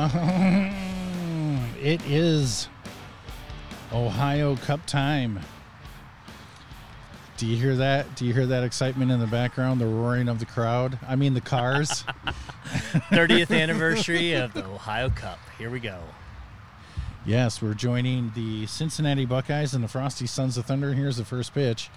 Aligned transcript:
Uh, 0.00 0.72
it 1.82 2.00
is 2.06 2.68
Ohio 3.92 4.56
Cup 4.56 4.86
time. 4.86 5.40
Do 7.36 7.46
you 7.46 7.56
hear 7.56 7.76
that? 7.76 8.16
Do 8.16 8.24
you 8.24 8.32
hear 8.32 8.46
that 8.46 8.64
excitement 8.64 9.10
in 9.10 9.20
the 9.20 9.26
background? 9.26 9.78
The 9.78 9.86
roaring 9.86 10.28
of 10.30 10.38
the 10.38 10.46
crowd. 10.46 10.98
I 11.06 11.16
mean, 11.16 11.34
the 11.34 11.42
cars. 11.42 12.04
30th 13.10 13.54
anniversary 13.54 14.32
of 14.32 14.54
the 14.54 14.64
Ohio 14.64 15.10
Cup. 15.10 15.38
Here 15.58 15.68
we 15.68 15.80
go. 15.80 15.98
yes, 17.26 17.60
we're 17.60 17.74
joining 17.74 18.32
the 18.34 18.66
Cincinnati 18.66 19.26
Buckeyes 19.26 19.74
and 19.74 19.84
the 19.84 19.88
Frosty 19.88 20.26
Sons 20.26 20.56
of 20.56 20.64
Thunder. 20.64 20.94
Here's 20.94 21.18
the 21.18 21.26
first 21.26 21.52
pitch, 21.52 21.90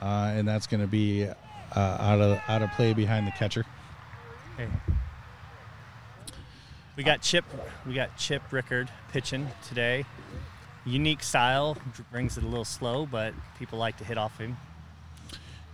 uh, 0.00 0.32
and 0.34 0.48
that's 0.48 0.66
going 0.66 0.80
to 0.80 0.86
be 0.86 1.26
uh, 1.26 1.78
out 1.78 2.22
of 2.22 2.40
out 2.48 2.62
of 2.62 2.70
play 2.72 2.94
behind 2.94 3.26
the 3.26 3.32
catcher. 3.32 3.66
Hey. 4.56 4.68
We 6.96 7.04
got 7.04 7.20
Chip. 7.20 7.44
We 7.86 7.92
got 7.92 8.16
Chip 8.16 8.42
Rickard 8.50 8.88
pitching 9.12 9.46
today. 9.68 10.06
Unique 10.86 11.22
style, 11.22 11.76
brings 12.10 12.38
it 12.38 12.44
a 12.44 12.46
little 12.46 12.64
slow, 12.64 13.04
but 13.06 13.34
people 13.58 13.78
like 13.78 13.98
to 13.98 14.04
hit 14.04 14.16
off 14.16 14.38
him. 14.38 14.56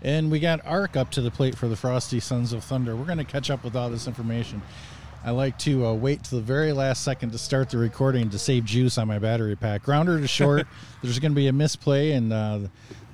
And 0.00 0.32
we 0.32 0.40
got 0.40 0.64
Ark 0.66 0.96
up 0.96 1.10
to 1.12 1.20
the 1.20 1.30
plate 1.30 1.56
for 1.56 1.68
the 1.68 1.76
Frosty 1.76 2.18
Sons 2.18 2.52
of 2.52 2.64
Thunder. 2.64 2.96
We're 2.96 3.04
going 3.04 3.18
to 3.18 3.24
catch 3.24 3.50
up 3.50 3.62
with 3.62 3.76
all 3.76 3.88
this 3.88 4.08
information. 4.08 4.62
I 5.24 5.30
like 5.30 5.56
to 5.60 5.86
uh, 5.86 5.92
wait 5.92 6.24
to 6.24 6.34
the 6.34 6.40
very 6.40 6.72
last 6.72 7.04
second 7.04 7.30
to 7.30 7.38
start 7.38 7.70
the 7.70 7.78
recording 7.78 8.28
to 8.30 8.38
save 8.38 8.64
juice 8.64 8.98
on 8.98 9.06
my 9.06 9.20
battery 9.20 9.54
pack. 9.54 9.84
Grounder 9.84 10.18
to 10.18 10.26
short. 10.26 10.66
There's 11.02 11.20
going 11.20 11.30
to 11.30 11.36
be 11.36 11.46
a 11.46 11.52
misplay, 11.52 12.12
and 12.12 12.32
uh, 12.32 12.58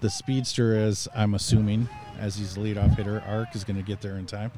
the 0.01 0.09
speedster, 0.09 0.75
as 0.75 1.09
I'm 1.15 1.35
assuming, 1.35 1.91
as 2.19 2.37
he's 2.37 2.55
the 2.55 2.63
leadoff 2.63 2.97
hitter, 2.97 3.23
Ark 3.27 3.49
is 3.52 3.65
going 3.65 3.77
to 3.77 3.83
get 3.83 4.01
there 4.01 4.16
in 4.16 4.25
time. 4.25 4.51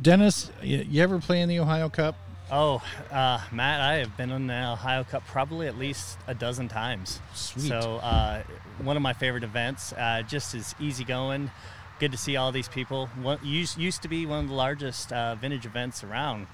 Dennis, 0.00 0.50
you, 0.62 0.78
you 0.88 1.02
ever 1.02 1.18
play 1.18 1.40
in 1.40 1.48
the 1.48 1.60
Ohio 1.60 1.88
Cup? 1.88 2.16
Oh, 2.50 2.82
uh, 3.12 3.40
Matt, 3.52 3.80
I 3.80 3.94
have 3.96 4.16
been 4.16 4.32
on 4.32 4.46
the 4.46 4.72
Ohio 4.72 5.04
Cup 5.04 5.26
probably 5.26 5.66
at 5.66 5.78
least 5.78 6.18
a 6.26 6.34
dozen 6.34 6.68
times. 6.68 7.20
Sweet. 7.34 7.68
So, 7.68 7.96
uh, 8.02 8.42
one 8.82 8.96
of 8.96 9.02
my 9.02 9.12
favorite 9.12 9.44
events. 9.44 9.92
Uh, 9.92 10.22
just 10.26 10.54
as 10.54 10.74
easy 10.80 11.04
going. 11.04 11.50
Good 11.98 12.12
to 12.12 12.18
see 12.18 12.36
all 12.36 12.50
these 12.50 12.68
people. 12.68 13.08
One, 13.20 13.38
used, 13.42 13.78
used 13.78 14.02
to 14.02 14.08
be 14.08 14.26
one 14.26 14.44
of 14.44 14.48
the 14.48 14.54
largest 14.54 15.12
uh, 15.12 15.34
vintage 15.34 15.66
events 15.66 16.02
around. 16.02 16.46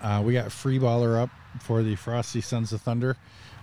Uh, 0.00 0.22
we 0.24 0.34
got 0.34 0.52
free 0.52 0.78
baller 0.78 1.20
up 1.20 1.30
for 1.60 1.82
the 1.82 1.96
Frosty 1.96 2.40
Sons 2.40 2.72
of 2.72 2.80
Thunder. 2.82 3.16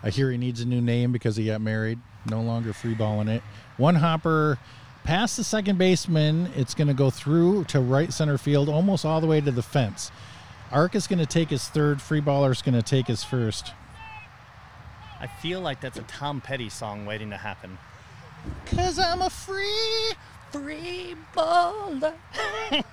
I 0.04 0.10
hear 0.10 0.30
he 0.32 0.38
needs 0.38 0.62
a 0.62 0.66
new 0.66 0.82
name 0.82 1.12
because 1.12 1.36
he 1.36 1.46
got 1.46 1.62
married. 1.62 2.00
No 2.30 2.42
longer 2.42 2.74
free 2.74 2.96
balling 2.96 3.30
it. 3.30 3.44
One 3.78 3.96
hopper 3.96 4.60
past 5.08 5.38
the 5.38 5.44
second 5.44 5.78
baseman. 5.78 6.50
It's 6.54 6.74
going 6.74 6.90
to 6.90 6.94
go 6.94 7.10
through 7.10 7.64
to 7.66 7.80
right 7.80 8.12
center 8.12 8.38
field, 8.38 8.68
almost 8.68 9.06
all 9.06 9.22
the 9.22 9.28
way 9.28 9.40
to 9.40 9.52
the 9.52 9.64
fence. 9.64 10.12
Ark 10.70 10.96
is 10.96 11.08
going 11.08 11.20
to 11.20 11.26
take 11.26 11.50
his 11.50 11.70
third. 11.70 12.02
Free 12.02 12.20
baller 12.20 12.52
is 12.52 12.62
going 12.62 12.76
to 12.76 12.82
take 12.82 13.08
his 13.08 13.24
first. 13.24 13.72
I 15.22 15.28
feel 15.28 15.62
like 15.62 15.80
that's 15.80 15.98
a 15.98 16.04
Tom 16.04 16.42
Petty 16.42 16.68
song 16.68 17.06
waiting 17.06 17.30
to 17.30 17.38
happen. 17.38 17.78
Cause 18.66 19.00
I'm 19.00 19.22
a 19.22 19.30
free 19.30 20.14
Free 20.52 21.16
baller. 21.36 22.14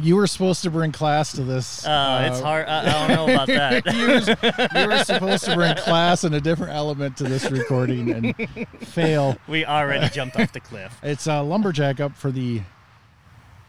You 0.00 0.16
were 0.16 0.26
supposed 0.26 0.62
to 0.62 0.70
bring 0.70 0.92
class 0.92 1.32
to 1.32 1.42
this. 1.44 1.84
Oh, 1.86 2.18
it's 2.18 2.40
uh, 2.40 2.42
hard. 2.42 2.66
I, 2.68 2.80
I 2.80 3.06
don't 3.06 3.16
know 3.16 3.34
about 3.34 3.46
that. 3.48 3.86
you, 3.94 4.06
were, 4.06 4.80
you 4.80 4.88
were 4.88 5.04
supposed 5.04 5.44
to 5.44 5.54
bring 5.54 5.76
class 5.76 6.24
and 6.24 6.34
a 6.34 6.40
different 6.40 6.72
element 6.72 7.16
to 7.18 7.24
this 7.24 7.50
recording 7.50 8.10
and 8.10 8.34
fail. 8.80 9.36
we 9.48 9.64
already 9.64 10.08
jumped 10.08 10.38
off 10.38 10.52
the 10.52 10.60
cliff. 10.60 10.98
It's 11.02 11.26
a 11.26 11.40
lumberjack 11.42 12.00
up 12.00 12.16
for 12.16 12.30
the 12.30 12.62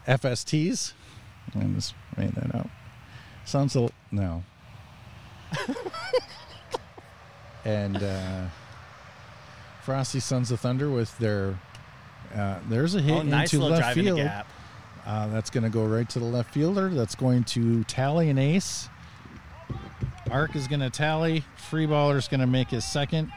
FSTs. 0.06 0.92
Let 1.54 1.66
me 1.66 1.74
just 1.76 1.94
write 2.16 2.34
that 2.34 2.54
out. 2.54 2.68
Sounds 3.44 3.76
a 3.76 3.88
no. 4.10 4.42
and 7.64 7.96
uh, 7.96 8.46
Frosty 9.82 10.20
Sons 10.20 10.50
of 10.50 10.60
Thunder 10.60 10.90
with 10.90 11.16
their 11.18 11.58
uh, 12.34 12.58
there's 12.68 12.94
a 12.94 13.00
hit 13.00 13.12
Oh, 13.14 13.22
nice 13.22 13.52
into 13.52 13.64
little 13.64 13.78
left 13.78 13.94
drive 13.94 13.98
in 13.98 14.04
the 14.04 14.22
field. 14.22 14.44
Uh, 15.06 15.28
that's 15.28 15.50
going 15.50 15.64
to 15.64 15.70
go 15.70 15.84
right 15.84 16.08
to 16.10 16.18
the 16.18 16.24
left 16.24 16.52
fielder. 16.52 16.88
That's 16.88 17.14
going 17.14 17.44
to 17.44 17.84
tally 17.84 18.30
an 18.30 18.38
ace. 18.38 18.88
Arc 20.30 20.54
is 20.54 20.68
going 20.68 20.80
to 20.80 20.90
tally. 20.90 21.44
Free 21.56 21.86
baller 21.86 22.16
is 22.16 22.28
going 22.28 22.40
to 22.40 22.46
make 22.46 22.70
his 22.70 22.84
second. 22.84 23.32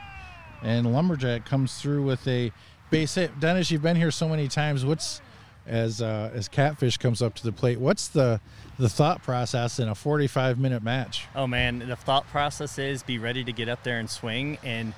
And 0.61 0.91
Lumberjack 0.91 1.45
comes 1.45 1.81
through 1.81 2.03
with 2.03 2.27
a 2.27 2.51
base 2.89 3.15
hit. 3.15 3.39
Dennis, 3.39 3.71
you've 3.71 3.81
been 3.81 3.95
here 3.95 4.11
so 4.11 4.27
many 4.27 4.47
times. 4.47 4.85
What's 4.85 5.21
as 5.65 6.01
uh, 6.01 6.31
as 6.33 6.47
Catfish 6.47 6.97
comes 6.97 7.21
up 7.21 7.35
to 7.35 7.43
the 7.43 7.51
plate? 7.51 7.79
What's 7.79 8.07
the 8.07 8.39
the 8.77 8.89
thought 8.89 9.23
process 9.23 9.79
in 9.79 9.87
a 9.87 9.95
45 9.95 10.59
minute 10.59 10.83
match? 10.83 11.27
Oh 11.35 11.47
man, 11.47 11.79
the 11.79 11.95
thought 11.95 12.27
process 12.27 12.77
is 12.77 13.03
be 13.03 13.17
ready 13.17 13.43
to 13.43 13.51
get 13.51 13.69
up 13.69 13.83
there 13.83 13.99
and 13.99 14.09
swing 14.09 14.57
and 14.63 14.93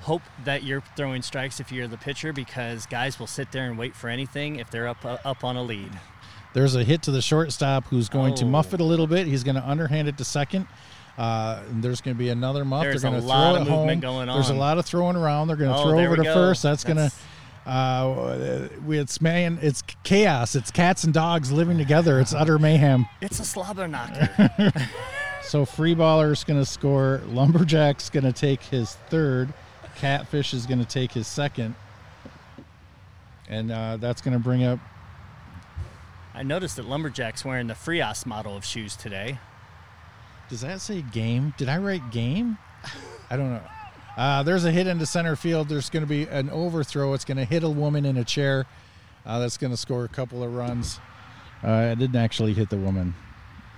hope 0.00 0.22
that 0.44 0.62
you're 0.64 0.82
throwing 0.96 1.22
strikes 1.22 1.60
if 1.60 1.70
you're 1.72 1.88
the 1.88 1.96
pitcher 1.98 2.32
because 2.32 2.86
guys 2.86 3.18
will 3.18 3.26
sit 3.26 3.50
there 3.52 3.66
and 3.68 3.76
wait 3.78 3.94
for 3.94 4.08
anything 4.08 4.56
if 4.56 4.70
they're 4.70 4.88
up 4.88 5.04
uh, 5.04 5.18
up 5.24 5.44
on 5.44 5.56
a 5.56 5.62
lead. 5.62 5.90
There's 6.54 6.74
a 6.74 6.82
hit 6.84 7.02
to 7.02 7.10
the 7.10 7.20
shortstop 7.22 7.84
who's 7.86 8.08
going 8.08 8.34
to 8.36 8.44
Oh. 8.44 8.48
muff 8.48 8.72
it 8.74 8.80
a 8.80 8.84
little 8.84 9.06
bit. 9.06 9.26
He's 9.26 9.44
going 9.44 9.56
to 9.56 9.68
underhand 9.68 10.08
it 10.08 10.16
to 10.18 10.24
second. 10.24 10.66
Uh, 11.18 11.60
and 11.70 11.82
there's 11.82 12.00
going 12.00 12.16
to 12.16 12.18
be 12.18 12.28
another 12.28 12.64
muff. 12.64 12.84
There's 12.84 13.02
They're 13.02 13.10
a 13.10 13.12
going 13.14 13.22
to 13.22 13.28
lot 13.28 13.52
throw 13.54 13.62
of 13.62 13.66
it 13.66 13.70
movement 13.70 14.04
home. 14.04 14.26
going 14.26 14.34
There's 14.36 14.50
a 14.50 14.54
lot 14.54 14.78
of 14.78 14.86
throwing 14.86 15.16
around. 15.16 15.48
They're 15.48 15.56
going 15.56 15.70
to 15.70 15.76
Oh, 15.76 15.88
throw 15.90 15.98
over 15.98 16.16
to 16.16 16.22
go. 16.22 16.32
first. 16.32 16.62
That's, 16.62 16.84
going 16.84 16.96
to. 16.96 17.12
Uh, 17.68 18.68
we 18.86 18.98
it's 18.98 19.20
man. 19.20 19.58
It's 19.60 19.82
chaos. 20.04 20.54
It's 20.54 20.70
cats 20.70 21.04
and 21.04 21.12
dogs 21.12 21.52
living 21.52 21.76
together. 21.76 22.18
It's 22.20 22.32
utter 22.32 22.58
mayhem. 22.58 23.06
It's 23.20 23.40
a 23.40 23.44
slobber 23.44 23.86
knocker. 23.88 24.72
So 25.42 25.64
free 25.64 25.94
baller's 25.94 26.44
going 26.44 26.60
to 26.60 26.66
score. 26.66 27.22
Lumberjack's 27.28 28.10
going 28.10 28.24
to 28.24 28.32
take 28.34 28.62
his 28.64 28.94
third. 29.08 29.52
Catfish 29.98 30.54
is 30.54 30.66
going 30.66 30.80
to 30.80 30.86
take 30.86 31.12
his 31.12 31.26
second. 31.26 31.74
And 33.48 33.70
uh, 33.70 33.96
that's 33.96 34.20
going 34.20 34.34
to 34.34 34.42
bring 34.42 34.64
up 34.64 34.78
I 36.38 36.44
noticed 36.44 36.76
that 36.76 36.88
Lumberjack's 36.88 37.44
wearing 37.44 37.66
the 37.66 37.74
Frias 37.74 38.24
model 38.24 38.56
of 38.56 38.64
shoes 38.64 38.94
today. 38.94 39.40
Does 40.48 40.60
that 40.60 40.80
say 40.80 41.02
game? 41.02 41.52
Did 41.56 41.68
I 41.68 41.78
write 41.78 42.12
game? 42.12 42.58
I 43.28 43.36
don't 43.36 43.50
know. 43.50 43.62
Uh, 44.16 44.44
there's 44.44 44.64
a 44.64 44.70
hit 44.70 44.86
into 44.86 45.04
center 45.04 45.34
field. 45.34 45.68
There's 45.68 45.90
going 45.90 46.04
to 46.04 46.08
be 46.08 46.28
an 46.28 46.48
overthrow. 46.50 47.12
It's 47.12 47.24
going 47.24 47.38
to 47.38 47.44
hit 47.44 47.64
a 47.64 47.68
woman 47.68 48.04
in 48.04 48.16
a 48.16 48.22
chair. 48.22 48.66
Uh, 49.26 49.40
that's 49.40 49.56
going 49.56 49.72
to 49.72 49.76
score 49.76 50.04
a 50.04 50.08
couple 50.08 50.44
of 50.44 50.54
runs. 50.54 51.00
Uh, 51.64 51.90
it 51.90 51.98
didn't 51.98 52.14
actually 52.14 52.54
hit 52.54 52.70
the 52.70 52.76
woman. 52.76 53.16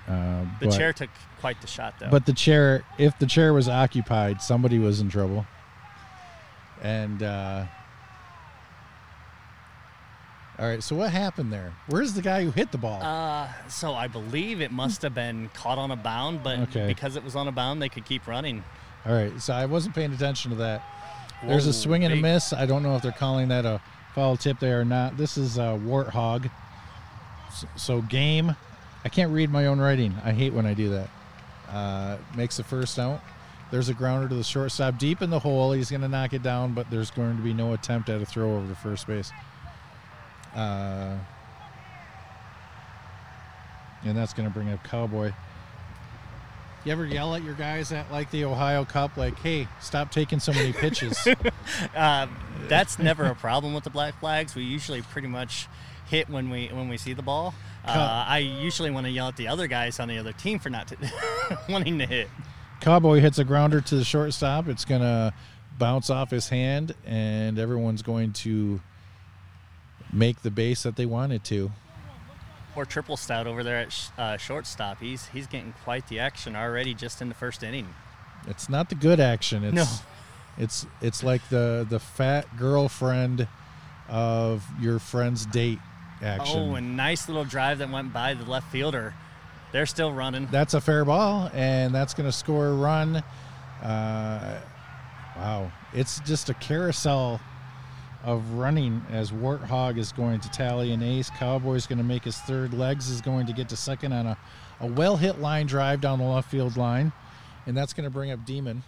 Uh, 0.07 0.45
The 0.61 0.67
but, 0.67 0.77
chair 0.77 0.93
took 0.93 1.09
quite 1.41 1.63
the 1.63 1.67
shot 1.67 1.95
though. 1.99 2.11
But 2.11 2.27
the 2.27 2.35
chair, 2.35 2.85
if 2.99 3.19
the 3.19 3.27
chair 3.27 3.55
was 3.55 3.71
occupied, 3.71 4.43
somebody 4.43 4.79
was 4.79 5.01
in 5.01 5.09
trouble. 5.09 5.47
And 6.83 7.23
uh, 7.23 7.65
all 10.59 10.67
right, 10.69 10.83
so 10.83 10.95
what 10.95 11.11
happened 11.11 11.51
there? 11.53 11.73
Where's 11.89 12.13
the 12.13 12.21
guy 12.21 12.45
who 12.45 12.51
hit 12.51 12.71
the 12.71 12.79
ball? 12.79 13.03
uh, 13.03 13.49
so 13.69 13.95
I 13.95 14.09
believe 14.09 14.61
it 14.61 14.71
must 14.71 15.01
have 15.03 15.15
been 15.15 15.49
caught 15.55 15.79
on 15.79 15.91
a 15.91 15.97
bound, 15.97 16.43
but 16.43 16.59
Okay. 16.61 16.87
because 16.87 17.17
it 17.17 17.25
was 17.25 17.35
on 17.35 17.49
a 17.49 17.53
bound, 17.53 17.81
they 17.81 17.89
could 17.89 18.05
keep 18.05 18.27
running. 18.27 18.63
All 19.07 19.15
right, 19.15 19.41
so 19.41 19.55
I 19.55 19.65
wasn't 19.65 19.95
paying 19.95 20.13
attention 20.13 20.51
to 20.51 20.57
that. 20.59 20.83
There's 21.47 21.67
a 21.67 21.73
swing 21.73 22.05
and 22.05 22.13
a 22.13 22.17
miss. 22.17 22.53
I 22.53 22.67
don't 22.67 22.83
know 22.83 22.95
if 22.97 23.03
they're 23.03 23.13
calling 23.13 23.49
that 23.49 23.65
a 23.65 23.81
foul 24.15 24.37
tip 24.37 24.59
there 24.59 24.79
or 24.81 24.85
not. 24.85 25.17
This 25.17 25.39
is 25.39 25.57
a 25.57 25.81
warthog. 25.83 26.51
So, 27.55 27.67
so 27.77 28.03
game. 28.03 28.55
I 29.03 29.09
can't 29.09 29.33
read 29.33 29.51
my 29.51 29.65
own 29.67 29.81
writing. 29.81 30.15
I 30.23 30.33
hate 30.33 30.53
when 30.53 30.67
I 30.67 30.75
do 30.75 30.91
that. 30.91 31.09
Uh, 31.71 32.17
makes 32.37 32.59
the 32.59 32.65
first 32.65 32.99
out. 32.99 33.23
There's 33.71 33.89
a 33.89 33.95
grounder 33.95 34.29
to 34.29 34.35
the 34.35 34.45
shortstop, 34.45 34.99
deep 34.99 35.23
in 35.23 35.31
the 35.31 35.39
hole. 35.39 35.73
He's 35.73 35.91
going 35.91 36.01
to 36.01 36.09
knock 36.09 36.33
it 36.33 36.43
down, 36.43 36.75
but 36.75 36.91
there's 36.91 37.11
going 37.11 37.37
to 37.37 37.43
be 37.43 37.55
no 37.55 37.73
attempt 37.73 38.09
at 38.09 38.21
a 38.21 38.27
throw 38.27 38.57
over 38.57 38.67
to 38.67 38.75
first 38.75 39.07
base. 39.07 39.31
Uh, 40.55 41.17
and 44.05 44.17
that's 44.17 44.35
going 44.35 44.49
to 44.49 44.53
bring 44.53 44.71
up 44.71 44.83
Cowboy. 44.83 45.33
You 46.85 46.93
ever 46.93 47.05
yell 47.05 47.35
at 47.35 47.45
your 47.45 47.55
guys 47.55 47.93
at 47.93 48.11
like 48.11 48.31
the 48.31 48.47
Ohio 48.47 48.87
Cup, 48.87 49.19
like, 49.19 49.39
"Hey, 49.39 49.69
stop 49.81 50.11
taking 50.11 50.41
so 50.41 50.51
many 50.53 50.73
pitches"? 50.73 51.29
Uh, 51.95 52.27
that's 52.69 52.99
never 52.99 53.27
a 53.27 53.35
problem 53.35 53.75
with 53.75 53.85
the 53.85 53.91
black 53.91 54.19
flags. 54.19 54.55
We 54.55 54.63
usually 54.63 55.03
pretty 55.03 55.29
much 55.29 55.69
hit 56.09 56.31
when 56.31 56.49
we 56.49 56.69
when 56.69 56.89
we 56.89 56.97
see 56.97 57.13
the 57.13 57.23
ball. 57.23 57.55
Uh, 57.85 58.25
I 58.27 58.39
usually 58.39 58.91
want 58.91 59.07
to 59.07 59.11
yell 59.11 59.29
at 59.29 59.37
the 59.37 59.49
other 59.49 59.67
guys 59.67 60.01
on 60.01 60.09
the 60.09 60.19
other 60.19 60.33
team 60.33 60.59
for 60.59 60.71
not 60.71 60.89
to 60.89 60.97
wanting 61.69 61.99
to 61.99 62.07
hit. 62.07 62.29
Cowboy 62.81 63.21
hits 63.21 63.39
a 63.39 63.45
grounder 63.45 63.81
to 63.81 63.95
the 63.95 64.05
shortstop. 64.05 64.69
It's 64.69 64.85
going 64.85 65.03
to 65.03 65.33
bounce 65.79 66.11
off 66.11 66.31
his 66.31 66.49
hand, 66.49 66.95
and 67.07 67.59
everyone's 67.59 68.03
going 68.03 68.33
to 68.35 68.81
make 70.13 70.43
the 70.43 70.51
base 70.51 70.83
that 70.83 70.97
they 70.97 71.07
wanted 71.07 71.45
to. 71.45 71.71
Or 72.77 72.85
triple 72.85 73.17
stout 73.17 73.47
over 73.47 73.63
there 73.63 73.77
at 73.79 73.93
sh- 73.93 74.09
uh, 74.17 74.37
shortstop. 74.37 75.01
He's 75.01 75.27
he's 75.29 75.47
getting 75.47 75.75
quite 75.85 76.09
the 76.09 76.21
action 76.21 76.55
already 76.55 76.95
just 76.95 77.21
in 77.21 77.29
the 77.29 77.35
first 77.35 77.63
inning. 77.63 77.89
It's 78.47 78.69
not 78.69 78.89
the 78.89 78.95
good 78.95 79.19
action. 79.21 79.65
It's 79.65 79.75
No. 79.75 79.87
it's 80.57 80.87
it's 81.03 81.23
like 81.25 81.47
the 81.49 81.85
the 81.89 81.99
fat 81.99 82.57
girlfriend 82.57 83.49
of 84.09 84.65
your 84.81 84.99
friend's 85.01 85.47
date 85.47 85.81
action. 86.23 86.71
Oh, 86.71 86.75
a 86.77 86.81
nice 86.81 87.29
little 87.29 87.45
drive 87.45 87.79
that 87.79 87.91
went 87.91 88.13
by 88.13 88.35
the 88.35 88.45
left 88.45 88.71
fielder. 88.71 89.15
They're 89.73 89.87
still 89.87 90.13
running. 90.13 90.49
That's 90.51 90.75
a 90.75 90.81
fair 90.81 91.05
ball, 91.05 91.51
and 91.55 91.95
that's 91.95 92.15
going 92.15 92.29
to 92.29 92.33
score 92.33 92.67
a 92.67 92.75
run. 92.75 93.23
Uh, 93.83 94.61
wow. 95.37 95.71
It's 95.95 96.21
just 96.21 96.49
a 96.49 96.55
carousel 96.55 97.41
of 98.25 98.53
running 98.53 99.03
as 99.11 99.31
Warthog 99.31 99.97
is 99.97 100.13
going 100.13 100.41
to 100.41 100.51
tally 100.51 100.93
an 100.93 101.03
ace. 101.03 101.31
Cowboy's 101.31 101.87
going 101.87 101.99
to 101.99 102.05
make 102.05 102.25
his 102.25 102.37
third. 102.39 102.75
Legs 102.75 103.09
is 103.09 103.21
going 103.21 103.47
to 103.47 103.53
get 103.53 103.69
to 103.71 103.77
second 103.77 104.13
on 104.13 104.27
a, 104.27 104.39
a 104.81 104.87
well 104.87 105.17
hit 105.17 105.41
line 105.41 105.67
drive 105.67 106.01
down 106.01 106.19
the 106.19 106.25
left 106.25 106.51
field 106.51 106.77
line, 106.77 107.13
and 107.67 107.77
that's 107.77 107.93
going 107.93 108.05
to 108.05 108.11
bring 108.11 108.31
up 108.31 108.45
Demon. 108.45 108.83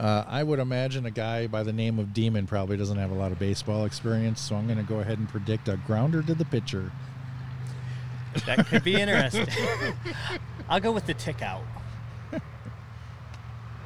Uh, 0.00 0.24
I 0.26 0.42
would 0.42 0.58
imagine 0.58 1.06
a 1.06 1.10
guy 1.10 1.46
by 1.46 1.62
the 1.62 1.72
name 1.72 1.98
of 1.98 2.12
Demon 2.12 2.46
probably 2.46 2.76
doesn't 2.76 2.96
have 2.96 3.12
a 3.12 3.14
lot 3.14 3.30
of 3.30 3.38
baseball 3.38 3.84
experience, 3.84 4.40
so 4.40 4.56
I'm 4.56 4.66
going 4.66 4.78
to 4.78 4.84
go 4.84 4.98
ahead 4.98 5.18
and 5.18 5.28
predict 5.28 5.68
a 5.68 5.76
grounder 5.86 6.22
to 6.22 6.34
the 6.34 6.46
pitcher. 6.46 6.90
That 8.46 8.66
could 8.66 8.84
be 8.84 9.00
interesting. 9.00 9.46
I'll 10.68 10.80
go 10.80 10.92
with 10.92 11.06
the 11.06 11.14
tick 11.14 11.42
out. 11.42 11.62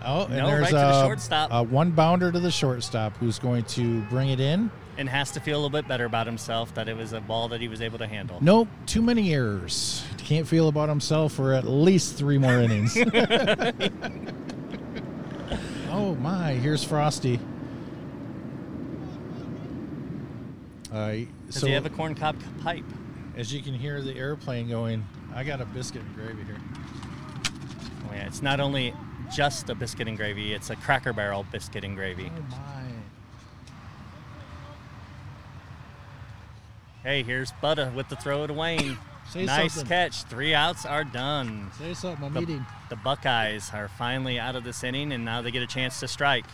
Oh, 0.08 0.26
and 0.26 0.36
No, 0.36 0.46
there's 0.46 0.60
right 0.60 0.70
to 0.70 0.76
the 0.76 1.00
a, 1.00 1.02
shortstop. 1.02 1.50
a 1.52 1.62
one 1.64 1.90
bounder 1.90 2.30
to 2.30 2.38
the 2.38 2.50
shortstop 2.50 3.16
who's 3.16 3.40
going 3.40 3.64
to 3.64 4.02
bring 4.02 4.28
it 4.28 4.38
in. 4.38 4.70
And 4.98 5.08
has 5.08 5.32
to 5.32 5.40
feel 5.40 5.56
a 5.56 5.60
little 5.60 5.70
bit 5.70 5.88
better 5.88 6.04
about 6.04 6.26
himself 6.26 6.72
that 6.74 6.88
it 6.88 6.96
was 6.96 7.12
a 7.12 7.20
ball 7.20 7.48
that 7.48 7.60
he 7.60 7.66
was 7.68 7.82
able 7.82 7.98
to 7.98 8.06
handle. 8.06 8.38
Nope, 8.40 8.68
too 8.86 9.02
many 9.02 9.34
errors. 9.34 10.04
Can't 10.18 10.46
feel 10.46 10.68
about 10.68 10.88
himself 10.88 11.32
for 11.32 11.52
at 11.52 11.64
least 11.66 12.16
three 12.16 12.38
more 12.38 12.60
innings. 12.60 12.96
oh 15.90 16.14
my, 16.20 16.52
here's 16.52 16.84
Frosty. 16.84 17.40
Uh, 20.92 21.16
Does 21.50 21.62
he 21.62 21.72
have 21.72 21.84
a 21.84 21.90
corn 21.90 22.14
cob 22.14 22.36
pipe? 22.62 22.84
As 23.36 23.52
you 23.52 23.62
can 23.62 23.74
hear 23.74 24.00
the 24.02 24.14
airplane 24.16 24.68
going, 24.68 25.06
I 25.34 25.44
got 25.44 25.60
a 25.60 25.66
biscuit 25.66 26.02
and 26.02 26.14
gravy 26.14 26.44
here. 26.44 26.56
Oh, 28.08 28.14
yeah, 28.14 28.26
it's 28.26 28.42
not 28.42 28.60
only 28.60 28.94
just 29.34 29.68
a 29.70 29.74
biscuit 29.74 30.08
and 30.08 30.16
gravy, 30.16 30.52
it's 30.54 30.70
a 30.70 30.76
cracker 30.76 31.12
barrel 31.12 31.44
biscuit 31.52 31.84
and 31.84 31.96
gravy. 31.96 32.30
Oh 32.36 32.40
my. 32.50 32.82
Hey, 37.02 37.22
here's 37.22 37.52
Butta 37.62 37.94
with 37.94 38.08
the 38.08 38.16
throw 38.16 38.46
to 38.46 38.52
Wayne. 38.52 38.98
Say 39.30 39.44
nice 39.44 39.74
something. 39.74 39.88
catch. 39.88 40.22
Three 40.24 40.54
outs 40.54 40.84
are 40.86 41.04
done. 41.04 41.70
Say 41.78 41.94
something, 41.94 42.24
I'm 42.24 42.32
The, 42.34 42.40
eating. 42.42 42.66
the 42.90 42.96
Buckeyes 42.96 43.70
are 43.72 43.88
finally 43.88 44.38
out 44.40 44.56
of 44.56 44.64
this 44.64 44.82
inning, 44.82 45.12
and 45.12 45.24
now 45.24 45.42
they 45.42 45.50
get 45.50 45.62
a 45.62 45.66
chance 45.68 46.00
to 46.00 46.08
strike. 46.08 46.44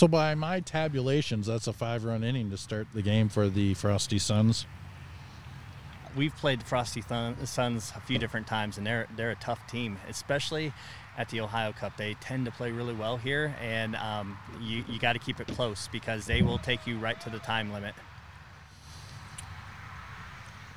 So 0.00 0.08
by 0.08 0.34
my 0.34 0.60
tabulations, 0.60 1.46
that's 1.46 1.66
a 1.66 1.74
five-run 1.74 2.24
inning 2.24 2.48
to 2.52 2.56
start 2.56 2.86
the 2.94 3.02
game 3.02 3.28
for 3.28 3.50
the 3.50 3.74
Frosty 3.74 4.18
Sons. 4.18 4.64
We've 6.16 6.34
played 6.34 6.62
the 6.62 6.64
Frosty 6.64 7.02
Thun- 7.02 7.36
Sons 7.44 7.92
a 7.94 8.00
few 8.00 8.18
different 8.18 8.46
times, 8.46 8.78
and 8.78 8.86
they're 8.86 9.06
they're 9.14 9.32
a 9.32 9.36
tough 9.36 9.60
team, 9.66 9.98
especially 10.08 10.72
at 11.18 11.28
the 11.28 11.42
Ohio 11.42 11.72
Cup. 11.72 11.98
They 11.98 12.14
tend 12.14 12.46
to 12.46 12.50
play 12.50 12.72
really 12.72 12.94
well 12.94 13.18
here, 13.18 13.54
and 13.60 13.94
um, 13.96 14.38
you 14.58 14.84
you 14.88 14.98
got 14.98 15.12
to 15.12 15.18
keep 15.18 15.38
it 15.38 15.48
close 15.48 15.86
because 15.92 16.24
they 16.24 16.40
will 16.40 16.56
take 16.56 16.86
you 16.86 16.98
right 16.98 17.20
to 17.20 17.28
the 17.28 17.38
time 17.38 17.70
limit. 17.70 17.94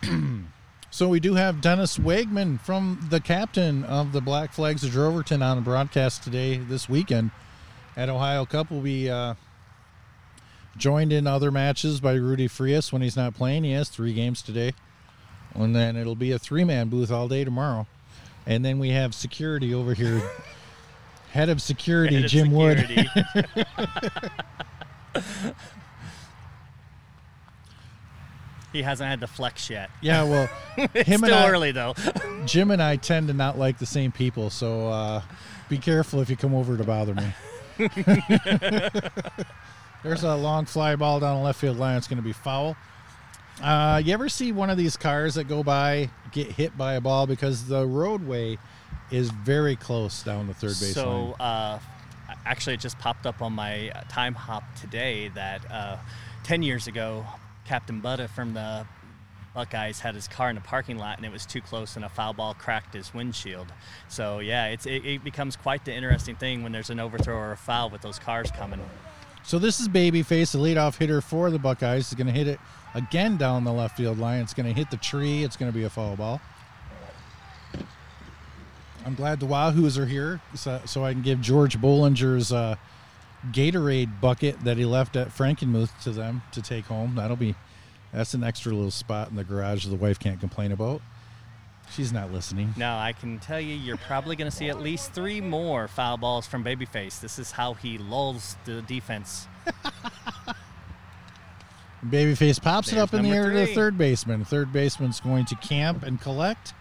So 0.92 1.08
we 1.08 1.20
do 1.20 1.34
have 1.34 1.60
Dennis 1.60 1.98
Wegman 1.98 2.62
from 2.62 3.08
the 3.10 3.20
captain 3.20 3.84
of 3.84 4.12
the 4.12 4.22
Black 4.22 4.54
Flags 4.54 4.84
of 4.84 4.92
Droverton 4.92 5.42
on 5.42 5.58
the 5.58 5.64
broadcast 5.64 6.22
today, 6.24 6.58
this 6.58 6.88
weekend 6.88 7.32
at 7.96 8.10
Ohio 8.10 8.46
Cup. 8.46 8.72
Will 8.72 8.82
be 8.82 9.10
uh, 9.10 9.36
joined 10.78 11.14
in 11.14 11.28
other 11.28 11.52
matches 11.52 12.00
by 12.00 12.14
Rudy 12.14 12.48
Frias 12.48 12.92
when 12.92 13.02
he's 13.02 13.16
not 13.16 13.34
playing. 13.34 13.64
He 13.64 13.72
has 13.74 13.90
three 13.90 14.14
games 14.14 14.42
today, 14.42 14.74
and 15.54 15.76
then 15.76 15.96
it'll 15.96 16.16
be 16.16 16.32
a 16.32 16.40
three-man 16.40 16.90
booth 16.90 17.12
all 17.12 17.28
day 17.28 17.44
tomorrow. 17.44 17.88
And 18.46 18.64
then 18.66 18.80
we 18.80 18.90
have 18.90 19.16
security 19.16 19.74
over 19.74 19.94
here, 19.94 20.22
head 21.32 21.50
of 21.50 21.62
security 21.62 22.16
Head 22.16 22.26
of 22.26 22.32
Jim 22.32 22.52
Wood. 22.52 22.80
he 28.74 28.82
hasn't 28.82 29.10
had 29.10 29.22
to 29.22 29.28
flex 29.28 29.70
yet. 29.70 29.90
Yeah, 30.02 30.24
well, 30.24 30.48
him 30.76 31.20
still 31.20 31.24
and 31.26 31.34
I, 31.34 31.50
early 31.50 31.72
though. 31.72 31.94
Jim 32.46 32.72
and 32.72 32.82
I 32.82 32.98
tend 32.98 33.28
to 33.28 33.34
not 33.34 33.58
like 33.58 33.78
the 33.78 33.86
same 33.86 34.12
people, 34.12 34.50
so 34.50 34.90
uh, 34.90 35.22
be 35.70 35.78
careful 35.78 36.20
if 36.20 36.30
you 36.30 36.36
come 36.36 36.54
over 36.54 36.76
to 36.76 36.84
bother 36.84 37.16
me. 37.16 37.28
There's 40.04 40.24
a 40.24 40.36
long 40.36 40.66
fly 40.66 40.96
ball 40.96 41.20
down 41.20 41.38
the 41.38 41.44
left 41.44 41.60
field 41.60 41.78
line. 41.78 41.98
It's 41.98 42.08
going 42.08 42.18
to 42.18 42.24
be 42.24 42.34
foul. 42.34 42.76
Uh, 43.62 44.02
you 44.04 44.14
ever 44.14 44.28
see 44.30 44.52
one 44.52 44.70
of 44.70 44.78
these 44.78 44.98
cars 44.98 45.36
that 45.36 45.46
go 45.46 45.64
by 45.64 46.10
get 46.32 46.52
hit 46.52 46.76
by 46.78 46.96
a 46.96 47.02
ball 47.02 47.28
because 47.28 47.68
the 47.68 47.86
roadway 47.86 48.58
is 49.12 49.30
very 49.30 49.76
close 49.76 50.24
down 50.24 50.48
the 50.48 50.54
third 50.54 50.70
base 50.70 50.94
So, 50.96 51.10
line? 51.12 51.34
uh, 51.40 51.80
actually, 52.46 52.74
it 52.74 52.80
just 52.80 52.98
popped 53.00 53.26
up 53.26 53.42
on 53.42 53.54
my 53.54 53.90
uh, 53.92 54.02
time 54.10 54.34
hop 54.34 54.64
today 54.76 55.30
that 55.36 55.70
uh, 55.72 55.98
10 56.44 56.64
years 56.64 56.88
ago, 56.88 57.26
Captain 57.66 58.02
Butta 58.02 58.28
from 58.30 58.54
the 58.56 58.86
Buckeyes 59.54 60.00
had 60.00 60.16
his 60.16 60.28
car 60.28 60.50
in 60.50 60.58
a 60.58 60.62
parking 60.62 60.98
lot 60.98 61.18
and 61.18 61.26
it 61.26 61.32
was 61.32 61.46
too 61.46 61.62
close 61.62 61.96
and 61.96 62.04
a 62.04 62.10
foul 62.10 62.34
ball 62.34 62.54
cracked 62.54 62.94
his 62.94 63.14
windshield. 63.14 63.68
So, 64.08 64.40
yeah, 64.40 64.68
it's, 64.68 64.86
it, 64.86 65.06
it 65.06 65.24
becomes 65.24 65.56
quite 65.56 65.86
the 65.86 65.94
interesting 65.94 66.36
thing 66.36 66.64
when 66.64 66.72
there's 66.72 66.90
an 66.90 67.00
overthrow 67.00 67.38
or 67.38 67.52
a 67.52 67.58
foul 67.58 67.90
with 67.90 68.02
those 68.02 68.18
cars 68.18 68.50
coming. 68.52 68.80
So 69.44 69.60
this 69.60 69.80
is 69.80 69.90
Babyface, 69.90 70.54
the 70.54 70.58
leadoff 70.58 70.98
hitter 70.98 71.20
for 71.20 71.52
the 71.52 71.60
Buckeyes. 71.60 72.08
Is 72.08 72.14
going 72.14 72.28
to 72.28 72.34
hit 72.34 72.48
it 72.48 72.60
again 72.96 73.36
down 73.36 73.66
the 73.66 73.74
left 73.74 73.98
field 73.98 74.18
line. 74.18 74.42
It's 74.42 74.54
going 74.54 74.68
to 74.68 74.74
hit 74.74 74.90
the 74.90 74.98
tree. 74.98 75.44
It's 75.44 75.58
going 75.58 75.70
to 75.70 75.78
be 75.78 75.84
a 75.84 75.90
foul 75.90 76.16
ball. 76.16 76.40
I'm 79.06 79.16
glad 79.16 79.42
the 79.42 79.46
Wahoos 79.46 79.98
are 79.98 80.06
here, 80.06 80.40
so, 80.56 80.80
so 80.86 81.04
I 81.04 81.12
can 81.12 81.22
give 81.22 81.42
George 81.42 81.78
Bollinger's 81.78 82.54
uh, 82.54 82.78
Gatorade 83.52 84.22
bucket 84.22 84.64
that 84.64 84.78
he 84.78 84.86
left 84.86 85.18
at 85.18 85.28
Frankenmuth 85.28 85.92
to 86.04 86.12
them 86.12 86.42
to 86.54 86.62
take 86.62 86.86
home. 86.86 87.16
That'll 87.16 87.36
be 87.36 87.56
that's 88.14 88.34
an 88.34 88.44
extra 88.44 88.72
little 88.74 88.92
spot 88.92 89.30
in 89.30 89.36
the 89.36 89.44
garage 89.44 89.86
the 89.86 89.96
wife 89.96 90.20
can't 90.20 90.40
complain 90.40 90.72
about. 90.72 91.02
She's 91.92 92.14
not 92.14 92.32
listening. 92.32 92.74
No, 92.78 92.96
I 92.96 93.14
can 93.14 93.40
tell 93.40 93.60
you, 93.60 93.76
you're 93.76 93.98
probably 93.98 94.36
going 94.36 94.50
to 94.50 94.56
see 94.56 94.70
at 94.70 94.80
least 94.80 95.12
three 95.14 95.42
more 95.42 95.88
foul 95.88 96.18
balls 96.18 96.48
from 96.48 96.64
Babyface. 96.64 97.20
This 97.20 97.38
is 97.38 97.52
how 97.52 97.74
he 97.74 97.98
lulls 97.98 98.56
the 98.66 98.82
defense. 98.84 99.48
Babyface 102.08 102.62
pops 102.62 102.92
it 102.92 102.98
up 102.98 103.14
in 103.14 103.24
the 103.24 103.30
air 103.30 103.50
to 103.50 103.58
the 103.58 103.66
three. 103.66 103.76
third 103.76 103.98
baseman. 103.98 104.44
Third 104.44 104.74
baseman's 104.74 105.20
going 105.20 105.46
to 105.46 105.56
camp 105.56 106.04
and 106.04 106.20
collect. 106.20 106.74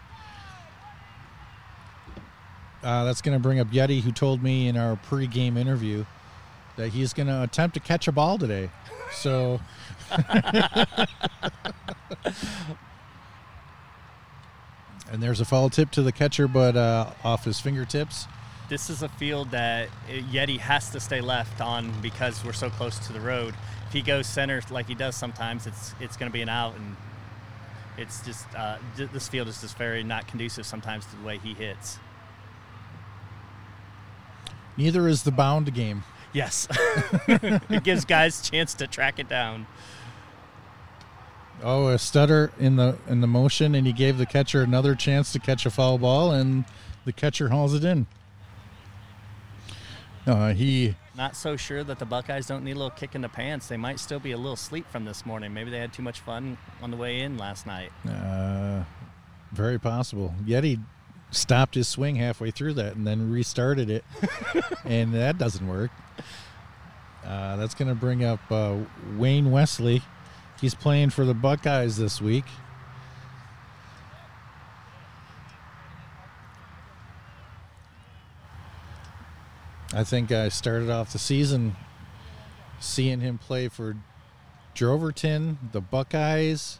Uh, 2.83 3.05
that's 3.05 3.21
going 3.21 3.37
to 3.37 3.41
bring 3.41 3.59
up 3.59 3.67
Yeti, 3.69 4.01
who 4.01 4.11
told 4.11 4.43
me 4.43 4.67
in 4.67 4.75
our 4.75 4.97
pregame 5.07 5.57
interview 5.57 6.05
that 6.75 6.89
he's 6.89 7.13
going 7.13 7.27
to 7.27 7.43
attempt 7.43 7.75
to 7.75 7.79
catch 7.79 8.07
a 8.07 8.11
ball 8.11 8.37
today. 8.37 8.69
So. 9.11 9.59
and 15.11 15.21
there's 15.21 15.39
a 15.39 15.45
foul 15.45 15.69
tip 15.69 15.91
to 15.91 16.01
the 16.01 16.11
catcher, 16.11 16.47
but 16.47 16.75
uh, 16.75 17.11
off 17.23 17.45
his 17.45 17.59
fingertips. 17.59 18.27
This 18.69 18.89
is 18.89 19.03
a 19.03 19.09
field 19.09 19.51
that 19.51 19.89
Yeti 20.09 20.57
has 20.57 20.89
to 20.91 20.99
stay 20.99 21.21
left 21.21 21.61
on 21.61 21.91
because 22.01 22.43
we're 22.43 22.53
so 22.53 22.69
close 22.69 22.97
to 23.07 23.13
the 23.13 23.19
road. 23.19 23.53
If 23.87 23.93
he 23.93 24.01
goes 24.01 24.25
center 24.25 24.61
like 24.71 24.87
he 24.87 24.95
does 24.95 25.15
sometimes, 25.15 25.67
it's 25.67 25.93
it's 25.99 26.17
going 26.17 26.31
to 26.31 26.33
be 26.33 26.41
an 26.41 26.49
out, 26.49 26.75
and 26.75 26.95
it's 27.97 28.25
just 28.25 28.47
uh, 28.55 28.77
this 28.95 29.27
field 29.27 29.47
is 29.47 29.61
just 29.61 29.77
very 29.77 30.03
not 30.03 30.27
conducive 30.27 30.65
sometimes 30.65 31.05
to 31.07 31.15
the 31.15 31.23
way 31.23 31.37
he 31.37 31.53
hits. 31.53 31.99
Neither 34.77 35.07
is 35.07 35.23
the 35.23 35.31
bound 35.31 35.71
game. 35.73 36.03
Yes, 36.33 36.67
it 37.27 37.83
gives 37.83 38.05
guys 38.05 38.41
chance 38.41 38.73
to 38.75 38.87
track 38.87 39.19
it 39.19 39.29
down. 39.29 39.67
Oh, 41.63 41.87
a 41.87 41.97
stutter 41.97 42.51
in 42.59 42.75
the 42.75 42.97
in 43.07 43.21
the 43.21 43.27
motion, 43.27 43.73
and 43.73 43.87
he 43.87 43.93
gave 43.93 44.17
the 44.17 44.25
catcher 44.25 44.61
another 44.61 44.95
chance 44.95 45.31
to 45.31 45.39
catch 45.39 45.65
a 45.65 45.69
foul 45.71 45.97
ball, 45.97 46.31
and 46.31 46.65
the 47.05 47.13
catcher 47.13 47.49
hauls 47.49 47.73
it 47.73 47.85
in. 47.85 48.05
Uh, 50.27 50.53
he 50.53 50.95
Not 51.15 51.35
so 51.35 51.55
sure 51.57 51.83
that 51.83 51.99
the 51.99 52.05
Buckeyes 52.05 52.47
don't 52.47 52.63
need 52.63 52.71
a 52.71 52.75
little 52.75 52.89
kick 52.89 53.15
in 53.15 53.21
the 53.21 53.29
pants. 53.29 53.67
They 53.67 53.77
might 53.77 53.99
still 53.99 54.19
be 54.19 54.31
a 54.31 54.37
little 54.37 54.55
sleep 54.55 54.89
from 54.89 55.05
this 55.05 55.25
morning. 55.25 55.53
Maybe 55.53 55.69
they 55.69 55.79
had 55.79 55.91
too 55.91 56.03
much 56.03 56.21
fun 56.21 56.57
on 56.81 56.91
the 56.91 56.97
way 56.97 57.19
in 57.19 57.37
last 57.37 57.65
night. 57.65 57.91
uh, 58.07 58.83
very 59.51 59.79
possible. 59.79 60.33
Yeti 60.45 60.81
stopped 61.31 61.75
his 61.75 61.87
swing 61.87 62.15
halfway 62.15 62.51
through 62.51 62.73
that, 62.75 62.95
and 62.95 63.05
then 63.05 63.31
restarted 63.31 63.89
it, 63.89 64.03
and 64.85 65.13
that 65.13 65.37
doesn't 65.37 65.67
work. 65.67 65.91
Uh, 67.25 67.55
that's 67.55 67.73
going 67.73 67.87
to 67.87 67.95
bring 67.95 68.23
up 68.23 68.39
uh, 68.51 68.75
Wayne 69.17 69.51
Wesley. 69.51 70.01
He's 70.63 70.73
playing 70.73 71.09
for 71.09 71.25
the 71.25 71.33
Buckeyes 71.33 71.97
this 71.97 72.21
week. 72.21 72.45
I 79.93 80.03
think 80.03 80.31
I 80.31 80.49
started 80.49 80.89
off 80.89 81.11
the 81.13 81.19
season 81.19 81.75
seeing 82.79 83.19
him 83.19 83.37
play 83.37 83.67
for 83.67 83.95
Droverton, 84.75 85.57
the 85.71 85.81
Buckeyes, 85.81 86.79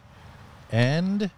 and 0.72 1.30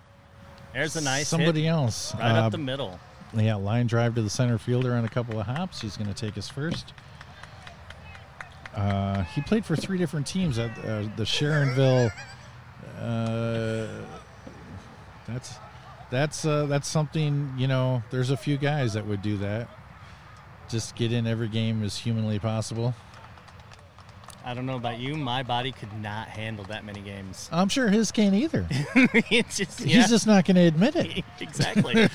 There's 0.72 0.96
a 0.96 1.00
nice 1.02 1.28
somebody 1.28 1.66
else. 1.66 2.14
right 2.14 2.30
Uh, 2.30 2.46
up 2.46 2.52
the 2.52 2.58
middle. 2.58 2.98
yeah, 3.36 3.56
line 3.56 3.86
drive 3.86 4.14
to 4.14 4.22
the 4.22 4.30
center 4.30 4.56
fielder 4.56 4.94
on 4.94 5.04
a 5.04 5.08
couple 5.08 5.38
of 5.38 5.46
hops. 5.46 5.80
He's 5.82 5.96
going 5.96 6.12
to 6.12 6.14
take 6.14 6.34
his 6.34 6.48
first. 6.48 6.94
Uh, 8.74 9.22
he 9.34 9.40
played 9.42 9.64
for 9.64 9.74
three 9.76 9.98
different 9.98 10.26
teams 10.26 10.58
at 10.58 10.70
uh, 10.78 11.02
the 11.16 11.24
Sharonville. 11.24 12.10
Uh, 12.98 13.86
that's 15.28 15.54
that's 16.10 16.44
uh, 16.44 16.66
that's 16.66 16.88
something 16.88 17.52
you 17.58 17.66
know. 17.66 18.02
There's 18.10 18.30
a 18.30 18.36
few 18.36 18.56
guys 18.56 18.94
that 18.94 19.06
would 19.06 19.22
do 19.22 19.36
that. 19.38 19.68
Just 20.68 20.96
get 20.96 21.12
in 21.12 21.26
every 21.26 21.48
game 21.48 21.82
as 21.84 21.98
humanly 21.98 22.38
possible. 22.38 22.94
I 24.44 24.54
don't 24.54 24.64
know 24.66 24.76
about 24.76 24.98
you, 25.00 25.16
my 25.16 25.42
body 25.42 25.72
could 25.72 25.92
not 26.00 26.28
handle 26.28 26.64
that 26.66 26.84
many 26.84 27.00
games. 27.00 27.48
I'm 27.52 27.68
sure 27.68 27.88
his 27.88 28.12
can't 28.12 28.34
either. 28.34 28.66
just 29.50 29.80
yeah, 29.80 29.96
He's 29.96 30.08
just 30.08 30.26
not 30.26 30.44
going 30.44 30.54
to 30.54 30.62
admit 30.62 30.94
it. 30.94 31.24
exactly. 31.40 32.08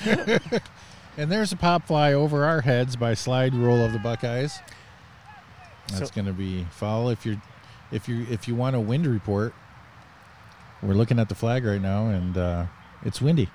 And 1.18 1.30
there's 1.30 1.52
a 1.52 1.56
pop 1.56 1.86
fly 1.86 2.14
over 2.14 2.46
our 2.46 2.62
heads 2.62 2.96
by 2.96 3.12
slide 3.12 3.54
rule 3.54 3.84
of 3.84 3.92
the 3.92 3.98
Buckeyes. 3.98 4.58
That's 5.88 6.08
So- 6.08 6.14
going 6.14 6.24
to 6.26 6.32
be 6.32 6.64
foul. 6.70 7.10
If 7.10 7.26
you're, 7.26 7.40
if 7.90 8.08
you 8.08 8.26
if 8.30 8.48
you 8.48 8.54
want 8.54 8.76
a 8.76 8.80
wind 8.80 9.06
report, 9.06 9.52
we're 10.82 10.94
looking 10.94 11.18
at 11.18 11.28
the 11.28 11.34
flag 11.34 11.64
right 11.64 11.80
now, 11.80 12.08
and 12.08 12.36
uh, 12.36 12.66
it's 13.04 13.20
windy. 13.20 13.48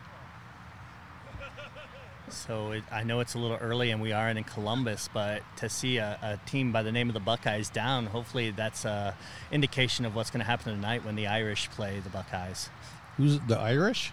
So 2.29 2.71
it, 2.71 2.83
I 2.91 3.03
know 3.03 3.19
it's 3.19 3.35
a 3.35 3.39
little 3.39 3.57
early, 3.57 3.91
and 3.91 4.01
we 4.01 4.11
are 4.11 4.29
in 4.29 4.41
Columbus, 4.43 5.09
but 5.13 5.43
to 5.57 5.69
see 5.69 5.97
a, 5.97 6.17
a 6.21 6.49
team 6.49 6.71
by 6.71 6.83
the 6.83 6.91
name 6.91 7.09
of 7.09 7.13
the 7.13 7.19
Buckeyes 7.19 7.69
down, 7.69 8.05
hopefully 8.05 8.51
that's 8.51 8.85
a 8.85 9.15
indication 9.51 10.05
of 10.05 10.15
what's 10.15 10.29
going 10.29 10.39
to 10.39 10.45
happen 10.45 10.73
tonight 10.73 11.03
when 11.05 11.15
the 11.15 11.27
Irish 11.27 11.69
play 11.71 11.99
the 11.99 12.09
Buckeyes. 12.09 12.69
Who's 13.17 13.39
the 13.41 13.57
Irish? 13.57 14.11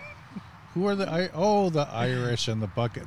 Who 0.74 0.86
are 0.86 0.94
the 0.94 1.10
I? 1.10 1.30
Oh, 1.34 1.68
the 1.70 1.88
Irish 1.90 2.46
and 2.46 2.62
the 2.62 2.68
Bucket. 2.68 3.06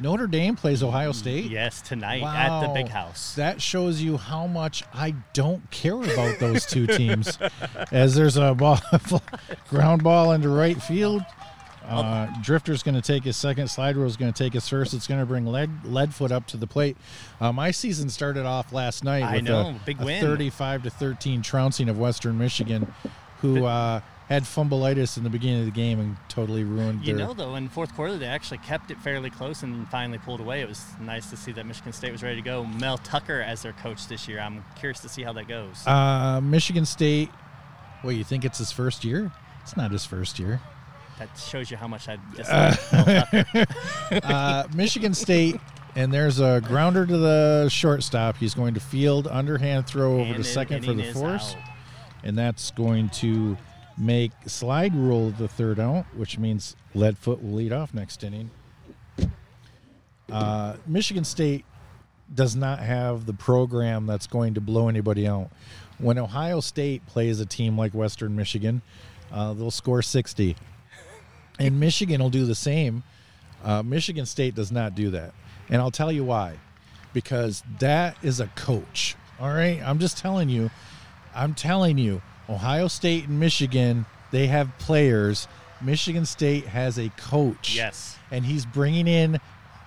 Notre 0.00 0.26
Dame 0.26 0.54
plays 0.54 0.82
Ohio 0.82 1.12
State. 1.12 1.50
Yes, 1.50 1.80
tonight 1.80 2.22
at 2.22 2.60
the 2.60 2.68
Big 2.68 2.88
House. 2.88 3.34
That 3.34 3.60
shows 3.60 4.00
you 4.00 4.16
how 4.16 4.46
much 4.46 4.84
I 4.94 5.14
don't 5.32 5.68
care 5.70 6.00
about 6.00 6.38
those 6.38 6.64
two 6.66 6.86
teams. 6.86 7.38
As 7.92 8.14
there's 8.14 8.36
a 8.36 8.54
ball, 8.54 8.80
ground 9.68 10.04
ball 10.04 10.32
into 10.32 10.48
right 10.48 10.80
field. 10.80 11.22
Uh, 11.88 12.26
Drifter's 12.42 12.82
going 12.82 12.94
to 12.94 13.00
take 13.00 13.24
his 13.24 13.36
second. 13.36 13.68
Slide 13.68 13.96
Rule's 13.96 14.16
going 14.16 14.32
to 14.32 14.44
take 14.44 14.52
his 14.52 14.68
first. 14.68 14.92
It's 14.92 15.06
going 15.06 15.20
to 15.20 15.26
bring 15.26 15.46
Lead 15.46 15.70
Leadfoot 15.84 16.30
up 16.30 16.46
to 16.48 16.58
the 16.58 16.66
plate. 16.66 16.98
Uh, 17.40 17.50
my 17.50 17.70
season 17.70 18.10
started 18.10 18.44
off 18.44 18.72
last 18.72 19.04
night 19.04 19.22
I 19.22 19.36
with 19.36 19.44
know, 19.44 19.70
a, 19.70 19.80
big 19.86 20.00
a 20.00 20.04
win. 20.04 20.20
35 20.22 20.82
to 20.82 20.90
13 20.90 21.40
trouncing 21.40 21.88
of 21.88 21.98
Western 21.98 22.36
Michigan, 22.36 22.92
who 23.40 23.64
uh, 23.64 24.00
had 24.28 24.42
fumbleitis 24.42 25.16
in 25.16 25.24
the 25.24 25.30
beginning 25.30 25.60
of 25.60 25.64
the 25.64 25.70
game 25.72 25.98
and 25.98 26.16
totally 26.28 26.62
ruined 26.62 27.00
You 27.06 27.16
their. 27.16 27.26
know, 27.26 27.32
though, 27.32 27.54
in 27.54 27.68
fourth 27.68 27.94
quarter, 27.94 28.16
they 28.18 28.26
actually 28.26 28.58
kept 28.58 28.90
it 28.90 28.98
fairly 29.00 29.30
close 29.30 29.62
and 29.62 29.88
finally 29.88 30.18
pulled 30.18 30.40
away. 30.40 30.60
It 30.60 30.68
was 30.68 30.84
nice 31.00 31.30
to 31.30 31.36
see 31.36 31.50
that 31.52 31.64
Michigan 31.64 31.92
State 31.94 32.12
was 32.12 32.22
ready 32.22 32.36
to 32.36 32.42
go. 32.42 32.64
Mel 32.64 32.98
Tucker 32.98 33.40
as 33.40 33.62
their 33.62 33.72
coach 33.72 34.06
this 34.06 34.28
year. 34.28 34.40
I'm 34.40 34.62
curious 34.78 35.00
to 35.00 35.08
see 35.08 35.22
how 35.22 35.32
that 35.32 35.48
goes. 35.48 35.86
uh, 35.86 36.40
Michigan 36.42 36.84
State. 36.84 37.30
Well, 38.04 38.12
you 38.12 38.22
think 38.22 38.44
it's 38.44 38.58
his 38.58 38.70
first 38.70 39.04
year? 39.04 39.32
It's 39.62 39.76
not 39.76 39.90
his 39.92 40.04
first 40.04 40.38
year. 40.38 40.60
that 41.18 41.30
shows 41.38 41.70
you 41.70 41.76
how 41.78 41.88
much 41.88 42.06
I 42.08 42.18
dislike 42.36 42.92
Mel 42.92 43.24
Tucker. 43.24 43.66
uh, 44.24 44.64
Michigan 44.74 45.14
State, 45.14 45.56
and 45.96 46.12
there's 46.12 46.38
a 46.38 46.60
grounder 46.64 47.06
to 47.06 47.16
the 47.16 47.68
shortstop. 47.70 48.36
He's 48.36 48.54
going 48.54 48.74
to 48.74 48.80
field 48.80 49.26
underhand 49.26 49.86
throw 49.86 50.14
over 50.16 50.22
And 50.22 50.30
to 50.34 50.38
an 50.40 50.44
second 50.44 50.84
for 50.84 50.92
the 50.92 51.12
force, 51.12 51.54
out. 51.54 51.62
and 52.24 52.36
that's 52.38 52.70
going 52.72 53.08
to 53.10 53.56
make 53.98 54.32
slide 54.46 54.94
rule 54.94 55.30
the 55.30 55.48
third 55.48 55.80
out, 55.80 56.04
which 56.14 56.38
means 56.38 56.76
Leadfoot 56.94 57.42
will 57.42 57.52
lead 57.52 57.72
off 57.72 57.92
next 57.92 58.22
inning. 58.22 58.50
Uh, 60.30 60.76
Michigan 60.86 61.24
State 61.24 61.64
does 62.34 62.54
not 62.54 62.80
have 62.80 63.26
the 63.26 63.32
program 63.32 64.06
that's 64.06 64.26
going 64.26 64.54
to 64.54 64.60
blow 64.60 64.88
anybody 64.88 65.26
out. 65.26 65.50
When 65.98 66.18
Ohio 66.18 66.60
State 66.60 67.04
plays 67.06 67.40
a 67.40 67.46
team 67.46 67.76
like 67.76 67.92
Western 67.92 68.36
Michigan, 68.36 68.82
uh, 69.32 69.54
they'll 69.54 69.70
score 69.70 70.02
60. 70.02 70.56
And 71.58 71.80
Michigan 71.80 72.22
will 72.22 72.30
do 72.30 72.46
the 72.46 72.54
same. 72.54 73.02
Uh, 73.64 73.82
Michigan 73.82 74.26
State 74.26 74.54
does 74.54 74.70
not 74.70 74.94
do 74.94 75.10
that. 75.10 75.32
And 75.68 75.82
I'll 75.82 75.90
tell 75.90 76.12
you 76.12 76.24
why. 76.24 76.58
Because 77.12 77.64
that 77.80 78.16
is 78.22 78.38
a 78.38 78.46
coach. 78.48 79.16
All 79.40 79.48
right. 79.48 79.80
I'm 79.82 79.98
just 79.98 80.18
telling 80.18 80.48
you. 80.48 80.70
I'm 81.34 81.54
telling 81.54 81.98
you. 81.98 82.22
Ohio 82.48 82.88
State 82.88 83.28
and 83.28 83.38
Michigan, 83.40 84.06
they 84.30 84.46
have 84.46 84.70
players. 84.78 85.48
Michigan 85.80 86.26
State 86.26 86.66
has 86.66 86.98
a 86.98 87.08
coach 87.10 87.74
Yes. 87.76 88.16
and 88.30 88.44
he's 88.44 88.66
bringing 88.66 89.06
in 89.06 89.40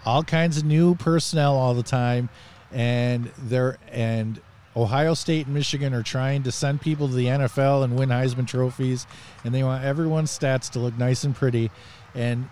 all 0.05 0.23
kinds 0.23 0.57
of 0.57 0.63
new 0.63 0.95
personnel 0.95 1.55
all 1.55 1.73
the 1.73 1.83
time 1.83 2.29
and 2.71 3.29
they're 3.37 3.77
and 3.91 4.39
Ohio 4.75 5.13
State 5.13 5.47
and 5.47 5.53
Michigan 5.53 5.93
are 5.93 6.01
trying 6.01 6.43
to 6.43 6.51
send 6.51 6.79
people 6.79 7.09
to 7.09 7.13
the 7.13 7.25
NFL 7.25 7.83
and 7.83 7.97
win 7.97 8.07
Heisman 8.09 8.47
trophies 8.47 9.05
and 9.43 9.53
they 9.53 9.63
want 9.63 9.83
everyone's 9.83 10.31
stats 10.31 10.69
to 10.71 10.79
look 10.79 10.97
nice 10.97 11.25
and 11.25 11.35
pretty 11.35 11.69
and 12.15 12.47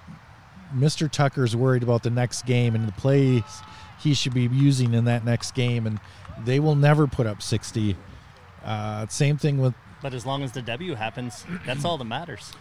Mr. 0.76 1.10
Tucker's 1.10 1.56
worried 1.56 1.82
about 1.82 2.04
the 2.04 2.10
next 2.10 2.46
game 2.46 2.76
and 2.76 2.88
the 2.88 2.92
plays 2.92 3.44
he 4.02 4.14
should 4.14 4.34
be 4.34 4.44
using 4.52 4.94
in 4.94 5.06
that 5.06 5.24
next 5.24 5.52
game 5.56 5.88
and 5.88 6.00
they 6.44 6.60
will 6.60 6.76
never 6.76 7.08
put 7.08 7.26
up 7.26 7.42
60 7.42 7.96
uh, 8.66 9.08
same 9.08 9.38
thing 9.38 9.60
with 9.60 9.74
But 10.02 10.14
as 10.14 10.26
long 10.26 10.44
as 10.44 10.52
the 10.54 10.62
W 10.62 10.96
happens, 10.96 11.46
that's 11.66 11.84
all 11.86 11.98
that 11.98 12.06
matters. 12.06 12.54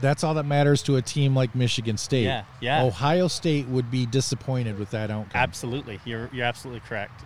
that's 0.00 0.24
all 0.24 0.34
that 0.34 0.46
matters 0.46 0.82
to 0.84 0.96
a 0.96 1.02
team 1.02 1.34
like 1.36 1.54
Michigan 1.54 1.96
State. 1.98 2.24
Yeah, 2.24 2.44
yeah. 2.60 2.82
Ohio 2.84 3.28
State 3.28 3.68
would 3.68 3.90
be 3.90 4.06
disappointed 4.06 4.78
with 4.78 4.90
that 4.90 5.10
outcome. 5.10 5.30
Absolutely. 5.34 6.00
You're, 6.04 6.28
you're 6.32 6.46
absolutely 6.46 6.80
correct. 6.80 7.22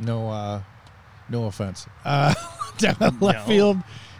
No, 0.00 0.30
uh, 0.30 0.62
no 1.28 1.44
offense. 1.44 1.86
Uh, 2.04 2.34
down 2.78 3.18
left 3.20 3.46
field. 3.46 3.78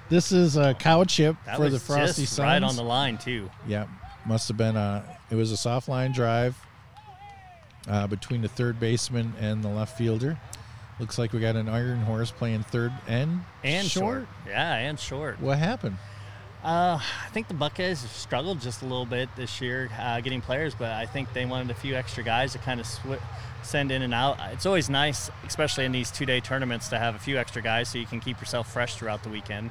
This 0.09 0.33
is 0.33 0.57
a 0.57 0.75
cow 0.75 1.05
chip 1.05 1.37
That 1.47 1.57
for 1.57 1.69
the 1.69 1.79
Frosty 1.81 2.23
just 2.23 2.35
Suns. 2.35 2.45
right 2.47 2.63
on 2.63 2.77
the 2.77 2.83
line, 2.85 3.19
too. 3.19 3.51
Yeah, 3.67 3.87
must 4.25 4.49
have 4.49 4.57
been 4.57 4.77
a. 4.77 5.05
It 5.31 5.35
was 5.35 5.51
a 5.51 5.57
soft 5.57 5.89
line 5.89 6.13
drive 6.13 6.57
uh, 7.89 8.07
between 8.07 8.43
the 8.43 8.49
third 8.49 8.79
baseman 8.79 9.35
and 9.41 9.63
the 9.65 9.69
left 9.69 9.99
fielder. 9.99 10.39
Looks 10.99 11.19
like 11.19 11.33
we 11.33 11.41
got 11.41 11.57
an 11.57 11.69
iron 11.69 11.99
horse 12.01 12.31
playing 12.31 12.63
third 12.65 12.93
and 13.07 13.45
And 13.63 13.87
short. 13.87 14.21
short. 14.21 14.29
Yeah, 14.47 14.75
and 14.77 14.99
short. 14.99 15.41
What 15.41 15.59
happened? 15.59 15.99
Uh, 16.65 16.99
I 16.99 17.29
think 17.31 17.49
the 17.49 17.55
Buckeyes 17.55 18.01
struggled 18.11 18.61
just 18.61 18.83
a 18.83 18.87
little 18.87 19.05
bit 19.07 19.29
this 19.37 19.61
year 19.61 19.89
uh, 20.01 20.21
getting 20.21 20.41
players, 20.41 20.75
but 20.75 20.91
I 20.93 21.07
think 21.07 21.33
they 21.33 21.45
wanted 21.45 21.71
a 21.71 21.75
few 21.75 21.95
extra 21.95 22.25
guys 22.25 22.53
to 22.53 22.59
kind 22.59 22.81
of 22.81 22.87
sw- 22.87 23.21
send 23.63 23.93
in 23.93 24.03
and 24.03 24.13
out. 24.15 24.39
It's 24.53 24.67
always 24.67 24.89
nice, 24.91 25.31
especially 25.47 25.85
in 25.85 25.93
these 25.93 26.11
two-day 26.11 26.41
tournaments, 26.41 26.89
to 26.89 26.99
have 26.99 27.15
a 27.15 27.19
few 27.19 27.37
extra 27.37 27.63
guys 27.63 27.89
so 27.91 27.99
you 27.99 28.07
can 28.07 28.19
keep 28.21 28.41
yourself 28.41 28.73
fresh 28.73 28.97
throughout 28.97 29.23
the 29.23 29.29
weekend. 29.29 29.71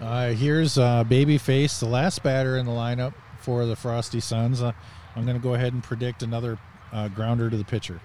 Uh, 0.00 0.30
here's 0.30 0.76
uh, 0.76 1.04
Babyface, 1.04 1.78
the 1.78 1.86
last 1.86 2.22
batter 2.22 2.56
in 2.58 2.66
the 2.66 2.72
lineup 2.72 3.14
for 3.38 3.64
the 3.64 3.76
Frosty 3.76 4.20
Sons. 4.20 4.60
Uh, 4.60 4.72
I'm 5.16 5.24
going 5.24 5.36
to 5.36 5.42
go 5.42 5.54
ahead 5.54 5.72
and 5.72 5.82
predict 5.82 6.22
another 6.22 6.58
uh, 6.92 7.08
grounder 7.08 7.48
to 7.48 7.56
the 7.56 7.64
pitcher. 7.64 8.00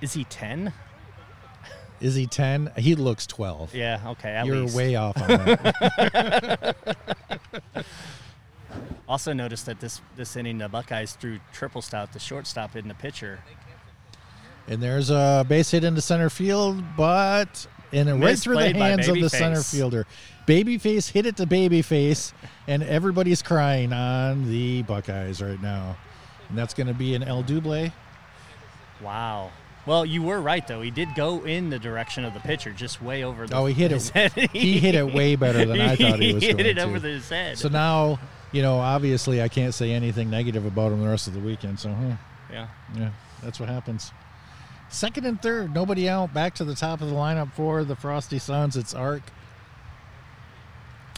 Is 0.00 0.12
he 0.14 0.24
10? 0.24 0.72
Is 2.00 2.14
he 2.14 2.26
10? 2.26 2.72
He 2.76 2.94
looks 2.94 3.26
12. 3.26 3.74
Yeah, 3.74 4.00
okay, 4.06 4.30
at 4.30 4.46
You're 4.46 4.56
least. 4.60 4.76
way 4.76 4.94
off 4.96 5.16
on 5.20 5.28
that. 5.28 6.76
Also 9.08 9.32
noticed 9.32 9.64
that 9.66 9.80
this 9.80 10.02
this 10.16 10.36
inning 10.36 10.58
the 10.58 10.68
Buckeyes 10.68 11.14
threw 11.14 11.38
triple 11.52 11.80
stout 11.80 12.12
the 12.12 12.18
shortstop 12.18 12.76
in 12.76 12.88
the 12.88 12.94
pitcher. 12.94 13.38
and 14.66 14.82
there's 14.82 15.08
a 15.08 15.46
base 15.48 15.70
hit 15.70 15.82
into 15.82 16.02
center 16.02 16.28
field, 16.28 16.82
but 16.94 17.66
in 17.90 18.06
a 18.08 18.14
right 18.16 18.38
through 18.38 18.56
the 18.58 18.74
hands 18.74 19.08
of 19.08 19.14
the 19.18 19.30
center 19.30 19.56
Babyface. 19.60 19.70
fielder. 19.74 20.06
Babyface 20.46 21.10
hit 21.10 21.24
it 21.24 21.38
to 21.38 21.46
Babyface, 21.46 22.34
and 22.66 22.82
everybody's 22.82 23.40
crying 23.40 23.94
on 23.94 24.50
the 24.50 24.82
Buckeyes 24.82 25.40
right 25.40 25.60
now. 25.62 25.96
And 26.50 26.58
that's 26.58 26.74
going 26.74 26.86
to 26.88 26.94
be 26.94 27.14
an 27.14 27.22
El 27.22 27.42
Double. 27.42 27.90
Wow. 29.02 29.50
Well, 29.88 30.04
you 30.04 30.22
were 30.22 30.40
right 30.40 30.66
though. 30.66 30.82
He 30.82 30.90
did 30.90 31.14
go 31.14 31.44
in 31.44 31.70
the 31.70 31.78
direction 31.78 32.24
of 32.26 32.34
the 32.34 32.40
pitcher, 32.40 32.72
just 32.72 33.00
way 33.00 33.24
over. 33.24 33.46
The, 33.46 33.56
Oh, 33.56 33.64
he 33.66 33.72
hit 33.72 33.90
it. 33.90 34.08
head. 34.10 34.32
He 34.52 34.78
hit 34.78 34.94
it 34.94 35.14
way 35.14 35.34
better 35.34 35.64
than 35.64 35.80
I 35.80 35.96
thought 35.96 36.20
he 36.20 36.34
was 36.34 36.42
He 36.42 36.48
hit 36.50 36.56
going 36.58 36.66
it 36.70 36.74
to. 36.74 36.82
over 36.82 36.98
his 37.00 37.26
head. 37.28 37.56
So 37.56 37.68
now, 37.70 38.20
you 38.52 38.60
know, 38.60 38.78
obviously 38.78 39.40
I 39.40 39.48
can't 39.48 39.72
say 39.72 39.92
anything 39.92 40.28
negative 40.28 40.66
about 40.66 40.92
him 40.92 41.00
the 41.00 41.08
rest 41.08 41.26
of 41.26 41.32
the 41.32 41.40
weekend. 41.40 41.80
So, 41.80 41.88
huh, 41.88 42.16
yeah. 42.52 42.68
yeah, 42.96 43.10
that's 43.42 43.58
what 43.58 43.70
happens. 43.70 44.12
Second 44.90 45.24
and 45.24 45.40
third, 45.40 45.74
nobody 45.74 46.06
out. 46.06 46.34
Back 46.34 46.54
to 46.56 46.64
the 46.64 46.74
top 46.74 47.00
of 47.00 47.08
the 47.08 47.14
lineup 47.14 47.52
for 47.54 47.82
the 47.82 47.96
Frosty 47.96 48.38
Sons. 48.38 48.76
It's 48.76 48.92
Arc. 48.94 49.22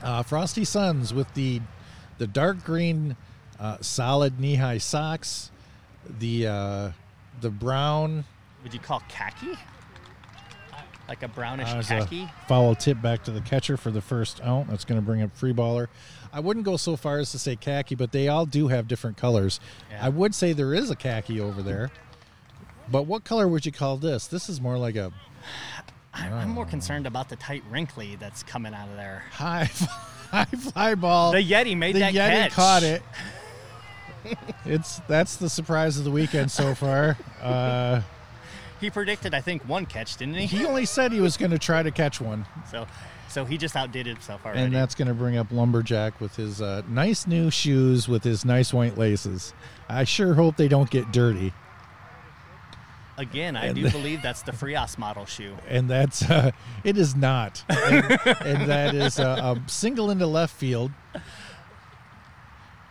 Uh, 0.03 0.23
Frosty 0.23 0.65
Sons 0.65 1.13
with 1.13 1.33
the 1.35 1.61
the 2.19 2.27
dark 2.27 2.65
green, 2.65 3.17
uh, 3.59 3.79
solid 3.81 4.39
knee 4.41 4.55
high 4.57 4.79
socks, 4.79 5.51
the 6.19 6.47
uh, 6.47 6.91
the 7.41 7.51
brown 7.51 8.25
would 8.63 8.73
you 8.75 8.81
call 8.81 9.03
khaki? 9.09 9.57
Like 11.09 11.23
a 11.25 11.29
brownish 11.29 11.69
Uh, 11.69 11.83
khaki? 11.83 12.23
a 12.23 12.47
foul 12.47 12.75
tip 12.77 13.03
back 13.03 13.25
to 13.25 13.31
the 13.33 13.41
catcher 13.41 13.77
for 13.77 13.91
the 13.91 14.01
first 14.01 14.41
out. 14.43 14.69
That's 14.69 14.85
going 14.85 15.01
to 15.01 15.05
bring 15.05 15.23
up 15.23 15.37
free 15.37 15.53
baller. 15.53 15.89
I 16.33 16.39
wouldn't 16.39 16.65
go 16.65 16.77
so 16.77 16.95
far 16.97 17.19
as 17.19 17.33
to 17.33 17.39
say 17.39 17.57
khaki, 17.57 17.97
but 17.97 18.13
they 18.13 18.29
all 18.29 18.47
do 18.47 18.69
have 18.69 18.87
different 18.87 19.17
colors. 19.17 19.59
Yeah. 19.91 20.07
I 20.07 20.09
would 20.09 20.35
say 20.37 20.53
there 20.53 20.73
is 20.73 20.89
a 20.91 20.95
khaki 20.97 21.41
over 21.41 21.63
there. 21.63 21.91
But 22.89 23.05
what 23.07 23.25
color 23.25 23.49
would 23.49 23.67
you 23.67 23.73
call 23.73 23.97
this? 23.97 24.29
This 24.29 24.49
is 24.49 24.61
more 24.61 24.79
like 24.79 24.95
a 24.97 25.13
I'm, 26.15 26.33
I'm 26.33 26.49
more 26.51 26.67
concerned 26.67 27.07
about 27.07 27.29
the 27.29 27.37
tight 27.37 27.63
wrinkly 27.71 28.17
that's 28.17 28.43
coming 28.43 28.75
out 28.75 28.89
of 28.89 28.97
there. 28.97 29.25
high 29.33 29.65
high 30.31 30.45
fly 30.45 30.95
ball. 30.95 31.33
The 31.33 31.39
Yeti 31.43 31.77
made 31.77 31.95
the 31.97 32.01
that 32.01 32.15
Yeti 32.15 32.43
catch. 32.43 32.53
caught 32.53 32.83
it. 32.85 33.03
it's 34.65 35.01
that's 35.09 35.37
the 35.37 35.49
surprise 35.49 35.99
of 35.99 36.05
the 36.05 36.11
weekend 36.11 36.51
so 36.53 36.75
far. 36.75 37.17
Uh, 37.41 38.03
He 38.81 38.91
predicted, 38.91 39.35
I 39.35 39.41
think, 39.41 39.69
one 39.69 39.87
catch, 39.87 40.17
didn't 40.17 40.35
he? 40.35 40.47
he 40.47 40.65
only 40.65 40.87
said 40.87 41.13
he 41.13 41.21
was 41.21 41.37
going 41.37 41.51
to 41.51 41.59
try 41.59 41.83
to 41.83 41.91
catch 41.91 42.21
one, 42.21 42.47
So, 42.71 42.87
so 43.29 43.45
he 43.45 43.59
just 43.59 43.77
outdid 43.77 44.07
himself 44.07 44.45
already. 44.45 44.61
and 44.63 44.75
that's 44.75 44.95
going 44.95 45.09
to 45.09 45.15
bring 45.15 45.37
up 45.37 45.53
Lumberjack 45.53 46.21
with 46.21 46.35
his 46.37 46.63
uh, 46.63 46.83
nice 46.89 47.27
new 47.27 47.51
shoes 47.51 48.09
with 48.09 48.25
his 48.25 48.45
nice 48.45 48.73
white 48.73 48.97
laces. 48.97 49.53
I 49.89 50.05
sure 50.05 50.35
hope 50.35 50.57
they 50.57 50.69
don't 50.69 50.89
get 50.91 51.13
dirty. 51.13 51.53
Again, 53.19 53.55
I 53.55 53.67
and 53.67 53.75
do 53.75 53.83
the- 53.85 53.91
believe 53.91 54.23
that's 54.23 54.43
the 54.43 54.53
Frias 54.53 54.97
model 54.97 55.27
shoe. 55.27 55.55
and 55.69 55.91
that's 55.91 56.23
uh, 56.23 56.53
it 56.85 56.97
is 56.97 57.15
not, 57.15 57.63
and, 57.69 58.19
and 58.41 58.71
that 58.71 58.95
is 58.95 59.19
a, 59.19 59.27
a 59.29 59.63
single 59.67 60.11
into 60.11 60.27
left 60.27 60.55
field. 60.57 60.91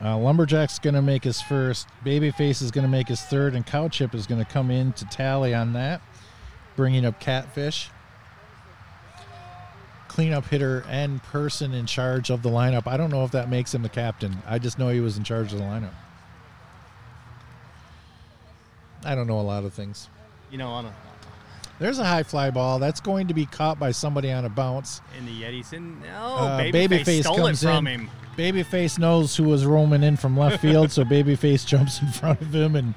Uh, 0.01 0.18
Lumberjack's 0.18 0.79
going 0.79 0.94
to 0.94 1.01
make 1.01 1.24
his 1.24 1.41
first. 1.41 1.88
Babyface 2.06 2.62
is 2.62 2.72
going 2.72 2.84
to 2.84 2.89
make 2.89 3.10
his 3.10 3.22
third, 3.22 3.53
and 3.53 3.65
Cowchip 3.65 4.15
is 4.15 4.27
going 4.27 4.44
to 4.44 4.50
come 4.50 4.72
in 4.72 4.94
to 4.94 5.06
tally 5.06 5.53
on 5.53 5.74
that, 5.74 6.01
bringing 6.75 7.06
up 7.06 7.20
Catfish. 7.20 7.89
Cleanup 10.08 10.46
hitter 10.46 10.86
and 10.88 11.22
person 11.24 11.74
in 11.74 11.86
charge 11.86 12.29
of 12.29 12.41
the 12.44 12.50
lineup. 12.50 12.88
I 12.88 12.98
don't 12.98 13.12
know 13.12 13.24
if 13.25 13.32
that 13.32 13.50
makes 13.50 13.74
him 13.74 13.84
the 13.84 13.89
captain. 13.89 14.38
I 14.48 14.58
just 14.58 14.79
know 14.79 14.89
he 14.89 15.01
was 15.01 15.18
in 15.18 15.24
charge 15.24 15.51
of 15.53 15.60
the 15.60 15.65
lineup. 15.65 15.94
I 19.03 19.15
don't 19.15 19.27
know 19.27 19.39
a 19.39 19.41
lot 19.41 19.65
of 19.65 19.74
things. 19.74 20.10
You 20.50 20.58
know, 20.58 20.70
on 20.70 20.86
a, 20.86 20.94
There's 21.79 21.98
a 22.00 22.03
high 22.05 22.24
fly 22.24 22.51
ball 22.51 22.77
that's 22.79 23.00
going 23.00 23.27
to 23.29 23.33
be 23.33 23.45
caught 23.45 23.79
by 23.79 23.91
somebody 23.91 24.31
on 24.31 24.43
a 24.45 24.50
bounce. 24.50 25.01
in 25.17 25.25
the 25.25 25.41
Yetis, 25.43 25.71
and 25.74 26.01
no, 26.01 26.07
Uh, 26.07 26.59
Babyface, 26.59 26.89
Babyface 26.89 27.21
stole 27.24 27.48
it 27.48 27.57
from 27.57 27.88
in. 27.88 28.01
him. 28.01 28.09
Babyface 28.38 29.00
knows 29.00 29.36
who 29.36 29.43
was 29.45 29.65
roaming 29.65 30.03
in 30.03 30.17
from 30.17 30.38
left 30.38 30.62
field, 30.62 30.91
so 30.91 31.03
Babyface 31.05 31.65
jumps 31.65 32.01
in 32.01 32.09
front 32.09 32.41
of 32.41 32.53
him 32.53 32.75
and. 32.75 32.93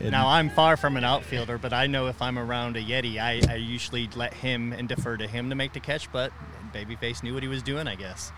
and 0.00 0.10
Now 0.12 0.28
I'm 0.28 0.50
far 0.50 0.76
from 0.76 0.96
an 0.96 1.02
outfielder, 1.04 1.58
but 1.58 1.72
I 1.72 1.86
know 1.88 2.06
if 2.06 2.22
I'm 2.22 2.38
around 2.38 2.76
a 2.76 2.80
Yeti, 2.82 3.18
I, 3.18 3.40
I 3.50 3.56
usually 3.56 4.08
let 4.14 4.32
him 4.34 4.72
and 4.72 4.88
defer 4.88 5.16
to 5.16 5.26
him 5.26 5.48
to 5.50 5.54
make 5.56 5.72
the 5.72 5.80
catch. 5.80 6.10
But 6.12 6.32
Babyface 6.72 7.22
knew 7.24 7.34
what 7.34 7.42
he 7.42 7.48
was 7.48 7.62
doing, 7.62 7.88
I 7.88 7.96
guess. 7.96 8.30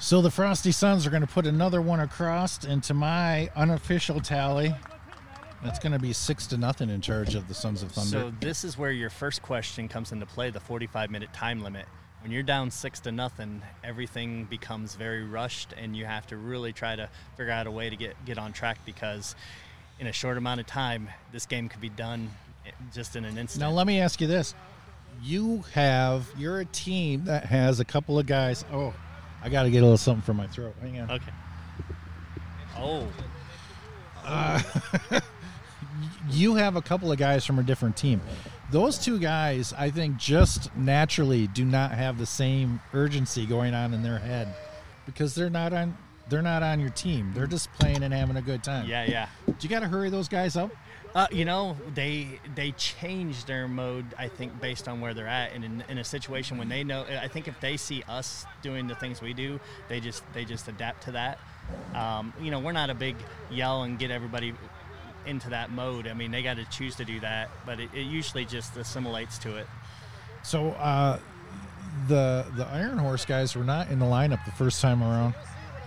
so 0.00 0.22
the 0.22 0.30
Frosty 0.30 0.70
Sons 0.70 1.06
are 1.06 1.10
going 1.10 1.22
to 1.22 1.28
put 1.28 1.46
another 1.46 1.82
one 1.82 1.98
across, 2.00 2.62
and 2.64 2.82
to 2.84 2.94
my 2.94 3.48
unofficial 3.56 4.20
tally, 4.20 4.74
that's 5.62 5.78
going 5.78 5.92
to 5.92 5.98
be 5.98 6.12
six 6.12 6.46
to 6.48 6.56
nothing 6.56 6.90
in 6.90 7.00
charge 7.00 7.34
of 7.34 7.48
the 7.48 7.54
Sons 7.54 7.82
of 7.82 7.92
Thunder. 7.92 8.10
So 8.10 8.32
this 8.40 8.64
is 8.64 8.78
where 8.78 8.92
your 8.92 9.10
first 9.10 9.42
question 9.42 9.88
comes 9.88 10.12
into 10.12 10.26
play: 10.26 10.50
the 10.50 10.60
45 10.60 11.10
minute 11.10 11.32
time 11.32 11.62
limit. 11.62 11.86
When 12.22 12.32
you're 12.32 12.42
down 12.42 12.70
six 12.70 12.98
to 13.00 13.12
nothing, 13.12 13.62
everything 13.84 14.44
becomes 14.44 14.96
very 14.96 15.24
rushed, 15.24 15.72
and 15.76 15.96
you 15.96 16.04
have 16.04 16.26
to 16.28 16.36
really 16.36 16.72
try 16.72 16.96
to 16.96 17.08
figure 17.36 17.52
out 17.52 17.66
a 17.66 17.70
way 17.70 17.90
to 17.90 17.96
get 17.96 18.24
get 18.24 18.38
on 18.38 18.52
track 18.52 18.78
because 18.84 19.34
in 19.98 20.06
a 20.06 20.12
short 20.12 20.36
amount 20.36 20.60
of 20.60 20.66
time, 20.66 21.08
this 21.32 21.46
game 21.46 21.68
could 21.68 21.80
be 21.80 21.88
done 21.88 22.30
eh, 22.66 22.70
just 22.92 23.16
in 23.16 23.24
an 23.24 23.38
instant. 23.38 23.60
now 23.60 23.70
let 23.70 23.86
me 23.86 24.00
ask 24.00 24.20
you 24.20 24.26
this: 24.26 24.54
You 25.22 25.64
have 25.74 26.28
you're 26.36 26.60
a 26.60 26.64
team 26.64 27.24
that 27.24 27.44
has 27.46 27.80
a 27.80 27.84
couple 27.84 28.18
of 28.18 28.26
guys. 28.26 28.64
Oh, 28.72 28.94
I 29.42 29.48
got 29.48 29.64
to 29.64 29.70
get 29.70 29.78
a 29.78 29.82
little 29.82 29.96
something 29.96 30.22
from 30.22 30.36
my 30.36 30.46
throat. 30.48 30.74
Hang 30.80 31.00
on. 31.00 31.10
okay. 31.10 31.32
Oh, 32.76 33.08
uh, 34.24 34.62
you 36.30 36.54
have 36.56 36.76
a 36.76 36.82
couple 36.82 37.10
of 37.12 37.18
guys 37.18 37.44
from 37.44 37.58
a 37.58 37.62
different 37.62 37.96
team. 37.96 38.20
Those 38.70 38.98
two 38.98 39.18
guys, 39.18 39.72
I 39.76 39.90
think, 39.90 40.18
just 40.18 40.74
naturally 40.76 41.46
do 41.46 41.64
not 41.64 41.92
have 41.92 42.18
the 42.18 42.26
same 42.26 42.80
urgency 42.92 43.46
going 43.46 43.74
on 43.74 43.94
in 43.94 44.02
their 44.02 44.18
head 44.18 44.54
because 45.06 45.34
they're 45.34 45.50
not 45.50 45.72
on. 45.72 45.96
They're 46.28 46.42
not 46.42 46.62
on 46.62 46.78
your 46.78 46.90
team. 46.90 47.32
They're 47.34 47.46
just 47.46 47.72
playing 47.72 48.02
and 48.02 48.12
having 48.12 48.36
a 48.36 48.42
good 48.42 48.62
time. 48.62 48.86
yeah, 48.86 49.04
yeah. 49.04 49.28
Do 49.46 49.54
you 49.60 49.68
got 49.70 49.80
to 49.80 49.88
hurry 49.88 50.10
those 50.10 50.28
guys 50.28 50.56
up. 50.56 50.70
Uh, 51.14 51.26
you 51.32 51.46
know, 51.46 51.74
they 51.94 52.38
they 52.54 52.72
change 52.72 53.46
their 53.46 53.66
mode. 53.66 54.04
I 54.18 54.28
think 54.28 54.60
based 54.60 54.88
on 54.88 55.00
where 55.00 55.14
they're 55.14 55.26
at, 55.26 55.54
and 55.54 55.64
in, 55.64 55.82
in 55.88 55.96
a 55.96 56.04
situation 56.04 56.58
when 56.58 56.68
they 56.68 56.84
know, 56.84 57.06
I 57.22 57.28
think 57.28 57.48
if 57.48 57.58
they 57.60 57.78
see 57.78 58.02
us 58.06 58.44
doing 58.60 58.86
the 58.86 58.94
things 58.94 59.22
we 59.22 59.32
do, 59.32 59.58
they 59.88 60.00
just 60.00 60.22
they 60.34 60.44
just 60.44 60.68
adapt 60.68 61.04
to 61.04 61.12
that. 61.12 61.38
Um, 61.94 62.34
you 62.40 62.50
know, 62.50 62.60
we're 62.60 62.72
not 62.72 62.90
a 62.90 62.94
big 62.94 63.16
yell 63.50 63.84
and 63.84 63.98
get 63.98 64.10
everybody 64.10 64.52
into 65.26 65.50
that 65.50 65.70
mode. 65.70 66.06
I 66.06 66.14
mean, 66.14 66.30
they 66.30 66.42
got 66.42 66.56
to 66.56 66.64
choose 66.66 66.96
to 66.96 67.04
do 67.04 67.20
that, 67.20 67.50
but 67.66 67.80
it, 67.80 67.90
it 67.94 68.02
usually 68.02 68.44
just 68.44 68.76
assimilates 68.76 69.38
to 69.38 69.56
it. 69.56 69.66
So 70.42 70.70
uh, 70.70 71.18
the 72.06 72.46
the 72.56 72.66
Iron 72.66 72.98
Horse 72.98 73.24
guys 73.24 73.56
were 73.56 73.64
not 73.64 73.90
in 73.90 73.98
the 73.98 74.06
lineup 74.06 74.44
the 74.44 74.52
first 74.52 74.80
time 74.80 75.02
around. 75.02 75.34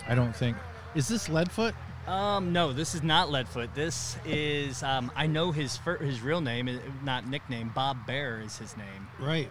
I 0.07 0.15
don't 0.15 0.35
think. 0.35 0.57
Is 0.95 1.07
this 1.07 1.27
Leadfoot? 1.27 1.73
Um, 2.07 2.51
no, 2.51 2.73
this 2.73 2.95
is 2.95 3.03
not 3.03 3.29
Leadfoot. 3.29 3.73
This 3.73 4.17
is 4.25 4.83
um, 4.83 5.11
I 5.15 5.27
know 5.27 5.51
his 5.51 5.77
fir- 5.77 5.97
his 5.97 6.21
real 6.21 6.41
name, 6.41 6.67
uh, 6.67 6.73
not 7.03 7.27
nickname. 7.27 7.71
Bob 7.73 8.05
Bear 8.05 8.41
is 8.41 8.57
his 8.57 8.75
name. 8.75 9.07
Right. 9.19 9.49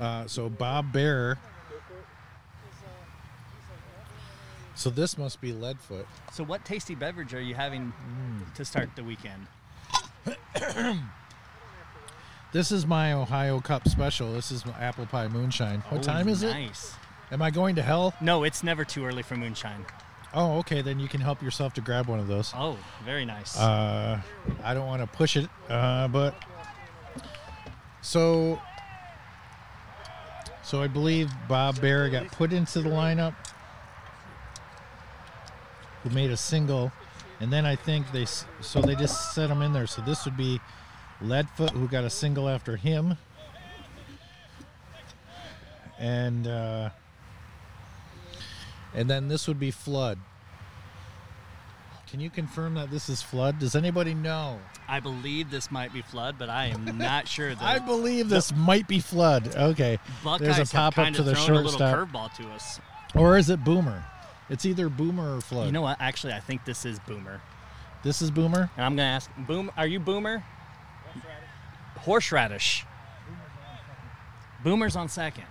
Uh, 0.00 0.26
so 0.26 0.48
Bob 0.48 0.92
Bear. 0.92 1.38
So 4.78 4.90
this 4.90 5.18
must 5.18 5.40
be 5.40 5.52
Leadfoot. 5.52 6.06
So, 6.32 6.44
what 6.44 6.64
tasty 6.64 6.94
beverage 6.94 7.34
are 7.34 7.40
you 7.40 7.56
having 7.56 7.92
to 8.54 8.64
start 8.64 8.90
the 8.94 9.02
weekend? 9.02 9.48
This 12.50 12.72
is 12.72 12.86
my 12.86 13.12
Ohio 13.12 13.60
Cup 13.60 13.86
special. 13.88 14.32
This 14.32 14.50
is 14.50 14.64
my 14.64 14.72
apple 14.80 15.04
pie 15.04 15.28
moonshine. 15.28 15.80
What 15.90 16.00
Oh, 16.00 16.02
time 16.02 16.28
is 16.30 16.42
it? 16.42 16.52
Nice. 16.52 16.94
Am 17.30 17.42
I 17.42 17.50
going 17.50 17.74
to 17.74 17.82
hell? 17.82 18.14
No, 18.22 18.42
it's 18.42 18.62
never 18.62 18.86
too 18.86 19.04
early 19.04 19.22
for 19.22 19.36
moonshine. 19.36 19.84
Oh, 20.32 20.56
okay. 20.60 20.80
Then 20.80 20.98
you 20.98 21.08
can 21.08 21.20
help 21.20 21.42
yourself 21.42 21.74
to 21.74 21.82
grab 21.82 22.06
one 22.06 22.18
of 22.18 22.26
those. 22.26 22.54
Oh, 22.56 22.78
very 23.04 23.26
nice. 23.26 23.54
Uh, 23.58 24.18
I 24.64 24.72
don't 24.72 24.86
want 24.86 25.02
to 25.02 25.06
push 25.06 25.36
it, 25.36 25.50
uh, 25.68 26.08
but 26.08 26.42
so 28.00 28.58
so 30.62 30.80
I 30.80 30.86
believe 30.86 31.30
Bob 31.48 31.78
Bear 31.82 32.08
got 32.08 32.28
put 32.28 32.54
into 32.54 32.80
the 32.80 32.88
lineup. 32.88 33.34
Who 36.08 36.14
made 36.14 36.30
a 36.30 36.36
single, 36.36 36.92
and 37.40 37.52
then 37.52 37.66
I 37.66 37.76
think 37.76 38.10
they 38.12 38.24
so 38.24 38.80
they 38.80 38.94
just 38.94 39.34
set 39.34 39.50
him 39.50 39.62
in 39.62 39.72
there. 39.72 39.86
So 39.86 40.02
this 40.02 40.24
would 40.24 40.36
be 40.36 40.60
Leadfoot 41.22 41.70
who 41.70 41.88
got 41.88 42.04
a 42.04 42.10
single 42.10 42.48
after 42.48 42.76
him, 42.76 43.16
and 45.98 46.46
uh, 46.46 46.90
and 48.94 49.10
then 49.10 49.28
this 49.28 49.46
would 49.48 49.60
be 49.60 49.70
Flood. 49.70 50.18
Can 52.10 52.20
you 52.20 52.30
confirm 52.30 52.74
that 52.74 52.90
this 52.90 53.10
is 53.10 53.20
Flood? 53.20 53.58
Does 53.58 53.74
anybody 53.74 54.14
know? 54.14 54.58
I 54.88 55.00
believe 55.00 55.50
this 55.50 55.70
might 55.70 55.92
be 55.92 56.00
Flood, 56.00 56.36
but 56.38 56.48
I 56.48 56.66
am 56.66 56.96
not 56.96 57.28
sure. 57.28 57.54
The 57.54 57.62
I 57.62 57.78
believe 57.80 58.30
this 58.30 58.54
might 58.54 58.88
be 58.88 58.98
Flood. 59.00 59.54
Okay. 59.54 59.98
Buckeyes 60.24 60.56
There's 60.56 60.70
a 60.70 60.74
pop 60.74 60.96
up 60.96 61.12
to 61.12 61.22
the 61.22 61.34
thrown 61.34 61.50
a 61.50 61.54
little 61.56 61.78
shortstop. 61.78 62.08
curveball 62.08 62.34
to 62.36 62.48
us. 62.48 62.80
Or 63.14 63.36
is 63.36 63.50
it 63.50 63.62
Boomer? 63.62 64.02
It's 64.50 64.64
either 64.64 64.88
Boomer 64.88 65.36
or 65.36 65.40
Flood. 65.40 65.66
You 65.66 65.72
know 65.72 65.82
what? 65.82 65.98
Actually, 66.00 66.32
I 66.32 66.40
think 66.40 66.64
this 66.64 66.84
is 66.84 66.98
Boomer. 67.00 67.40
this 68.02 68.22
is 68.22 68.30
Boomer? 68.30 68.70
And 68.76 68.84
I'm 68.84 68.96
going 68.96 69.06
to 69.06 69.12
ask, 69.12 69.30
Boom, 69.46 69.70
are 69.76 69.86
you 69.86 70.00
Boomer? 70.00 70.42
Horseradish. 71.98 72.84
Boomer's 74.64 74.96
on 74.96 75.08
second. 75.08 75.44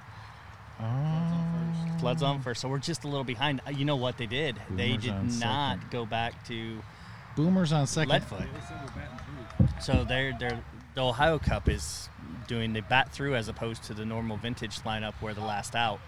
Oh. 0.79 1.95
Flood's 1.99 2.21
on 2.21 2.41
first, 2.41 2.61
so 2.61 2.69
we're 2.69 2.77
just 2.77 3.03
a 3.03 3.07
little 3.07 3.23
behind. 3.23 3.61
Uh, 3.67 3.71
You 3.71 3.85
know 3.85 3.95
what 3.95 4.17
they 4.17 4.27
did? 4.27 4.55
they 4.69 4.97
did 4.97 5.13
not 5.39 5.77
second. 5.77 5.91
go 5.91 6.05
back 6.05 6.45
to 6.47 6.81
Boomer's 7.35 7.71
on 7.73 7.87
second. 7.87 8.11
Leadfoot. 8.11 8.47
So 9.81 10.03
they're, 10.03 10.35
they're, 10.39 10.63
the 10.95 11.03
Ohio 11.03 11.39
Cup 11.39 11.67
is 11.69 12.09
doing 12.47 12.73
the 12.73 12.81
bat 12.81 13.11
through 13.11 13.35
as 13.35 13.47
opposed 13.47 13.83
to 13.83 13.93
the 13.93 14.05
normal 14.05 14.37
vintage 14.37 14.77
lineup 14.81 15.13
where 15.19 15.33
the 15.33 15.41
last 15.41 15.75
out, 15.75 15.99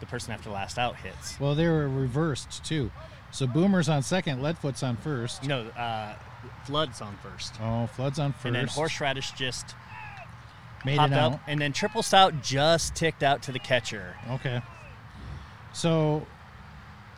the 0.00 0.06
person 0.06 0.32
after 0.32 0.50
last 0.50 0.78
out 0.78 0.96
hits. 0.96 1.38
Well, 1.40 1.54
they 1.54 1.66
were 1.66 1.88
reversed 1.88 2.64
too. 2.64 2.90
So 3.30 3.46
Boomer's 3.46 3.88
on 3.88 4.02
second, 4.02 4.40
Leadfoot's 4.42 4.82
on 4.82 4.96
first. 4.96 5.44
No, 5.44 5.62
uh, 5.68 6.14
Flood's 6.64 7.00
on 7.02 7.16
first. 7.22 7.54
Oh, 7.60 7.86
Flood's 7.88 8.18
on 8.18 8.32
first. 8.32 8.44
And 8.46 8.54
then 8.56 8.66
Horseradish 8.68 9.32
just 9.32 9.74
made 10.84 10.96
popped 10.96 11.12
it 11.12 11.18
up, 11.18 11.32
out. 11.34 11.40
and 11.46 11.60
then 11.60 11.72
Triple 11.72 12.02
Stout 12.02 12.42
just 12.42 12.94
ticked 12.94 13.22
out 13.22 13.42
to 13.42 13.52
the 13.52 13.58
catcher. 13.58 14.14
Okay. 14.30 14.62
So 15.74 16.26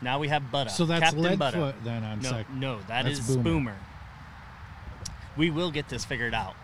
Now 0.01 0.19
we 0.19 0.27
have 0.27 0.43
Butta. 0.51 0.69
so 0.71 0.85
that's 0.85 1.01
Captain 1.13 1.23
Butta. 1.23 1.53
Leadfoot 1.53 1.83
then 1.83 2.03
on 2.03 2.19
No, 2.21 2.29
second. 2.29 2.59
no, 2.59 2.79
that 2.87 3.05
That's 3.05 3.19
is 3.19 3.27
Boomer. 3.37 3.43
Boomer. 3.43 3.75
we 5.37 5.49
will 5.49 5.71
get 5.71 5.87
this 5.89 6.03
figured 6.03 6.33
out. 6.33 6.55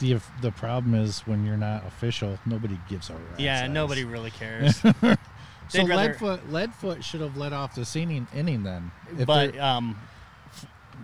The 0.00 0.18
the 0.40 0.50
problem 0.50 0.94
is 0.94 1.20
when 1.20 1.44
you're 1.44 1.56
not 1.56 1.86
official, 1.86 2.38
nobody 2.46 2.78
gives 2.88 3.10
a 3.10 3.14
rat's 3.14 3.38
Yeah, 3.40 3.60
ass. 3.60 3.70
nobody 3.70 4.04
really 4.04 4.30
cares. 4.30 4.80
So 5.68 5.82
rather- 5.86 6.12
Leadfoot 6.12 6.40
Leadfoot 6.50 7.02
should 7.02 7.22
have 7.22 7.38
led 7.38 7.54
off 7.54 7.74
the 7.74 7.88
inning, 7.98 8.26
inning 8.34 8.64
then. 8.64 8.90
But 9.26 9.58
um, 9.58 9.98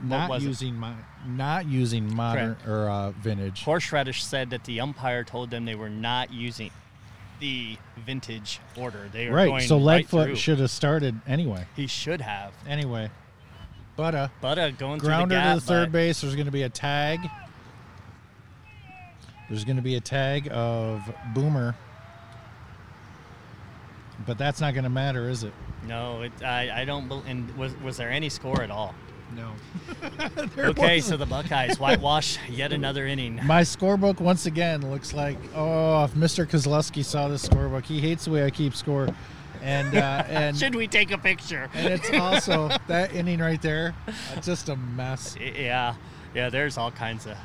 not 0.05 0.43
using 0.43 0.75
mo- 0.77 0.95
not 1.27 1.65
using 1.67 2.15
modern 2.15 2.59
or 2.67 2.91
uh, 2.91 3.11
vintage. 3.13 3.63
Horseradish 3.65 4.23
said 4.23 4.51
that 4.51 4.65
the 4.65 4.81
umpire 4.81 5.25
told 5.25 5.51
them 5.51 5.65
they 5.65 5.75
were 5.75 5.89
not 5.89 6.31
using 6.31 6.71
the 7.41 7.79
vintage 8.05 8.61
order. 8.77 9.09
They 9.11 9.29
were 9.31 9.35
Right. 9.37 9.47
going 9.47 9.63
So 9.63 9.79
right 9.79 10.05
Leadfoot 10.07 10.25
through. 10.27 10.37
should 10.37 10.59
have 10.59 10.71
started 10.71 11.19
anyway. 11.27 11.65
He 11.75 11.87
should 11.87 12.21
have. 12.21 12.53
Anyway. 12.69 13.11
But 13.97 14.15
uh 14.15 14.29
But 14.43 14.59
uh, 14.59 14.71
going 14.73 14.99
grounder 14.99 15.37
through 15.37 15.43
the 15.43 15.55
to 15.55 15.61
the 15.61 15.67
third 15.67 15.91
base. 15.93 16.21
There's 16.21 16.35
going 16.35 16.47
to 16.47 16.53
be 16.53 16.65
a 16.65 16.69
tag. 16.69 17.19
There's 19.51 19.65
going 19.65 19.77
to 19.77 19.83
be 19.83 19.97
a 19.97 20.01
tag 20.01 20.49
of 20.53 21.03
Boomer. 21.35 21.75
But 24.25 24.39
that's 24.39 24.61
not 24.61 24.75
going 24.75 24.85
to 24.85 24.91
matter, 24.91 25.29
is 25.29 25.43
it? 25.43 25.53
No, 25.87 26.23
it, 26.23 26.33
I, 26.45 26.83
I 26.83 26.85
don't. 26.85 27.09
bel 27.09 27.25
and 27.27 27.51
was 27.57 27.75
was 27.81 27.97
there 27.97 28.11
any 28.11 28.29
score 28.29 28.63
at 28.63 28.71
all? 28.71 28.95
No. 29.35 29.51
Okay, 30.59 31.01
so 31.01 31.17
the 31.17 31.27
Buckeyes 31.27 31.79
whitewash 31.79 32.39
yet 32.49 32.73
another 32.73 33.07
inning. 33.07 33.41
My 33.45 33.63
scorebook 33.63 34.21
once 34.21 34.47
again 34.47 34.89
looks 34.91 35.13
like 35.15 35.39
oh, 35.55 36.05
if 36.05 36.13
Mr. 36.15 36.47
Kozlowski 36.47 37.05
saw 37.05 37.29
this 37.29 37.49
scorebook, 37.49 37.85
he 37.85 38.01
hates 38.01 38.27
the 38.27 38.33
way 38.33 38.45
I 38.45 38.51
keep 38.51 38.75
score, 38.75 39.09
and 39.63 39.97
uh, 39.97 40.25
and 40.29 40.57
Should 40.57 40.75
we 40.75 40.87
take 40.87 41.11
a 41.11 41.19
picture? 41.19 41.71
and 41.75 41.95
it's 41.95 42.11
also 42.13 42.71
that 42.89 43.15
inning 43.15 43.41
right 43.41 43.61
there, 43.63 43.95
uh, 44.07 44.41
just 44.41 44.69
a 44.69 44.77
mess. 44.77 45.37
Yeah, 45.41 45.95
yeah. 46.35 46.51
There's 46.51 46.77
all 46.77 46.91
kinds 46.91 47.27
of. 47.27 47.37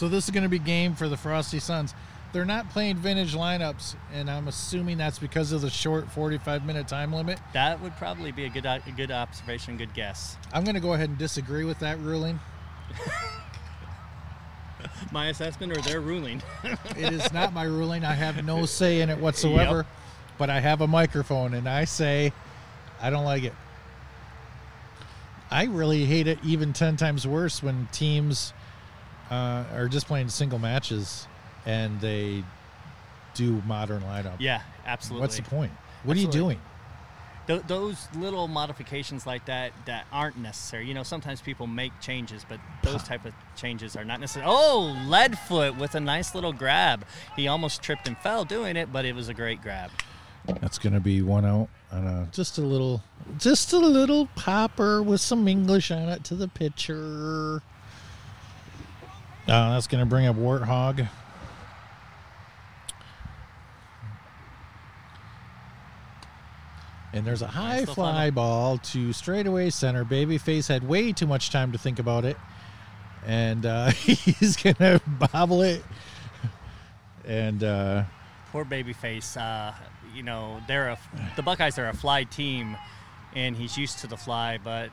So 0.00 0.08
this 0.08 0.24
is 0.24 0.30
going 0.30 0.44
to 0.44 0.48
be 0.48 0.58
game 0.58 0.94
for 0.94 1.10
the 1.10 1.16
Frosty 1.18 1.58
Sons. 1.58 1.92
They're 2.32 2.46
not 2.46 2.70
playing 2.70 2.96
vintage 2.96 3.34
lineups, 3.34 3.96
and 4.14 4.30
I'm 4.30 4.48
assuming 4.48 4.96
that's 4.96 5.18
because 5.18 5.52
of 5.52 5.60
the 5.60 5.68
short 5.68 6.10
45 6.10 6.64
minute 6.64 6.88
time 6.88 7.12
limit. 7.12 7.38
That 7.52 7.82
would 7.82 7.94
probably 7.96 8.32
be 8.32 8.46
a 8.46 8.48
good 8.48 8.64
a 8.64 8.80
good 8.96 9.10
observation, 9.10 9.76
good 9.76 9.92
guess. 9.92 10.38
I'm 10.54 10.64
going 10.64 10.74
to 10.74 10.80
go 10.80 10.94
ahead 10.94 11.10
and 11.10 11.18
disagree 11.18 11.64
with 11.64 11.80
that 11.80 11.98
ruling. 11.98 12.40
My 15.12 15.26
assessment 15.28 15.76
or 15.76 15.82
their 15.82 16.00
ruling. 16.00 16.42
It 16.96 17.12
is 17.12 17.30
not 17.34 17.52
my 17.52 17.64
ruling. 17.64 18.02
I 18.02 18.14
have 18.14 18.42
no 18.42 18.64
say 18.80 19.02
in 19.02 19.10
it 19.10 19.18
whatsoever. 19.18 19.84
But 20.38 20.48
I 20.48 20.60
have 20.60 20.80
a 20.80 20.86
microphone, 20.86 21.52
and 21.52 21.68
I 21.68 21.84
say 21.84 22.32
I 23.02 23.10
don't 23.10 23.26
like 23.26 23.42
it. 23.42 23.54
I 25.50 25.64
really 25.64 26.06
hate 26.06 26.26
it 26.26 26.38
even 26.42 26.72
10 26.72 26.96
times 26.96 27.26
worse 27.26 27.62
when 27.62 27.86
teams 27.92 28.54
uh, 29.30 29.64
are 29.74 29.88
just 29.88 30.06
playing 30.06 30.28
single 30.28 30.58
matches 30.58 31.26
and 31.66 32.00
they 32.00 32.42
do 33.34 33.62
modern 33.66 34.02
lineup. 34.02 34.36
yeah, 34.38 34.62
absolutely. 34.86 35.22
What's 35.22 35.36
the 35.36 35.42
point? 35.42 35.72
What 36.04 36.16
are 36.16 36.20
you 36.20 36.28
doing? 36.28 36.60
Th- 37.46 37.62
those 37.66 38.08
little 38.16 38.48
modifications 38.48 39.26
like 39.26 39.44
that 39.46 39.72
that 39.86 40.06
aren't 40.12 40.38
necessary. 40.38 40.86
You 40.86 40.94
know, 40.94 41.02
sometimes 41.02 41.40
people 41.40 41.66
make 41.66 41.92
changes, 42.00 42.44
but 42.48 42.60
those 42.82 43.02
type 43.02 43.24
of 43.24 43.32
changes 43.56 43.96
are 43.96 44.04
not 44.04 44.20
necessary. 44.20 44.46
Oh, 44.48 44.96
Leadfoot 45.06 45.78
with 45.78 45.94
a 45.94 46.00
nice 46.00 46.34
little 46.34 46.52
grab. 46.52 47.04
He 47.36 47.48
almost 47.48 47.82
tripped 47.82 48.06
and 48.08 48.16
fell 48.18 48.44
doing 48.44 48.76
it, 48.76 48.92
but 48.92 49.04
it 49.04 49.14
was 49.14 49.28
a 49.28 49.34
great 49.34 49.62
grab. 49.62 49.90
That's 50.60 50.78
going 50.78 50.94
to 50.94 51.00
be 51.00 51.22
one 51.22 51.44
out 51.44 51.68
on 51.92 52.06
a 52.06 52.28
just 52.32 52.58
a 52.58 52.62
little 52.62 53.02
just 53.38 53.72
a 53.72 53.78
little 53.78 54.26
popper 54.36 55.02
with 55.02 55.20
some 55.20 55.46
English 55.46 55.90
on 55.90 56.08
it 56.08 56.24
to 56.24 56.34
the 56.34 56.48
pitcher. 56.48 57.62
Uh, 59.48 59.74
that's 59.74 59.86
going 59.86 60.02
to 60.02 60.06
bring 60.06 60.26
up 60.26 60.36
Warthog. 60.36 61.08
And 67.12 67.26
there's 67.26 67.42
a 67.42 67.48
high 67.48 67.84
fly 67.86 68.30
ball 68.30 68.78
to 68.78 69.12
straightaway 69.12 69.70
center. 69.70 70.04
Babyface 70.04 70.68
had 70.68 70.86
way 70.86 71.12
too 71.12 71.26
much 71.26 71.50
time 71.50 71.72
to 71.72 71.78
think 71.78 71.98
about 71.98 72.24
it. 72.24 72.36
And 73.26 73.66
uh, 73.66 73.90
he's 73.90 74.56
going 74.56 74.76
to 74.76 75.00
bobble 75.06 75.62
it. 75.62 75.82
And 77.24 77.64
uh, 77.64 78.04
Poor 78.52 78.64
babyface. 78.64 79.36
Uh, 79.36 79.74
you 80.14 80.22
know, 80.22 80.60
they're 80.66 80.88
a 80.88 80.98
the 81.36 81.42
Buckeyes 81.42 81.78
are 81.78 81.88
a 81.88 81.94
fly 81.94 82.24
team, 82.24 82.76
and 83.34 83.56
he's 83.56 83.78
used 83.78 84.00
to 84.00 84.06
the 84.06 84.16
fly, 84.16 84.58
but 84.62 84.90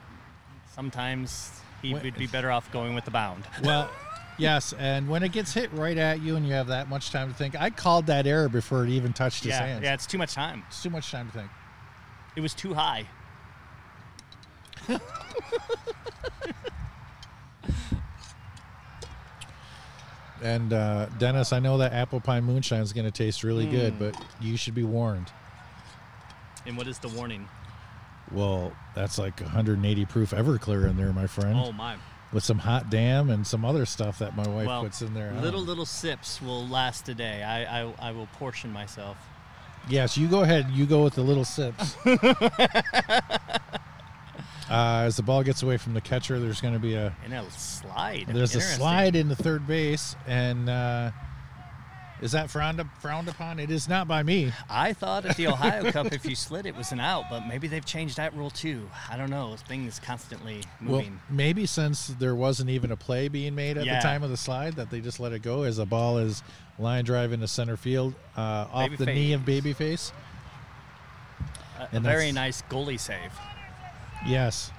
sometimes 0.71 1.60
he 1.81 1.93
would 1.93 2.15
be 2.15 2.27
better 2.27 2.51
off 2.51 2.71
going 2.71 2.93
with 2.93 3.05
the 3.05 3.12
bound. 3.12 3.43
Well, 3.63 3.89
yes, 4.38 4.73
and 4.78 5.08
when 5.10 5.23
it 5.23 5.32
gets 5.32 5.54
hit 5.54 5.71
right 5.73 5.97
at 5.97 6.21
you 6.21 6.36
and 6.36 6.45
you 6.47 6.54
have 6.54 6.67
that 6.67 6.89
much 6.89 7.12
time 7.12 7.30
to 7.30 7.34
think, 7.36 7.60
I 7.60 7.69
called 7.69 8.08
that 8.08 8.26
error 8.28 8.50
before 8.50 8.84
it 8.84 8.89
even 8.89 9.13
touched 9.13 9.43
his 9.43 9.52
yeah, 9.52 9.65
hands. 9.65 9.84
yeah, 9.84 9.93
it's 9.93 10.06
too 10.08 10.17
much 10.17 10.34
time. 10.34 10.63
It's 10.67 10.82
too 10.82 10.89
much 10.89 11.12
time 11.12 11.28
to 11.28 11.34
think. 11.38 11.50
It 12.36 12.41
was 12.41 12.54
too 12.54 12.73
high. 12.73 13.08
And 20.41 20.71
uh, 20.71 21.08
Dennis, 21.17 21.52
I 21.52 21.60
know 21.60 21.80
that 21.80 21.93
apple 21.93 22.19
pie 22.19 22.41
moonshine 22.41 22.82
is 22.82 22.93
going 22.93 23.06
to 23.06 23.12
taste 23.12 23.43
really 23.43 23.65
good, 23.65 23.93
Mm. 23.93 24.00
but 24.00 24.26
you 24.39 24.56
should 24.56 24.76
be 24.76 24.84
warned. 24.84 25.32
And 26.65 26.78
what 26.78 26.88
is 26.88 27.00
the 27.00 27.08
warning? 27.08 27.47
Well, 28.32 28.73
that's 28.93 29.17
like 29.17 29.39
180 29.39 30.06
proof 30.06 30.32
Everclear 30.32 30.88
in 30.89 30.97
there, 30.97 31.13
my 31.13 31.28
friend, 31.28 31.58
Oh 31.58 31.71
my! 31.71 31.95
With 32.34 32.44
some 32.44 32.60
hot 32.60 32.90
damn 32.90 33.30
and 33.30 33.46
some 33.48 33.63
other 33.63 33.86
stuff 33.86 34.20
that 34.20 34.36
my 34.36 34.48
wife 34.48 34.68
Well, 34.68 34.84
puts 34.84 35.02
in 35.02 35.13
there. 35.13 35.32
little 35.34 35.62
little 35.62 35.86
sips 35.86 36.42
will 36.42 36.68
last 36.68 37.08
a 37.10 37.13
day. 37.13 37.44
I, 37.44 37.82
I 37.84 37.94
I 38.00 38.12
will 38.12 38.28
portion 38.38 38.72
myself. 38.72 39.18
Yes, 39.90 40.18
you 40.18 40.28
go 40.28 40.42
ahead. 40.44 40.70
You 40.72 40.86
go 40.86 41.04
with 41.04 41.16
the 41.16 41.22
little 41.22 41.46
sips. 41.46 41.96
uh, 42.06 42.20
as 44.70 45.16
the 45.16 45.24
ball 45.24 45.44
gets 45.44 45.63
away 45.63 45.78
from 45.78 45.94
the 45.94 46.02
catcher, 46.02 46.40
there's 46.40 46.60
going 46.60 46.74
to 46.74 46.80
be 46.80 46.96
a 46.96 47.16
And 47.24 47.34
a 47.34 47.50
slide. 47.52 48.26
There's 48.28 48.56
a 48.56 48.62
slide 48.62 49.16
into 49.16 49.36
third 49.36 49.66
base, 49.66 50.16
and 50.28 50.70
uh, 50.70 51.12
is 52.21 52.32
that 52.32 52.49
frowned, 52.49 52.80
up, 52.80 52.88
frowned 53.01 53.27
upon? 53.27 53.60
It 53.60 53.69
is 53.71 53.88
not 53.88 54.08
by 54.08 54.23
me. 54.23 54.51
I 54.69 54.93
thought 54.93 55.25
at 55.25 55.38
the 55.38 55.47
Ohio 55.47 55.91
Cup, 55.91 56.12
if 56.13 56.25
you 56.25 56.36
slid, 56.36 56.65
it 56.65 56.75
was 56.75 56.91
an 56.91 56.99
out, 56.99 57.25
but 57.30 57.45
maybe 57.47 57.67
they've 57.67 57.86
changed 57.86 58.17
that 58.17 58.34
rule 58.36 58.49
too. 58.49 58.89
I 59.10 59.17
don't 59.17 59.30
know. 59.30 59.56
Things 59.67 59.99
constantly 59.99 60.63
Well, 60.84 61.03
maybe 61.30 61.65
since 61.65 62.08
there 62.08 62.36
wasn't 62.36 62.69
even 62.69 62.91
a 62.91 62.97
play 62.97 63.27
being 63.27 63.53
made 63.56 63.77
at 63.77 63.86
Yeah. 63.86 63.97
the 63.99 64.01
time 64.03 64.23
of 64.23 64.30
the 64.30 64.38
slide, 64.38 64.75
that 64.77 64.89
they 64.89 64.99
just 64.99 65.19
let 65.19 65.32
it 65.32 65.41
go 65.41 65.63
as 65.63 65.77
a 65.80 65.86
ball 65.86 66.17
is 66.17 66.41
line 66.80 67.06
drive 67.06 67.34
into 67.34 67.47
center 67.47 67.77
field 67.77 68.13
uh, 68.36 68.67
off 68.71 68.95
the 68.97 69.06
knee 69.06 69.34
of 69.34 69.41
Babyface. 69.41 70.12
a, 71.80 71.97
a 71.97 71.99
very 71.99 72.32
nice 72.32 72.62
goalie 72.63 72.99
save. 72.99 73.32
Yes, 74.25 74.71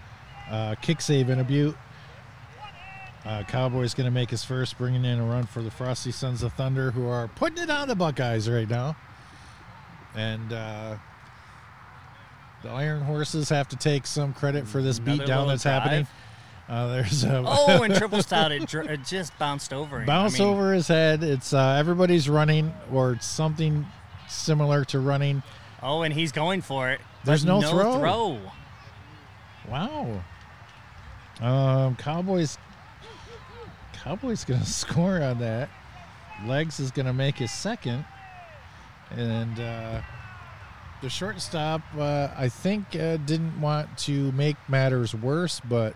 uh, 0.50 0.74
kick 0.82 1.00
save 1.00 1.30
in 1.30 1.38
a 1.40 1.44
butte. 1.44 1.76
Uh, 3.28 3.42
Cowboys 3.42 3.92
going 3.92 4.06
to 4.06 4.10
make 4.10 4.30
his 4.30 4.42
first, 4.42 4.78
bringing 4.78 5.04
in 5.04 5.18
a 5.18 5.24
run 5.24 5.44
for 5.44 5.60
the 5.60 5.70
Frosty 5.70 6.10
Sons 6.10 6.42
of 6.42 6.50
Thunder, 6.54 6.90
who 6.90 7.06
are 7.06 7.28
putting 7.28 7.62
it 7.62 7.68
on 7.68 7.86
the 7.86 7.94
Buckeyes 7.94 8.48
right 8.48 8.68
now. 8.68 8.96
And 10.14 10.50
uh, 10.50 10.96
the 12.62 12.70
Iron 12.70 13.02
Horses 13.02 13.50
have 13.50 13.68
to 13.68 13.76
take 13.76 14.06
some 14.06 14.32
credit 14.32 14.66
for 14.66 14.80
this 14.80 14.96
Another 14.98 15.24
beatdown 15.24 15.28
little 15.28 15.46
that's 15.48 15.62
happening. 15.62 16.06
Uh, 16.70 16.86
there's 16.88 17.22
a 17.24 17.44
Oh, 17.46 17.82
and 17.82 17.94
triple 17.96 18.22
stout, 18.22 18.50
it, 18.50 18.66
dr- 18.66 18.86
it 18.88 19.04
just 19.04 19.38
bounced 19.38 19.74
over 19.74 20.00
him. 20.00 20.06
bounce 20.06 20.40
I 20.40 20.44
mean, 20.44 20.48
over 20.54 20.72
his 20.72 20.88
head. 20.88 21.22
It's 21.22 21.52
uh, 21.52 21.76
everybody's 21.78 22.30
running 22.30 22.72
or 22.90 23.18
something 23.20 23.84
similar 24.26 24.86
to 24.86 25.00
running. 25.00 25.42
Oh, 25.82 26.00
and 26.00 26.14
he's 26.14 26.32
going 26.32 26.62
for 26.62 26.90
it. 26.90 27.00
There's 27.24 27.44
but 27.44 27.60
no 27.60 27.70
throw. 27.70 27.98
throw. 27.98 28.40
Wow. 29.68 30.22
Um, 31.42 31.94
Cowboys. 31.96 32.56
Cowboys 34.02 34.44
gonna 34.44 34.64
score 34.64 35.22
on 35.22 35.38
that. 35.40 35.68
Legs 36.46 36.78
is 36.80 36.90
gonna 36.90 37.12
make 37.12 37.36
his 37.36 37.50
second, 37.50 38.04
and 39.10 39.58
uh, 39.58 40.00
the 41.02 41.10
shortstop, 41.10 41.82
uh, 41.98 42.28
I 42.36 42.48
think, 42.48 42.94
uh, 42.94 43.16
didn't 43.18 43.60
want 43.60 43.96
to 43.98 44.30
make 44.32 44.56
matters 44.68 45.14
worse, 45.14 45.60
but 45.60 45.94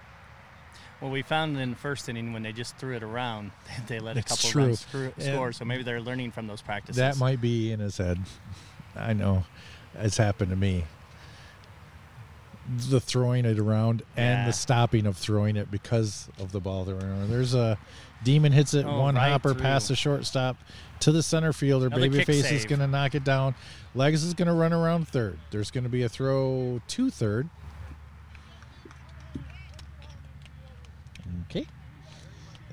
Well, 1.01 1.11
we 1.11 1.23
found 1.23 1.59
in 1.59 1.71
the 1.71 1.77
first 1.77 2.09
inning 2.09 2.33
when 2.33 2.43
they 2.43 2.53
just 2.53 2.77
threw 2.77 2.97
it 2.97 3.03
around, 3.03 3.53
they 3.87 3.99
let 4.01 4.17
a 4.17 4.23
couple 4.23 4.49
true. 4.51 4.63
runs 4.67 4.81
screw- 4.81 5.13
score. 5.19 5.53
So 5.53 5.65
maybe 5.65 5.83
they're 5.85 6.01
learning 6.01 6.33
from 6.33 6.47
those 6.49 6.63
practices. 6.63 6.97
that 6.97 7.19
might 7.19 7.41
be 7.41 7.71
in 7.73 7.81
his 7.81 7.97
head. 7.99 8.19
I 8.97 9.13
know, 9.13 9.45
it's 9.95 10.17
happened 10.17 10.51
to 10.51 10.57
me. 10.57 10.85
The 12.89 13.01
throwing 13.01 13.45
it 13.45 13.59
around 13.59 14.03
and 14.17 14.41
Yeah. 14.41 14.47
the 14.47 14.53
stopping 14.53 15.07
of 15.07 15.17
throwing 15.17 15.57
it 15.57 15.71
because 15.71 16.29
of 16.39 16.53
the 16.53 16.61
ball 16.61 16.85
throwing 16.85 17.03
around. 17.03 17.29
There's 17.31 17.55
a 17.55 17.77
demon 18.23 18.53
hits 18.53 18.73
it 18.73 18.87
Oh, 18.87 19.01
one 19.01 19.17
right 19.17 19.31
hopper 19.31 19.53
through. 19.53 19.63
past 19.63 19.89
the 19.89 19.97
shortstop 19.97 20.57
to 21.01 21.11
the 21.11 21.23
center 21.25 21.53
fielder. 21.53 21.87
Another 21.89 22.09
Babyface 22.09 22.53
is 22.53 22.65
going 22.65 22.79
to 22.79 22.87
knock 22.87 23.17
it 23.17 23.25
down. 23.25 23.57
Legs 23.97 24.23
is 24.23 24.33
going 24.35 24.47
to 24.47 24.55
run 24.55 24.73
around 24.73 25.09
third. 25.09 25.39
There's 25.51 25.73
going 25.73 25.83
to 25.85 25.91
be 25.91 26.03
a 26.05 26.09
throw 26.09 26.81
to 26.87 27.11
third. 27.11 27.49
Okay. 31.51 31.67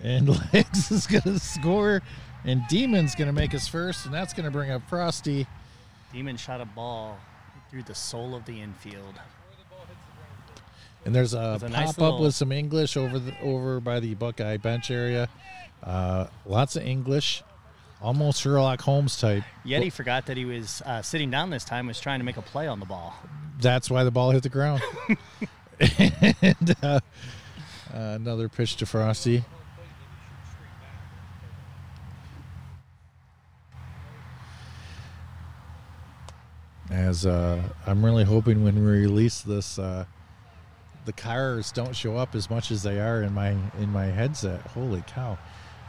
And 0.04 0.30
Legs 0.54 0.92
is 0.92 1.08
going 1.08 1.24
to 1.24 1.40
score, 1.40 2.02
and 2.46 2.62
Demon's 2.70 3.16
going 3.16 3.28
to 3.28 3.34
make 3.34 3.52
his 3.52 3.68
first, 3.68 4.06
and 4.06 4.14
that's 4.14 4.34
going 4.34 4.46
to 4.46 4.52
bring 4.52 4.72
up 4.72 4.88
Frosty. 4.88 5.48
Demon 6.14 6.38
shot 6.38 6.62
a 6.62 6.66
ball 6.66 7.18
through 7.70 7.84
the 7.84 7.96
soul 7.96 8.36
of 8.36 8.46
the 8.46 8.62
infield. 8.62 9.20
And 11.10 11.16
there's 11.16 11.34
a, 11.34 11.40
a 11.40 11.60
pop 11.60 11.72
nice 11.72 11.90
up 11.90 11.98
little- 11.98 12.22
with 12.22 12.36
some 12.36 12.52
English 12.52 12.96
over 12.96 13.18
the 13.18 13.34
over 13.42 13.80
by 13.80 14.00
the 14.00 14.14
Buckeye 14.14 14.58
bench 14.58 14.92
area. 14.92 15.28
Uh, 15.82 16.28
lots 16.46 16.76
of 16.76 16.84
English, 16.84 17.42
almost 18.00 18.42
Sherlock 18.44 18.80
Holmes 18.82 19.20
type. 19.20 19.42
Yet 19.66 19.82
he 19.82 19.90
forgot 19.90 20.28
that 20.28 20.38
he 20.38 20.46
was 20.46 20.84
uh, 20.86 21.02
sitting 21.02 21.32
down 21.32 21.50
this 21.50 21.66
time, 21.66 21.88
was 21.88 22.00
trying 22.00 22.20
to 22.20 22.24
make 22.24 22.38
a 22.38 22.44
play 22.44 22.68
on 22.68 22.80
the 22.80 22.86
ball. 22.86 23.16
That's 23.60 23.90
why 23.90 24.04
the 24.04 24.12
ball 24.12 24.30
hit 24.30 24.44
the 24.44 24.50
ground. 24.50 24.84
and 25.80 26.76
uh, 26.84 26.86
uh, 26.86 27.00
another 27.92 28.48
pitch 28.48 28.76
to 28.76 28.86
Frosty. 28.86 29.44
As 36.92 37.26
uh, 37.26 37.64
I'm 37.88 38.06
really 38.06 38.26
hoping 38.26 38.64
when 38.64 38.76
we 38.76 38.82
release 38.92 39.42
this, 39.42 39.80
uh, 39.80 40.06
the 41.06 41.14
cars 41.14 41.72
don't 41.72 41.96
show 41.96 42.18
up 42.18 42.36
as 42.36 42.50
much 42.50 42.72
as 42.72 42.84
they 42.84 43.00
are 43.00 43.24
in 43.24 43.34
my 43.34 43.50
in 43.80 43.92
my 43.92 44.06
headset. 44.06 44.62
Holy 44.68 45.04
cow! 45.08 45.38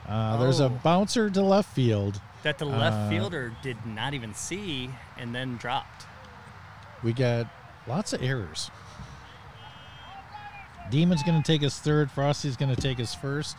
Uh, 0.08 0.36
There's 0.38 0.60
a 0.60 0.64
Oh. 0.66 0.68
bouncer 0.82 1.28
to 1.30 1.42
left 1.42 1.72
field. 1.74 2.20
That 2.42 2.58
the 2.58 2.64
left 2.64 2.96
Uh, 2.96 3.08
fielder 3.10 3.52
did 3.62 3.84
not 3.84 4.14
even 4.14 4.34
see 4.34 4.90
and 5.18 5.34
then 5.34 5.56
dropped. 5.58 6.06
We 7.02 7.12
got 7.12 7.46
lots 7.86 8.12
of 8.12 8.22
errors. 8.22 8.70
Demon's 10.90 11.22
going 11.22 11.40
to 11.40 11.46
take 11.46 11.62
his 11.62 11.78
third. 11.78 12.10
Frosty's 12.10 12.56
going 12.56 12.74
to 12.74 12.80
take 12.80 12.98
his 12.98 13.14
first. 13.14 13.58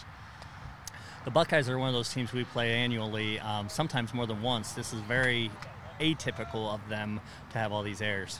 The 1.24 1.32
Buckeyes 1.32 1.70
are 1.70 1.78
one 1.78 1.88
of 1.88 1.94
those 1.94 2.10
teams 2.12 2.34
we 2.34 2.44
play 2.44 2.74
annually, 2.74 3.40
um, 3.40 3.70
sometimes 3.70 4.14
more 4.14 4.26
than 4.26 4.42
once. 4.42 4.72
This 4.74 4.92
is 4.92 5.00
very 5.02 5.52
atypical 6.00 6.74
of 6.74 6.82
them 6.90 7.22
to 7.52 7.58
have 7.60 7.72
all 7.72 7.84
these 7.84 8.02
errors. 8.02 8.40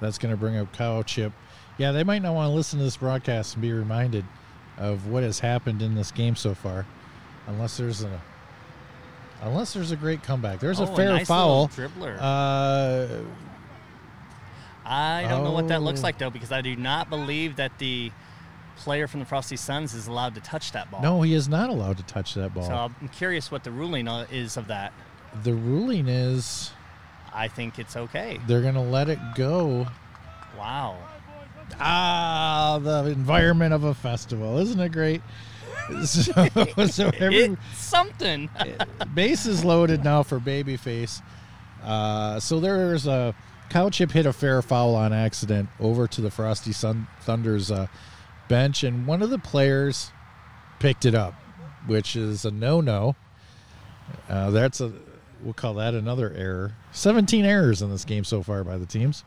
That's 0.00 0.18
going 0.18 0.32
to 0.32 0.36
bring 0.36 0.56
up 0.56 0.72
Cowchip. 0.76 1.32
Yeah, 1.80 1.92
they 1.92 2.04
might 2.04 2.20
not 2.20 2.34
want 2.34 2.50
to 2.50 2.54
listen 2.54 2.78
to 2.78 2.84
this 2.84 2.98
broadcast 2.98 3.54
and 3.54 3.62
be 3.62 3.72
reminded 3.72 4.26
of 4.76 5.06
what 5.06 5.22
has 5.22 5.38
happened 5.38 5.80
in 5.80 5.94
this 5.94 6.10
game 6.12 6.36
so 6.36 6.52
far, 6.54 6.84
unless 7.46 7.78
there's 7.78 8.02
a 8.02 8.20
unless 9.40 9.72
there's 9.72 9.90
a 9.90 9.96
great 9.96 10.22
comeback. 10.22 10.60
There's 10.60 10.78
Oh, 10.78 10.84
a 10.84 10.94
fair 10.94 11.08
nice 11.08 11.26
foul. 11.26 11.68
dribbler. 11.68 12.18
Uh, 12.20 13.22
I 14.84 15.22
don't 15.26 15.42
know 15.42 15.52
what 15.52 15.68
that 15.68 15.80
looks 15.80 16.00
oh. 16.00 16.02
like 16.02 16.18
though, 16.18 16.28
because 16.28 16.52
I 16.52 16.60
do 16.60 16.76
not 16.76 17.08
believe 17.08 17.56
that 17.56 17.78
the 17.78 18.12
player 18.76 19.06
from 19.06 19.20
the 19.20 19.26
Frosty 19.26 19.56
Sons 19.56 19.94
is 19.94 20.06
allowed 20.06 20.34
to 20.34 20.42
touch 20.42 20.72
that 20.72 20.90
ball. 20.90 21.00
no, 21.00 21.22
he 21.22 21.32
is 21.32 21.48
not 21.48 21.70
allowed 21.70 21.96
to 21.96 22.02
touch 22.02 22.34
that 22.34 22.52
ball. 22.52 22.64
So 22.64 22.74
I'm 22.74 23.08
curious 23.08 23.50
what 23.50 23.64
the 23.64 23.70
ruling 23.70 24.06
uh, 24.06 24.26
is 24.30 24.58
of 24.58 24.66
that. 24.68 24.92
the 25.44 25.54
ruling 25.54 26.08
is 26.08 26.72
I 27.34 27.48
think 27.48 27.78
it's 27.78 27.96
okay. 27.96 28.38
they're 28.46 28.60
going 28.60 28.74
to 28.74 28.80
let 28.80 29.08
it 29.08 29.18
go. 29.34 29.86
Wow. 30.58 30.98
Ah, 31.78 32.78
the 32.82 33.06
environment 33.06 33.74
of 33.74 33.84
a 33.84 33.94
festival, 33.94 34.58
isn't 34.58 34.80
it 34.80 34.90
great? 34.92 35.22
So, 36.04 36.32
so 36.86 37.10
every, 37.18 37.36
It's 37.36 37.76
something. 37.76 38.48
base 39.14 39.44
is 39.44 39.64
loaded 39.64 40.04
now 40.04 40.22
for 40.22 40.38
babyface. 40.38 41.20
Uh, 41.82 42.38
so 42.38 42.60
there's 42.60 43.08
a 43.08 43.34
cow 43.70 43.90
chip 43.90 44.12
hit 44.12 44.24
a 44.24 44.32
fair 44.32 44.62
foul 44.62 44.94
on 44.94 45.12
accident 45.12 45.68
over 45.80 46.06
to 46.06 46.20
the 46.20 46.30
Frosty 46.30 46.70
Sun 46.72 47.08
Thunder's 47.22 47.72
uh, 47.72 47.88
bench, 48.48 48.84
and 48.84 49.04
one 49.04 49.20
of 49.20 49.30
the 49.30 49.38
players 49.38 50.12
picked 50.78 51.04
it 51.04 51.14
up, 51.16 51.34
which 51.88 52.14
is 52.14 52.44
a 52.44 52.52
no-no. 52.52 53.16
Uh, 54.28 54.50
that's 54.50 54.80
a 54.80 54.92
we'll 55.42 55.54
call 55.54 55.74
that 55.74 55.94
another 55.94 56.32
error. 56.36 56.74
17 56.92 57.44
errors 57.44 57.82
in 57.82 57.90
this 57.90 58.04
game 58.04 58.24
so 58.24 58.42
far 58.42 58.62
by 58.62 58.76
the 58.78 58.86
teams. 58.86 59.24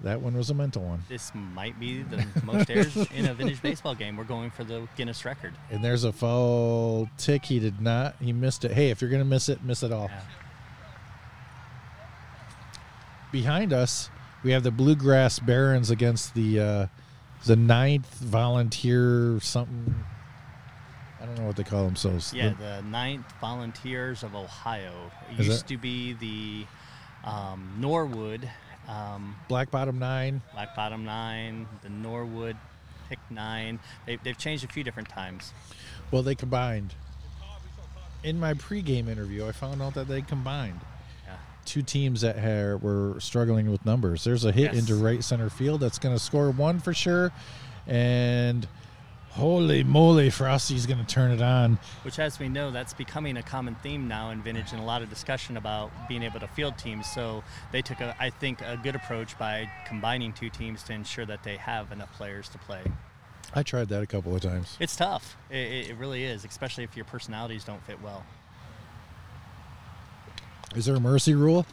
That 0.00 0.20
one 0.20 0.36
was 0.36 0.50
a 0.50 0.54
mental 0.54 0.82
one. 0.82 1.02
this 1.08 1.32
might 1.34 1.78
be 1.80 2.02
the 2.02 2.26
most 2.44 2.68
errors 2.68 2.94
in 3.14 3.26
a 3.26 3.34
vintage 3.34 3.62
baseball 3.62 3.94
game. 3.94 4.16
We're 4.16 4.24
going 4.24 4.50
for 4.50 4.62
the 4.64 4.86
Guinness 4.96 5.24
record. 5.24 5.54
And 5.70 5.82
there's 5.84 6.04
a 6.04 6.12
foul 6.12 7.08
tick. 7.16 7.44
He 7.46 7.58
did 7.58 7.80
not. 7.80 8.16
He 8.20 8.32
missed 8.32 8.64
it. 8.64 8.72
Hey, 8.72 8.90
if 8.90 9.00
you're 9.00 9.10
gonna 9.10 9.24
miss 9.24 9.48
it, 9.48 9.62
miss 9.64 9.82
it 9.82 9.92
all. 9.92 10.10
Yeah. 10.12 10.20
behind 13.32 13.72
us, 13.72 14.10
we 14.42 14.52
have 14.52 14.62
the 14.62 14.70
Bluegrass 14.70 15.38
Barons 15.38 15.90
against 15.90 16.34
the 16.34 16.60
uh, 16.60 16.86
the 17.46 17.56
ninth 17.56 18.12
volunteer 18.18 19.38
something. 19.40 19.94
I 21.20 21.26
don't 21.26 21.38
know 21.38 21.46
what 21.46 21.56
they 21.56 21.64
call 21.64 21.84
themselves. 21.84 22.34
Yeah, 22.34 22.50
The- 22.50 22.56
the 22.56 22.82
Ninth 22.82 23.32
Volunteers 23.40 24.22
of 24.22 24.34
Ohio. 24.34 25.10
It 25.38 25.44
used 25.44 25.64
it? 25.64 25.68
to 25.68 25.78
be 25.78 26.12
the 26.12 26.66
um, 27.28 27.76
Norwood, 27.78 28.50
um, 28.88 29.34
Black 29.48 29.70
Bottom 29.70 29.98
Nine. 29.98 30.42
Black 30.52 30.74
Bottom 30.76 31.04
Nine, 31.04 31.66
the 31.82 31.88
Norwood 31.88 32.56
Pick 33.08 33.18
Nine. 33.30 33.78
They, 34.06 34.16
they've 34.16 34.36
changed 34.38 34.64
a 34.64 34.68
few 34.68 34.84
different 34.84 35.08
times. 35.08 35.52
Well, 36.10 36.22
they 36.22 36.34
combined. 36.34 36.94
In 38.22 38.40
my 38.40 38.54
pregame 38.54 39.08
interview, 39.08 39.46
I 39.46 39.52
found 39.52 39.82
out 39.82 39.94
that 39.94 40.08
they 40.08 40.22
combined 40.22 40.80
Yeah. 41.26 41.36
two 41.66 41.82
teams 41.82 42.22
that 42.22 42.36
had, 42.36 42.82
were 42.82 43.16
struggling 43.20 43.70
with 43.70 43.84
numbers. 43.84 44.24
There's 44.24 44.44
a 44.44 44.52
hit 44.52 44.72
Yes. 44.72 44.76
into 44.88 44.94
right 44.96 45.22
center 45.22 45.50
field 45.50 45.80
that's 45.80 45.98
going 45.98 46.14
to 46.14 46.18
score 46.22 46.50
one 46.50 46.80
for 46.80 46.94
sure, 46.94 47.32
and 47.86 48.66
holy 49.34 49.84
moly, 49.84 50.30
Frosty's 50.30 50.86
going 50.86 50.98
to 50.98 51.06
turn 51.06 51.30
it 51.30 51.42
on. 51.42 51.78
Which, 52.02 52.18
as 52.18 52.38
we 52.38 52.48
know, 52.48 52.70
that's 52.70 52.92
becoming 52.92 53.36
a 53.36 53.42
common 53.42 53.74
theme 53.76 54.08
now 54.08 54.30
in 54.30 54.42
vintage, 54.42 54.72
and 54.72 54.80
a 54.80 54.84
lot 54.84 55.02
of 55.02 55.10
discussion 55.10 55.56
about 55.56 55.90
being 56.08 56.22
able 56.22 56.40
to 56.40 56.48
field 56.48 56.78
teams. 56.78 57.06
So 57.06 57.42
they 57.72 57.82
took, 57.82 58.00
a, 58.00 58.16
I 58.18 58.30
think, 58.30 58.60
a 58.62 58.78
good 58.82 58.94
approach 58.94 59.38
by 59.38 59.70
combining 59.86 60.32
two 60.32 60.50
teams 60.50 60.82
to 60.84 60.92
ensure 60.92 61.26
that 61.26 61.42
they 61.42 61.56
have 61.56 61.92
enough 61.92 62.12
players 62.14 62.48
to 62.50 62.58
play. 62.58 62.82
I 63.54 63.62
tried 63.62 63.88
that 63.88 64.02
a 64.02 64.06
couple 64.06 64.34
of 64.34 64.40
times. 64.40 64.76
It's 64.80 64.96
tough. 64.96 65.36
It, 65.50 65.56
it 65.56 65.90
it 65.90 65.96
really 65.96 66.24
is, 66.24 66.44
especially 66.44 66.82
if 66.84 66.96
your 66.96 67.04
personalities 67.04 67.62
don't 67.62 67.84
fit 67.84 68.02
well. 68.02 68.24
Is 70.74 70.86
there 70.86 70.96
a 70.96 71.00
mercy 71.00 71.34
rule? 71.34 71.66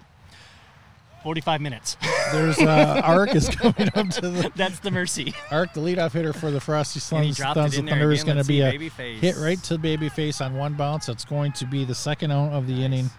45 1.23 1.61
minutes. 1.61 1.97
There's 2.31 2.59
uh, 2.59 3.01
Ark 3.03 3.35
is 3.35 3.49
coming 3.49 3.89
up 3.95 4.09
to 4.09 4.21
the 4.21 4.51
That's 4.55 4.79
the 4.79 4.91
mercy. 4.91 5.33
Ark, 5.49 5.73
the 5.73 5.81
leadoff 5.81 6.11
hitter 6.13 6.33
for 6.33 6.51
the 6.51 6.59
Frosty 6.59 6.99
Sons. 6.99 7.37
dropped 7.37 7.55
Thunder 7.55 7.77
it 7.77 7.85
there 7.85 7.93
Thunder 7.95 8.11
is 8.11 8.23
going 8.23 8.37
to 8.37 8.43
be 8.43 8.61
a 8.61 8.71
Babyface. 8.71 9.17
hit 9.19 9.35
right 9.37 9.61
to 9.63 9.77
babyface 9.77 10.43
on 10.43 10.55
one 10.55 10.73
bounce. 10.73 11.05
That's 11.07 11.25
going 11.25 11.51
to 11.53 11.65
be 11.65 11.85
the 11.85 11.95
second 11.95 12.31
out 12.31 12.51
of 12.53 12.67
the 12.67 12.83
inning. 12.83 13.09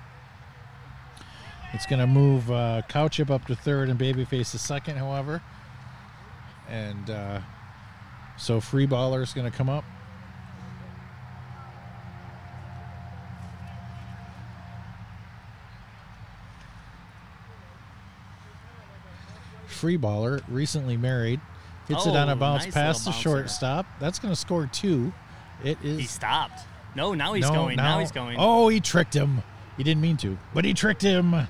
It's 1.75 1.87
going 1.87 2.01
to 2.01 2.07
move 2.07 2.51
uh, 2.51 2.83
Cowchip 2.88 3.31
up 3.31 3.47
to 3.47 3.57
third 3.57 3.88
and 3.88 3.99
babyface 3.99 4.55
is 4.55 4.61
second, 4.61 4.97
however. 4.97 5.43
And 6.69 7.09
uh, 7.09 7.41
so 8.37 8.61
free 8.61 8.87
baller 8.87 9.23
is 9.23 9.33
going 9.33 9.51
to 9.51 9.57
come 9.57 9.71
up. 9.71 9.85
Free 19.83 19.99
baller, 19.99 20.40
recently 20.47 20.97
married, 20.97 21.40
hits 21.88 22.07
it 22.07 22.14
on 22.14 22.29
a 22.29 22.35
Oh, 22.35 22.37
bounce 22.37 22.66
nice 22.66 22.73
past 22.73 23.05
the 23.05 23.11
shortstop. 23.11 23.85
That's 23.99 24.21
going 24.21 24.33
to 24.33 24.38
score 24.38 24.68
two. 24.68 25.12
It 25.64 25.77
is. 25.83 25.99
He 25.99 26.07
stopped. 26.07 26.61
No, 26.95 27.14
now 27.14 27.33
he's 27.33 27.49
No, 27.49 27.53
going. 27.53 27.79
Now, 27.79 27.99
he's 27.99 28.12
going. 28.12 28.37
Oh, 28.38 28.68
he 28.68 28.79
tricked 28.79 29.12
him. 29.12 29.42
He 29.77 29.83
didn't 29.83 30.01
mean 30.01 30.16
to, 30.18 30.38
but 30.55 30.64
he 30.64 30.73
tricked 30.73 31.03
him. 31.03 31.49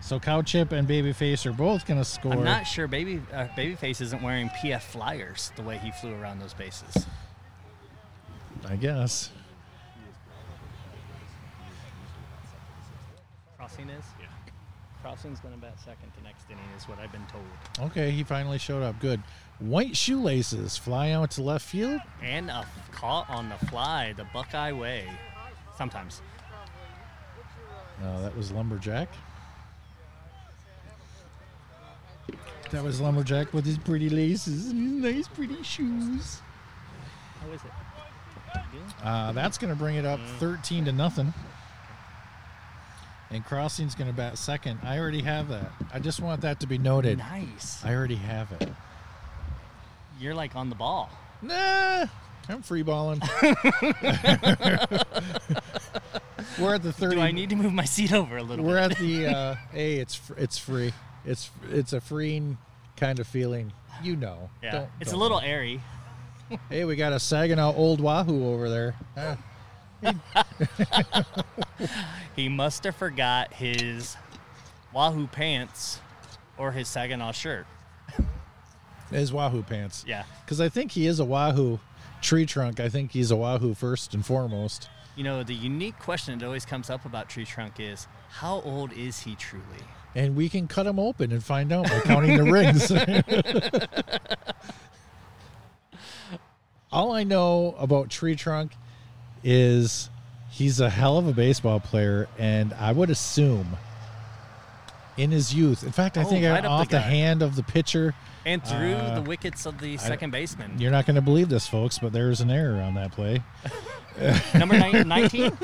So 0.00 0.20
Cowchip 0.20 0.70
and 0.70 0.86
Babyface 0.86 1.44
are 1.44 1.52
both 1.52 1.86
going 1.86 1.98
to 1.98 2.04
score. 2.04 2.34
I'm 2.34 2.44
not 2.44 2.68
sure 2.68 2.86
Baby 2.86 3.20
uh, 3.32 3.48
Babyface 3.56 4.00
isn't 4.00 4.22
wearing 4.22 4.48
PF 4.50 4.82
flyers 4.82 5.50
the 5.56 5.62
way 5.62 5.78
he 5.78 5.90
flew 5.90 6.14
around 6.14 6.38
those 6.38 6.54
bases. 6.54 7.04
I 8.64 8.76
guess. 8.76 9.30
Crossing 13.56 13.90
is? 13.90 14.04
Crossing's 15.06 15.38
going 15.38 15.54
to 15.54 15.60
bat 15.60 15.78
second 15.78 16.12
to 16.16 16.22
next 16.24 16.46
inning, 16.50 16.64
is 16.76 16.88
what 16.88 16.98
I've 16.98 17.12
been 17.12 17.24
told. 17.26 17.44
Okay, 17.92 18.10
he 18.10 18.24
finally 18.24 18.58
showed 18.58 18.82
up. 18.82 18.98
Good. 18.98 19.22
White 19.60 19.96
shoelaces 19.96 20.76
fly 20.76 21.10
out 21.10 21.30
to 21.32 21.42
left 21.42 21.64
field. 21.64 22.00
And 22.20 22.50
a 22.50 22.54
f- 22.54 22.90
caught 22.90 23.30
on 23.30 23.48
the 23.48 23.54
fly, 23.68 24.14
the 24.16 24.26
Buckeye 24.34 24.72
way. 24.72 25.04
Sometimes. 25.78 26.22
Uh, 28.02 28.20
that 28.22 28.36
was 28.36 28.50
Lumberjack. 28.50 29.08
That 32.72 32.82
was 32.82 33.00
Lumberjack 33.00 33.54
with 33.54 33.64
his 33.64 33.78
pretty 33.78 34.08
laces 34.10 34.70
and 34.72 35.04
his 35.04 35.14
nice, 35.14 35.28
pretty 35.28 35.62
shoes. 35.62 36.40
How 37.40 37.52
is 37.52 37.60
it? 37.62 37.70
Uh, 39.04 39.30
that's 39.30 39.56
going 39.56 39.70
to 39.72 39.76
bring 39.78 39.94
it 39.94 40.04
up 40.04 40.18
Mm. 40.18 40.36
13 40.38 40.84
to 40.86 40.92
nothing. 40.92 41.32
And 43.30 43.44
Crossing's 43.44 43.94
going 43.94 44.08
to 44.08 44.16
bat 44.16 44.38
second. 44.38 44.78
I 44.84 44.98
already 44.98 45.22
have 45.22 45.48
that. 45.48 45.72
I 45.92 45.98
just 45.98 46.20
want 46.20 46.40
that 46.42 46.60
to 46.60 46.66
be 46.66 46.78
noted. 46.78 47.18
Nice. 47.18 47.84
I 47.84 47.92
already 47.94 48.14
have 48.16 48.52
it. 48.60 48.68
You're 50.20 50.34
like 50.34 50.54
on 50.56 50.68
the 50.68 50.76
ball. 50.76 51.10
Nah, 51.42 52.06
I'm 52.48 52.62
free 52.62 52.82
balling. 52.82 53.20
we're 56.58 56.74
at 56.74 56.82
the 56.82 56.92
30. 56.92 57.16
Do 57.16 57.22
I 57.22 57.32
need 57.32 57.50
to 57.50 57.56
move 57.56 57.72
my 57.72 57.84
seat 57.84 58.12
over 58.12 58.36
a 58.36 58.42
little 58.42 58.64
we're 58.64 58.80
bit? 58.88 58.92
at 58.92 58.98
the 58.98 59.26
uh, 59.26 59.54
hey, 59.72 59.96
it's 59.96 60.14
fr- 60.14 60.34
it's 60.38 60.56
free. 60.58 60.92
It's 61.24 61.50
it's 61.70 61.92
a 61.92 62.00
freeing 62.00 62.58
kind 62.96 63.18
of 63.18 63.26
feeling. 63.26 63.72
You 64.02 64.16
know. 64.16 64.50
yeah, 64.62 64.70
Don't- 64.72 64.88
it's 65.00 65.10
don't- 65.10 65.20
a 65.20 65.22
little 65.22 65.40
airy. 65.40 65.80
Hey, 66.70 66.84
we 66.84 66.94
got 66.94 67.12
a 67.12 67.18
Saginaw 67.18 67.74
Old 67.74 68.00
Wahoo 68.00 68.46
over 68.54 68.70
there. 68.70 68.94
Ah, 69.16 69.36
He 72.36 72.48
must 72.48 72.84
have 72.84 72.96
forgot 72.96 73.54
his 73.54 74.16
Wahoo 74.92 75.26
pants 75.26 76.00
or 76.58 76.72
his 76.72 76.88
Saginaw 76.88 77.32
shirt. 77.32 77.66
his 79.10 79.32
Wahoo 79.32 79.62
pants. 79.62 80.04
Yeah. 80.06 80.24
Because 80.44 80.60
I 80.60 80.68
think 80.68 80.92
he 80.92 81.06
is 81.06 81.20
a 81.20 81.24
Wahoo 81.24 81.78
tree 82.22 82.46
trunk. 82.46 82.80
I 82.80 82.88
think 82.88 83.12
he's 83.12 83.30
a 83.30 83.36
Wahoo 83.36 83.74
first 83.74 84.14
and 84.14 84.24
foremost. 84.24 84.88
You 85.16 85.24
know, 85.24 85.42
the 85.42 85.54
unique 85.54 85.98
question 85.98 86.38
that 86.38 86.44
always 86.44 86.66
comes 86.66 86.90
up 86.90 87.06
about 87.06 87.30
Tree 87.30 87.46
Trunk 87.46 87.80
is 87.80 88.06
how 88.28 88.60
old 88.60 88.92
is 88.92 89.20
he 89.20 89.34
truly? 89.34 89.64
And 90.14 90.36
we 90.36 90.50
can 90.50 90.68
cut 90.68 90.86
him 90.86 90.98
open 90.98 91.32
and 91.32 91.42
find 91.42 91.72
out 91.72 91.88
by 91.88 92.00
counting 92.00 92.36
the 92.36 92.44
rings. 92.44 92.92
All 96.92 97.12
I 97.12 97.24
know 97.24 97.74
about 97.78 98.10
Tree 98.10 98.36
Trunk 98.36 98.72
is 99.44 100.08
he's 100.50 100.80
a 100.80 100.90
hell 100.90 101.18
of 101.18 101.26
a 101.28 101.32
baseball 101.32 101.80
player, 101.80 102.28
and 102.38 102.72
I 102.74 102.92
would 102.92 103.10
assume 103.10 103.76
in 105.16 105.30
his 105.30 105.54
youth. 105.54 105.82
In 105.84 105.92
fact, 105.92 106.18
I 106.18 106.22
Oh, 106.22 106.24
think 106.24 106.44
right 106.44 106.60
the 106.62 106.68
off 106.68 106.88
the, 106.88 106.92
gut. 106.96 107.04
hand 107.04 107.42
of 107.42 107.56
the 107.56 107.62
pitcher. 107.62 108.14
And 108.44 108.62
through 108.64 108.92
Uh, 108.94 109.14
the 109.16 109.22
wickets 109.22 109.66
of 109.66 109.78
the 109.80 109.96
second 109.96 110.30
baseman. 110.30 110.78
You're 110.78 110.90
not 110.92 111.04
going 111.06 111.16
to 111.16 111.22
believe 111.22 111.48
this, 111.48 111.66
folks, 111.66 111.98
but 111.98 112.12
there's 112.12 112.40
an 112.40 112.50
error 112.50 112.80
on 112.80 112.94
that 112.94 113.10
play. 113.12 113.42
Number 114.54 114.78
nine- 114.78 115.08
19? 115.08 115.52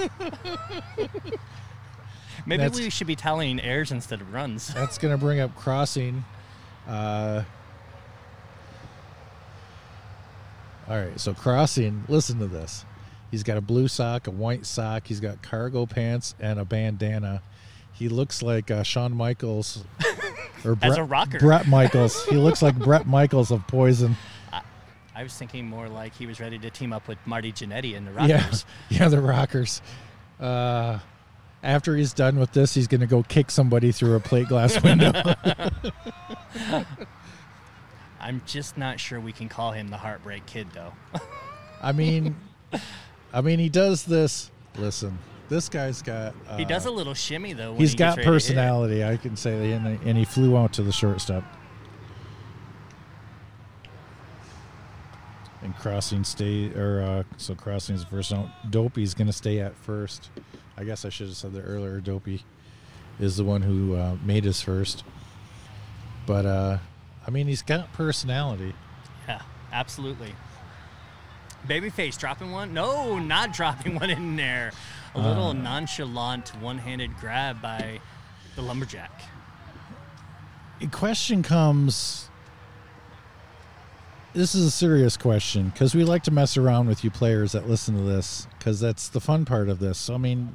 Maybe 2.45 2.57
That's- 2.63 2.77
we 2.77 2.91
should 2.91 3.07
be 3.07 3.15
tallying 3.15 3.61
errors 3.61 3.93
instead 3.93 4.21
of 4.21 4.33
runs. 4.33 4.67
That's 4.75 4.99
going 4.99 5.15
to 5.15 5.19
bring 5.19 5.39
up 5.39 5.55
crossing. 5.55 6.25
Uh, 6.89 7.45
all 10.89 10.97
right, 10.99 11.19
so 11.21 11.33
crossing. 11.35 12.03
Listen 12.09 12.39
to 12.41 12.49
this. 12.49 12.85
He's 13.33 13.43
got 13.43 13.57
a 13.57 13.61
blue 13.61 13.89
sock, 13.89 14.29
a 14.29 14.31
white 14.31 14.65
sock. 14.67 15.09
He's 15.09 15.19
got 15.19 15.43
cargo 15.43 15.87
pants 15.87 16.35
and 16.39 16.61
a 16.61 16.65
bandana. 16.65 17.43
He 17.93 18.09
looks 18.09 18.43
like 18.43 18.71
uh, 18.71 18.83
Shawn 18.85 19.17
Michaels 19.17 19.83
or 20.65 20.73
As 20.73 20.77
Bret, 20.77 20.99
a 20.99 21.03
rocker. 21.05 21.39
Bret 21.41 21.67
Michaels. 21.67 22.25
he 22.27 22.37
looks 22.37 22.63
like 22.63 22.79
Bret 22.79 23.07
Michaels 23.07 23.51
of 23.51 23.67
Poison. 23.67 24.17
I 25.15 25.23
was 25.23 25.35
thinking 25.35 25.67
more 25.67 25.89
like 25.89 26.15
he 26.15 26.27
was 26.27 26.41
ready 26.41 26.59
to 26.59 26.71
team 26.71 26.93
up 26.93 27.09
with 27.09 27.19
Marty 27.27 27.53
Jannetty 27.53 27.97
and 27.97 28.07
the 28.07 28.13
Yeah, 28.27 28.37
Rockers. 28.43 28.65
yeah, 28.91 29.09
the 29.09 29.21
Rockers. 29.21 29.83
Uh, 30.41 30.99
after 31.63 31.97
he's 31.97 32.13
done 32.13 32.39
with 32.39 32.53
this, 32.53 32.75
he's 32.75 32.87
going 32.89 33.01
to 33.03 33.07
go 33.07 33.23
kick 33.23 33.51
somebody 33.51 33.93
through 33.93 34.15
a 34.17 34.21
plate 34.21 34.49
glass 34.49 34.83
window. 34.85 35.13
I'm 38.21 38.43
just 38.47 38.77
not 38.79 39.01
sure 39.01 39.21
we 39.21 39.33
can 39.33 39.49
call 39.49 39.73
him 39.73 39.89
the 39.89 39.97
Heartbreak 39.97 40.47
Kid, 40.47 40.69
though. 40.73 40.93
I 41.83 41.93
mean, 41.93 42.37
I 43.33 43.41
mean, 43.41 43.59
he 43.59 43.69
does 43.69 44.05
this. 44.05 44.51
Listen, 44.77 45.19
this 45.49 45.69
guy's 45.69 46.03
got. 46.03 46.35
Uh, 46.49 46.57
he 46.57 46.65
does 46.65 46.87
a 46.87 46.91
little 46.91 47.15
shimmy, 47.15 47.53
though. 47.53 47.73
When 47.73 47.81
He's 47.81 47.93
he 47.93 47.97
got 47.97 48.17
gets 48.17 48.19
ready 48.19 48.25
to 48.25 48.31
hit. 48.31 48.35
personality. 48.35 49.05
I 49.05 49.17
can 49.17 49.37
say 49.37 49.59
that, 49.59 49.75
and, 49.75 50.01
and 50.07 50.19
he 50.19 50.25
flew 50.25 50.57
out 50.57 50.73
to 50.75 50.83
the 50.83 50.93
shortstop. 50.93 51.45
And 55.63 55.77
crossing 55.77 56.25
stay 56.25 56.73
or 56.75 57.03
uh, 57.03 57.23
so 57.37 57.55
crossing 57.55 57.95
is 57.95 58.05
first. 58.05 58.33
No, 58.33 58.51
Dopey's 58.69 59.15
going 59.15 59.29
to 59.29 59.33
stay 59.33 59.61
at 59.61 59.77
first. 59.77 60.31
I 60.77 60.83
guess 60.83 61.05
I 61.05 61.09
should 61.09 61.29
have 61.29 61.37
said 61.37 61.53
that 61.53 61.63
earlier. 61.63 62.01
Dopey 62.01 62.43
is 63.21 63.37
the 63.37 63.45
one 63.45 63.63
who 63.63 63.95
uh, 63.95 64.17
made 64.25 64.43
his 64.43 64.61
first. 64.61 65.05
But 66.27 66.47
uh, 66.47 66.79
I 67.27 67.31
mean, 67.31 67.47
he's 67.47 67.63
got 67.63 67.93
personality. 67.93 68.75
Yeah, 69.29 69.43
absolutely. 69.73 70.35
Babyface 71.69 72.19
dropping 72.19 72.51
one? 72.53 72.75
No, 72.75 73.19
not 73.19 73.53
dropping 73.55 73.95
one 73.99 74.11
in 74.11 74.37
there. 74.37 74.73
A 75.15 75.21
little 75.21 75.49
Uh. 75.49 75.53
nonchalant 75.53 76.49
one-handed 76.61 77.17
grab 77.19 77.61
by 77.63 78.01
the 78.57 78.63
lumberjack. 78.63 79.23
A 80.81 80.87
question 80.89 81.43
comes. 81.43 82.29
This 84.35 84.55
is 84.55 84.65
a 84.65 84.71
serious 84.71 85.17
question 85.19 85.69
because 85.69 85.95
we 85.95 86.05
like 86.05 86.23
to 86.25 86.31
mess 86.31 86.57
around 86.57 86.89
with 86.89 87.05
you 87.05 87.11
players 87.11 87.53
that 87.53 87.69
listen 87.69 87.95
to 87.97 88.03
this 88.03 88.47
because 88.59 88.81
that's 88.81 89.09
the 89.09 89.21
fun 89.21 89.45
part 89.45 89.69
of 89.69 89.79
this. 89.79 89.99
So, 89.99 90.15
I 90.15 90.19
mean, 90.19 90.55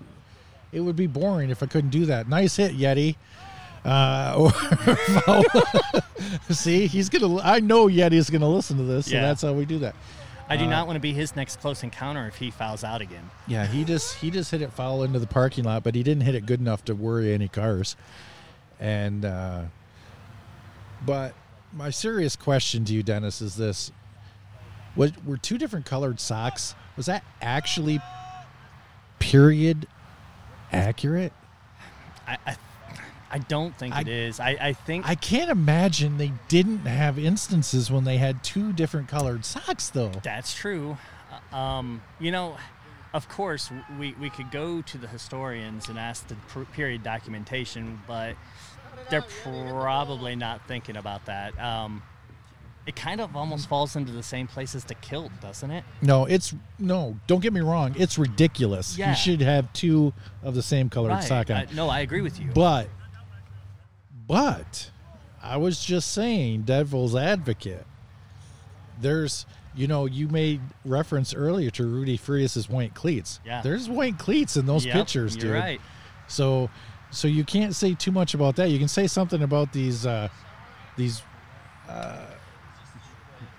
it 0.71 0.79
would 0.81 0.95
be 0.95 1.05
boring 1.07 1.51
if 1.51 1.61
I 1.61 1.67
couldn't 1.67 1.91
do 1.91 2.07
that. 2.07 2.27
Nice 2.27 2.55
hit, 2.55 2.75
Yeti. 2.75 3.15
Uh, 3.85 4.49
see, 6.49 6.87
he's 6.87 7.07
gonna. 7.09 7.39
I 7.41 7.59
know 7.59 7.85
Yeti's 7.87 8.29
gonna 8.31 8.49
listen 8.49 8.77
to 8.77 8.83
this, 8.83 9.05
so 9.05 9.13
Yeah. 9.13 9.21
that's 9.21 9.43
how 9.43 9.53
we 9.53 9.65
do 9.65 9.77
that. 9.79 9.95
I 10.49 10.55
do 10.57 10.65
Uh, 10.65 10.69
not 10.69 10.87
want 10.87 10.95
to 10.95 11.01
be 11.01 11.13
his 11.13 11.35
next 11.35 11.59
close 11.59 11.83
encounter 11.83 12.27
if 12.27 12.35
he 12.37 12.51
fouls 12.51 12.83
out 12.83 13.01
again. 13.01 13.29
Yeah, 13.47 13.65
he 13.65 13.83
just 13.83 14.15
he 14.15 14.31
just 14.31 14.51
hit 14.51 14.61
it 14.61 14.71
foul 14.71 15.03
into 15.03 15.19
the 15.19 15.27
parking 15.27 15.63
lot, 15.65 15.83
but 15.83 15.93
he 15.95 16.03
didn't 16.03 16.23
hit 16.23 16.35
it 16.35 16.45
good 16.45 16.59
enough 16.59 16.85
to 16.85 16.95
worry 16.95 17.33
any 17.33 17.47
cars. 17.47 17.95
And 18.79 19.25
uh 19.25 19.63
but 21.05 21.33
my 21.73 21.89
serious 21.89 22.35
question 22.35 22.85
to 22.85 22.93
you, 22.93 23.03
Dennis, 23.03 23.41
is 23.41 23.55
this: 23.55 23.91
Was 24.95 25.11
were 25.25 25.37
two 25.37 25.57
different 25.57 25.85
colored 25.85 26.19
socks? 26.19 26.75
Was 26.95 27.05
that 27.07 27.23
actually 27.41 27.99
period 29.19 29.87
accurate? 30.71 31.33
I, 32.27 32.37
I, 32.45 32.55
I 33.29 33.39
don't 33.39 33.77
think 33.77 33.93
I- 33.95 34.01
it 34.01 34.07
is. 34.07 34.39
I, 34.39 34.57
I 34.59 34.73
think 34.73 35.07
I 35.07 35.15
can't 35.15 35.49
imagine 35.51 36.17
they 36.17 36.31
didn't 36.47 36.85
have 36.85 37.19
instances 37.19 37.91
when 37.91 38.03
they 38.03 38.17
had 38.17 38.43
two 38.43 38.71
different 38.73 39.07
colored 39.07 39.43
socks, 39.45 39.89
though. 39.89 40.11
That's 40.23 40.53
true. 40.53 40.97
Uh, 41.51 41.55
Um, 41.55 42.01
you 42.19 42.31
know, 42.31 42.57
of 43.13 43.27
course, 43.29 43.69
we, 43.99 44.13
we 44.19 44.29
could 44.29 44.51
go 44.51 44.81
to 44.81 44.97
the 44.97 45.07
historians 45.07 45.89
and 45.89 45.97
ask 45.99 46.27
the 46.27 46.35
period 46.73 47.03
documentation, 47.03 48.01
but 48.07 48.35
they're 49.09 49.25
probably 49.43 50.35
not 50.35 50.67
thinking 50.67 50.97
about 50.97 51.25
that. 51.25 51.57
Um, 51.59 52.03
it 52.85 52.95
kind 52.95 53.19
of 53.19 53.35
almost 53.35 53.67
falls 53.67 53.95
into 53.97 54.13
the 54.13 54.23
same 54.23 54.47
place 54.47 54.73
as 54.73 54.85
the 54.85 54.93
kilt, 54.95 55.31
doesn't 55.41 55.71
it? 55.71 55.83
No, 56.01 56.25
it's 56.25 56.55
no. 56.79 57.17
Don't 57.27 57.41
get 57.41 57.51
me 57.51 57.59
wrong. 57.59 57.93
It's 57.97 58.17
ridiculous. 58.17 58.97
Yeah. 58.97 59.09
You 59.09 59.15
should 59.17 59.41
have 59.41 59.71
two 59.73 60.13
of 60.41 60.55
the 60.55 60.61
same 60.61 60.89
colored 60.89 61.21
sock 61.23 61.49
on. 61.49 61.57
I- 61.57 61.67
no, 61.73 61.89
I 61.89 61.99
agree 61.99 62.21
with 62.21 62.39
you. 62.39 62.49
But, 62.53 62.87
but, 64.27 64.91
I 65.41 65.57
was 65.57 65.83
just 65.83 66.11
saying, 66.11 66.63
devil's 66.63 67.15
advocate. 67.15 67.85
There's, 68.99 69.45
you 69.75 69.87
know, 69.87 70.05
you 70.05 70.27
made 70.27 70.59
reference 70.83 71.33
earlier 71.33 71.69
to 71.71 71.85
Rudy 71.85 72.17
Frias's 72.17 72.67
white 72.69 72.93
cleats. 72.93 73.39
Yeah. 73.45 73.61
There's 73.61 73.87
white 73.89 74.17
cleats 74.17 74.57
in 74.57 74.65
those 74.65 74.85
Yep, 74.85 74.93
pictures, 74.95 75.35
you're 75.35 75.53
dude. 75.53 75.61
right. 75.63 75.81
So, 76.27 76.69
so 77.11 77.27
you 77.27 77.43
can't 77.43 77.73
say 77.75 77.93
too 77.93 78.11
much 78.11 78.33
about 78.33 78.55
that. 78.57 78.69
You 78.69 78.79
can 78.79 78.87
say 78.87 79.07
something 79.07 79.41
about 79.43 79.71
these, 79.71 80.05
uh, 80.05 80.27
these. 80.97 81.21
Uh, 81.87 82.25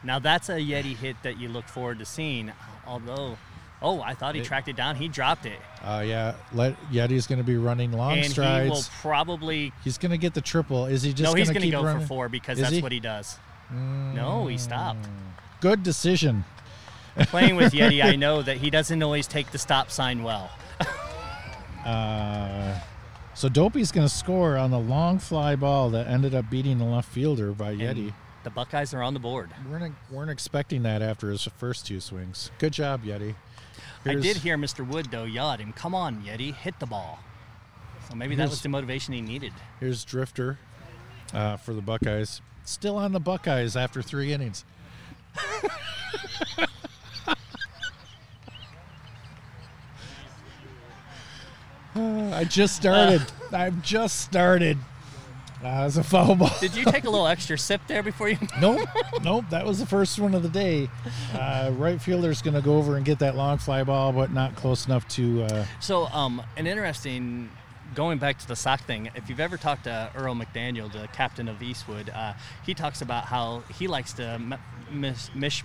Now 0.03 0.19
that's 0.19 0.49
a 0.49 0.55
Yeti 0.55 0.95
hit 0.97 1.17
that 1.23 1.39
you 1.39 1.49
look 1.49 1.67
forward 1.67 1.99
to 2.01 2.05
seeing. 2.05 2.53
Although, 2.87 3.39
oh, 3.83 4.01
I 4.03 4.15
thought 4.15 4.35
he 4.35 4.41
tracked 4.43 4.69
it 4.69 4.77
down. 4.77 4.97
He 4.97 5.09
dropped 5.09 5.47
it, 5.47 5.59
Uh, 5.83 6.03
yeah, 6.07 6.35
let 6.53 6.81
Yeti's 6.91 7.27
going 7.27 7.39
to 7.39 7.45
be 7.45 7.57
running 7.57 7.93
long 7.93 8.19
and 8.19 8.27
strides. 8.31 8.65
he 8.65 8.71
will 8.71 8.83
probably. 9.01 9.73
He's 9.85 9.99
going 9.99 10.11
to 10.13 10.19
get 10.19 10.35
the 10.35 10.41
triple. 10.41 10.87
Is 10.87 11.03
he 11.03 11.13
just 11.13 11.33
no, 11.33 11.37
he's 11.39 11.49
going 11.49 11.61
to 11.61 11.67
keep 11.67 11.73
go 11.73 11.83
running? 11.85 12.03
for 12.03 12.07
four 12.09 12.29
because 12.29 12.59
Is 12.59 12.63
that's 12.65 12.77
he? 12.77 12.83
what 12.83 12.93
he 12.93 13.01
does. 13.01 13.39
No, 13.71 14.47
he 14.47 14.59
stopped. 14.59 15.07
Good 15.61 15.83
decision. 15.83 16.45
Playing 17.17 17.57
with 17.57 17.73
Yeti, 17.73 18.03
I 18.05 18.15
know 18.25 18.43
that 18.43 18.59
he 18.59 18.71
doesn't 18.71 19.03
always 19.03 19.27
take 19.27 19.51
the 19.51 19.59
stop 19.59 19.91
sign 19.91 20.23
well. 20.23 20.51
Uh, 21.85 22.79
so 23.35 23.49
Dopey's 23.49 23.93
going 23.93 24.07
to 24.07 24.13
score 24.13 24.57
on 24.57 24.71
the 24.71 24.79
long 24.79 25.19
fly 25.19 25.57
ball 25.57 25.91
that 25.91 26.07
ended 26.07 26.35
up 26.35 26.51
beating 26.51 26.79
the 26.79 26.85
left 26.85 27.09
fielder 27.09 27.53
by 27.53 27.71
And 27.71 27.81
Yeti. 27.81 28.15
The 28.45 28.51
Buckeyes 28.51 28.95
are 28.95 29.03
on 29.03 29.15
the 29.15 29.21
board. 29.21 29.51
Weren't 29.69 29.95
weren't 30.11 30.31
expecting 30.31 30.83
that 30.85 31.03
after 31.03 31.31
his 31.31 31.45
first 31.45 31.87
two 31.87 32.01
swings. 32.01 32.51
Good 32.59 32.73
job, 32.73 33.05
Yeti. 33.05 33.35
I 34.05 34.15
did 34.15 34.39
hear 34.39 34.57
Mr. 34.57 34.87
Wood 34.87 35.09
though 35.11 35.25
yell 35.25 35.51
at 35.51 35.61
him, 35.61 35.73
"Come 35.73 35.95
on, 35.95 36.23
Yeti, 36.23 36.55
hit 36.55 36.79
the 36.79 36.87
ball." 36.87 37.21
So 38.09 38.15
maybe 38.15 38.35
that 38.37 38.49
was 38.49 38.63
the 38.63 38.69
motivation 38.69 39.13
he 39.13 39.21
needed. 39.21 39.53
Here's 39.81 40.05
Drifter 40.05 40.59
uh, 41.35 41.57
for 41.59 41.75
the 41.75 41.83
Buckeyes. 41.83 42.41
Still 42.65 42.97
on 42.97 43.13
the 43.13 43.21
Buckeyes 43.21 43.77
after 43.77 44.03
three 44.03 44.33
innings. 44.33 44.65
Uh, 51.97 52.31
I 52.33 52.45
just 52.45 52.77
started. 52.77 53.23
I've 53.53 53.83
just 53.83 54.21
started. 54.21 54.79
Uh, 55.65 55.85
it's 55.87 55.97
a 55.97 56.05
foul 56.05 56.37
ball. 56.37 56.51
Did 56.61 56.77
you 56.77 56.85
take 56.85 57.05
a 57.05 57.11
little 57.11 57.27
extra 57.27 57.59
sip 57.59 57.81
there 57.89 58.03
before 58.03 58.29
you? 58.29 58.39
nope, 58.61 58.89
nope. 59.23 59.45
That 59.51 59.67
was 59.67 59.79
the 59.81 59.87
first 59.87 60.19
one 60.19 60.35
of 60.35 60.43
the 60.45 60.49
day. 60.49 60.89
Uh, 61.35 61.73
right 61.75 62.01
fielder's 62.01 62.43
going 62.43 62.55
to 62.55 62.61
go 62.61 62.77
over 62.77 62.97
and 62.97 63.05
get 63.05 63.19
that 63.19 63.35
long 63.35 63.59
fly 63.59 63.83
ball, 63.83 64.13
but 64.13 64.33
not 64.33 64.55
close 64.55 64.87
enough 64.87 65.07
to. 65.09 65.43
Uh, 65.45 65.65
So, 65.81 66.07
um, 66.09 66.43
an 66.57 66.67
interesting. 66.67 67.51
Going 67.95 68.19
back 68.19 68.39
to 68.41 68.47
the 68.47 68.55
sock 68.55 68.83
thing, 68.83 69.11
if 69.15 69.31
you've 69.31 69.41
ever 69.41 69.57
talked 69.57 69.85
to 69.85 70.11
Earl 70.15 70.35
McDaniel, 70.35 70.93
the 70.93 71.09
captain 71.09 71.49
of 71.49 71.63
Eastwood, 71.63 72.11
uh, 72.11 72.35
he 72.65 72.75
talks 72.75 73.01
about 73.01 73.25
how 73.25 73.63
he 73.79 73.89
likes 73.89 74.13
to 74.13 74.25
m- 74.27 74.55
mish, 74.93 75.35
mish, 75.35 75.65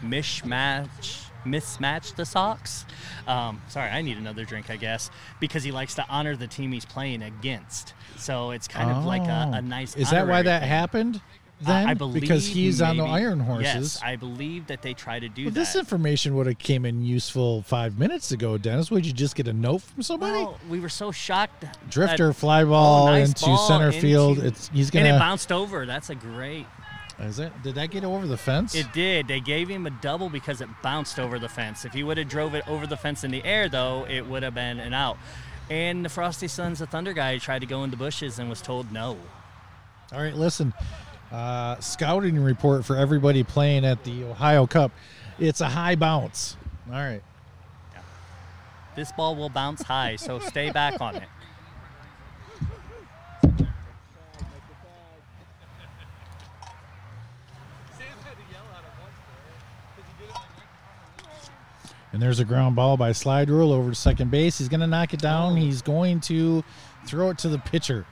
mishmatch 0.00 1.23
mismatch 1.44 2.14
the 2.16 2.24
socks. 2.26 2.84
Um, 3.26 3.60
sorry, 3.68 3.90
I 3.90 4.02
need 4.02 4.16
another 4.18 4.44
drink, 4.44 4.70
I 4.70 4.76
guess, 4.76 5.10
because 5.40 5.62
he 5.64 5.72
likes 5.72 5.94
to 5.96 6.06
honor 6.08 6.36
the 6.36 6.46
team 6.46 6.72
he's 6.72 6.84
playing 6.84 7.22
against. 7.22 7.94
So 8.16 8.50
it's 8.50 8.68
kind 8.68 8.90
of 8.90 9.04
like 9.04 9.22
a, 9.26 9.50
a 9.54 9.58
Oh. 9.58 9.60
nice. 9.60 9.96
Is 9.96 10.10
that 10.10 10.26
why 10.26 10.42
that 10.42 10.60
thing. 10.60 10.68
happened? 10.68 11.20
Then 11.60 11.86
I 11.88 11.94
believe 11.94 12.20
because 12.20 12.46
he's 12.46 12.82
on 12.82 12.96
the 12.96 13.04
Iron 13.04 13.38
Horses. 13.38 13.64
Yes, 13.94 14.00
I 14.02 14.16
believe 14.16 14.66
that 14.66 14.82
they 14.82 14.92
try 14.92 15.20
to 15.20 15.28
do 15.28 15.44
Well, 15.44 15.50
that. 15.52 15.60
this 15.60 15.76
information 15.76 16.34
would 16.34 16.46
have 16.46 16.58
came 16.58 16.84
in 16.84 17.04
useful 17.04 17.62
five 17.62 17.96
minutes 17.96 18.32
ago, 18.32 18.58
Dennis. 18.58 18.90
Would 18.90 19.06
you 19.06 19.12
just 19.12 19.36
get 19.36 19.46
a 19.46 19.52
note 19.52 19.82
from 19.82 20.02
somebody? 20.02 20.32
Well, 20.32 20.58
we 20.68 20.80
were 20.80 20.88
so 20.88 21.12
shocked. 21.12 21.64
Drifter 21.88 22.32
fly 22.32 22.64
ball 22.64 23.04
Oh, 23.06 23.12
nice 23.12 23.28
into 23.28 23.44
ball 23.46 23.68
center 23.68 23.86
into- 23.86 24.00
field. 24.00 24.38
It's 24.40 24.68
he's 24.74 24.90
gonna 24.90 25.06
and 25.06 25.16
it 25.16 25.18
bounced 25.20 25.52
over. 25.52 25.86
That's 25.86 26.10
a 26.10 26.14
great. 26.16 26.66
Is 27.18 27.38
it? 27.38 27.52
Did 27.62 27.76
that 27.76 27.90
get 27.90 28.04
over 28.04 28.26
the 28.26 28.36
fence? 28.36 28.74
It 28.74 28.92
did. 28.92 29.28
They 29.28 29.40
gave 29.40 29.68
him 29.68 29.86
a 29.86 29.90
double 29.90 30.28
because 30.28 30.60
it 30.60 30.68
bounced 30.82 31.20
over 31.20 31.38
the 31.38 31.48
fence. 31.48 31.84
If 31.84 31.92
he 31.92 32.02
would 32.02 32.18
have 32.18 32.28
drove 32.28 32.54
it 32.54 32.66
over 32.68 32.86
the 32.86 32.96
fence 32.96 33.22
in 33.22 33.30
the 33.30 33.44
air, 33.44 33.68
though, 33.68 34.06
it 34.08 34.26
would 34.26 34.42
have 34.42 34.54
been 34.54 34.80
an 34.80 34.92
out. 34.92 35.16
And 35.70 36.04
the 36.04 36.08
Frosty 36.08 36.48
Sons, 36.48 36.80
the 36.80 36.86
Thunder 36.86 37.12
guy, 37.12 37.38
tried 37.38 37.60
to 37.60 37.66
go 37.66 37.84
in 37.84 37.90
the 37.90 37.96
bushes 37.96 38.38
and 38.38 38.50
was 38.50 38.60
told 38.60 38.92
no. 38.92 39.16
All 40.12 40.20
right, 40.20 40.34
listen. 40.34 40.74
Uh, 41.32 41.78
scouting 41.80 42.38
report 42.38 42.84
for 42.84 42.96
everybody 42.96 43.42
playing 43.42 43.84
at 43.84 44.04
the 44.04 44.24
Ohio 44.24 44.66
Cup. 44.66 44.92
It's 45.38 45.60
a 45.60 45.68
high 45.68 45.94
bounce. 45.94 46.56
All 46.88 46.94
right. 46.94 47.22
This 48.94 49.10
ball 49.12 49.34
will 49.34 49.48
bounce 49.48 49.82
high, 49.82 50.16
so 50.16 50.38
stay 50.38 50.70
back 50.70 51.00
on 51.00 51.16
it. 51.16 51.28
And 62.14 62.22
there's 62.22 62.38
a 62.38 62.44
ground 62.44 62.76
ball 62.76 62.96
by 62.96 63.10
Slide 63.10 63.50
Rule 63.50 63.72
over 63.72 63.90
to 63.90 63.94
second 63.96 64.30
base. 64.30 64.58
He's 64.58 64.68
going 64.68 64.78
to 64.78 64.86
knock 64.86 65.12
it 65.14 65.20
down. 65.20 65.56
He's 65.56 65.82
going 65.82 66.20
to 66.20 66.62
throw 67.06 67.30
it 67.30 67.38
to 67.38 67.48
the 67.48 67.58
pitcher. 67.58 68.06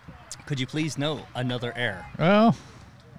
Could 0.45 0.59
you 0.59 0.67
please 0.67 0.99
note 0.99 1.21
another 1.37 1.73
error? 1.77 2.05
Well, 2.19 2.57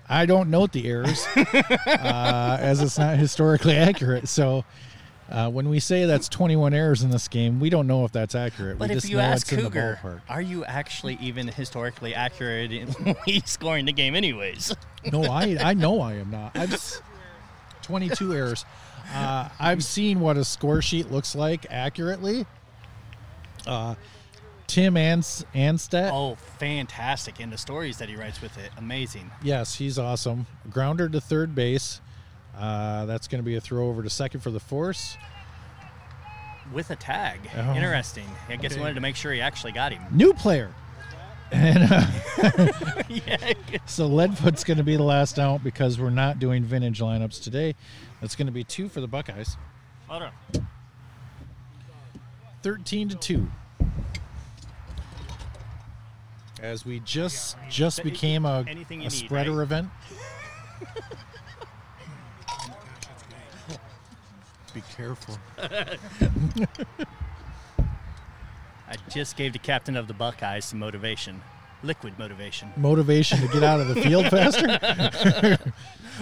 I 0.09 0.25
don't 0.25 0.49
note 0.49 0.73
the 0.73 0.85
errors 0.89 1.25
uh, 1.37 2.57
as 2.59 2.81
it's 2.81 2.99
not 2.99 3.17
historically 3.17 3.77
accurate. 3.77 4.27
So 4.27 4.65
uh, 5.31 5.49
when 5.49 5.69
we 5.69 5.79
say 5.79 6.05
that's 6.05 6.27
21 6.27 6.73
errors 6.73 7.01
in 7.01 7.11
this 7.11 7.29
game, 7.29 7.61
we 7.61 7.69
don't 7.69 7.87
know 7.87 8.03
if 8.03 8.11
that's 8.11 8.35
accurate. 8.35 8.77
But 8.77 8.89
we 8.89 8.95
if 8.97 9.01
just 9.03 9.09
you 9.09 9.15
know 9.17 9.23
ask 9.23 9.43
it's 9.43 9.53
in 9.53 9.59
the 9.59 9.69
Cougar, 9.69 9.99
ballpark. 10.03 10.21
are 10.27 10.41
you 10.41 10.65
actually 10.65 11.17
even 11.21 11.47
historically 11.47 12.13
accurate 12.13 12.73
in 12.73 12.93
scoring 13.45 13.85
the 13.85 13.93
game, 13.93 14.15
anyways? 14.15 14.75
No, 15.13 15.23
I 15.23 15.57
I 15.61 15.73
know 15.75 16.01
I 16.01 16.15
am 16.15 16.29
not. 16.29 16.57
I've 16.57 16.73
s- 16.73 17.01
22 17.83 18.33
errors. 18.35 18.65
Uh, 19.13 19.49
I've 19.59 19.83
seen 19.83 20.19
what 20.19 20.37
a 20.37 20.43
score 20.45 20.81
sheet 20.81 21.11
looks 21.11 21.35
like 21.35 21.65
accurately. 21.69 22.45
Uh, 23.67 23.95
Tim 24.67 24.97
Ans- 24.97 25.45
Anstead. 25.53 26.09
Oh, 26.11 26.35
fantastic! 26.57 27.39
And 27.39 27.51
the 27.51 27.57
stories 27.57 27.97
that 27.97 28.09
he 28.09 28.15
writes 28.15 28.41
with 28.41 28.57
it, 28.57 28.71
amazing. 28.77 29.29
Yes, 29.43 29.75
he's 29.75 29.99
awesome. 29.99 30.47
Grounder 30.69 31.07
to 31.09 31.21
third 31.21 31.53
base. 31.53 32.01
Uh, 32.57 33.05
that's 33.05 33.27
going 33.27 33.39
to 33.41 33.45
be 33.45 33.55
a 33.55 33.61
throw 33.61 33.87
over 33.89 34.01
to 34.03 34.09
second 34.09 34.39
for 34.41 34.51
the 34.51 34.59
force. 34.59 35.17
With 36.71 36.89
a 36.91 36.95
tag, 36.95 37.39
Oh. 37.57 37.73
interesting. 37.75 38.25
I 38.47 38.55
guess 38.55 38.71
Okay. 38.71 38.75
he 38.75 38.81
wanted 38.81 38.93
to 38.95 39.01
make 39.01 39.15
sure 39.15 39.33
he 39.33 39.41
actually 39.41 39.73
got 39.73 39.91
him. 39.91 40.01
New 40.11 40.33
player. 40.33 40.71
And 41.53 41.83
uh, 41.91 42.07
yeah, 43.09 43.53
so 43.85 44.09
Leadfoot's 44.09 44.63
going 44.63 44.79
to 44.79 44.83
be 44.83 44.95
the 44.97 45.03
last 45.03 45.37
out 45.37 45.63
because 45.63 45.99
we're 45.99 46.09
not 46.09 46.39
doing 46.39 46.63
vintage 46.63 46.99
lineups 46.99 47.39
today. 47.41 47.75
That's 48.21 48.35
going 48.35 48.47
to 48.47 48.51
be 48.51 48.63
two 48.63 48.89
for 48.89 49.01
the 49.01 49.07
Buckeyes. 49.07 49.55
hold 50.07 50.23
on. 50.23 50.31
13 52.63 53.09
to 53.09 53.15
2 53.15 53.47
as 56.61 56.85
we 56.85 57.01
just 57.01 57.57
just 57.69 58.01
became 58.03 58.45
a, 58.45 58.63
Anything 58.65 59.01
you 59.01 59.07
a 59.07 59.09
need, 59.09 59.17
spreader 59.17 59.51
right? 59.51 59.63
event 59.63 59.89
be 64.73 64.81
careful 64.95 65.37
I 68.93 69.09
just 69.09 69.35
gave 69.37 69.53
the 69.53 69.59
captain 69.59 69.95
of 69.95 70.07
the 70.07 70.13
Buckeyes 70.13 70.65
some 70.65 70.79
motivation, 70.79 71.41
liquid 71.81 72.17
motivation. 72.19 72.71
motivation 72.77 73.39
to 73.41 73.47
get 73.47 73.63
out 73.63 73.79
of 73.81 73.87
the 73.87 73.95
field 74.01 74.25
faster 74.29 75.57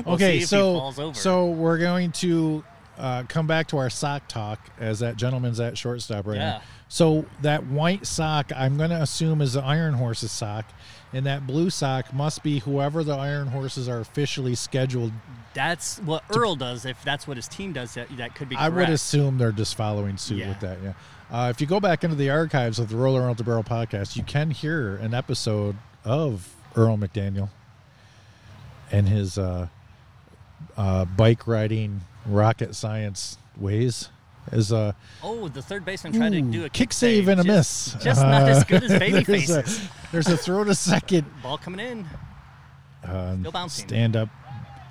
We'll 0.05 0.15
okay 0.15 0.25
see 0.25 0.35
if 0.35 0.39
he 0.41 0.45
so 0.45 1.11
so 1.13 1.47
we're 1.49 1.77
going 1.77 2.11
to 2.13 2.63
uh, 2.97 3.23
come 3.27 3.45
back 3.47 3.67
to 3.69 3.77
our 3.77 3.89
sock 3.89 4.27
talk 4.27 4.59
as 4.79 4.99
that 4.99 5.17
gentleman's 5.17 5.59
at 5.59 5.77
shortstop 5.77 6.27
right 6.27 6.37
Yeah. 6.37 6.49
now 6.51 6.61
so 6.87 7.25
that 7.41 7.65
white 7.67 8.05
sock 8.05 8.51
i'm 8.55 8.77
going 8.77 8.89
to 8.91 9.01
assume 9.01 9.41
is 9.41 9.53
the 9.53 9.61
iron 9.63 9.93
horses 9.95 10.31
sock 10.31 10.65
and 11.13 11.25
that 11.25 11.45
blue 11.45 11.69
sock 11.69 12.13
must 12.13 12.41
be 12.43 12.59
whoever 12.59 13.03
the 13.03 13.13
iron 13.15 13.47
horses 13.47 13.89
are 13.89 13.99
officially 13.99 14.55
scheduled 14.55 15.11
That's 15.53 15.99
what 15.99 16.23
Earl 16.35 16.55
does. 16.55 16.85
If 16.85 17.03
that's 17.03 17.27
what 17.27 17.35
his 17.37 17.47
team 17.47 17.73
does, 17.73 17.93
that, 17.95 18.07
that 18.17 18.35
could 18.35 18.47
be. 18.49 18.55
I 18.55 18.69
would 18.69 18.89
assume 18.89 19.37
they're 19.37 19.51
just 19.51 19.75
following 19.75 20.17
suit 20.17 20.37
Yeah. 20.39 20.49
with 20.49 20.59
that. 20.61 20.77
Yeah. 20.83 20.93
Uh, 21.29 21.49
if 21.49 21.59
you 21.61 21.67
go 21.67 21.79
back 21.79 22.03
into 22.03 22.15
the 22.15 22.29
archives 22.29 22.79
of 22.79 22.89
the 22.89 22.95
Roller 22.97 23.21
Around 23.21 23.37
the 23.37 23.43
Barrel 23.43 23.63
podcast, 23.63 24.15
you 24.15 24.23
can 24.23 24.51
hear 24.51 24.95
an 24.97 25.13
episode 25.13 25.75
of 26.05 26.53
Earl 26.75 26.97
McDaniel 26.97 27.49
and 28.91 29.07
his 29.07 29.37
uh, 29.37 29.67
uh, 30.77 31.05
bike 31.05 31.47
riding 31.47 32.01
rocket 32.25 32.75
science 32.75 33.37
ways. 33.57 34.09
As 34.51 34.71
a 34.71 34.95
Oh, 35.23 35.47
the 35.47 35.61
third 35.61 35.85
baseman 35.85 36.13
tried 36.13 36.31
to 36.31 36.41
do 36.41 36.65
a 36.65 36.69
kick 36.69 36.91
save 36.93 37.27
and 37.27 37.39
a 37.39 37.43
just, 37.43 37.95
miss. 37.95 38.03
Just 38.03 38.21
not 38.21 38.49
as 38.49 38.61
Uh, 38.61 38.63
good 38.67 38.83
as 38.83 38.91
baby 38.99 39.23
there's 39.23 39.49
a, 39.49 39.63
faces. 39.63 39.87
there's 40.11 40.27
a 40.27 40.37
throw 40.37 40.63
to 40.63 40.73
second. 40.75 41.25
Ball 41.43 41.57
coming 41.57 41.79
in. 41.85 42.05
Uh, 43.03 43.37
Still 43.39 43.51
bouncing. 43.51 43.87
Stand 43.87 44.15
up, 44.15 44.29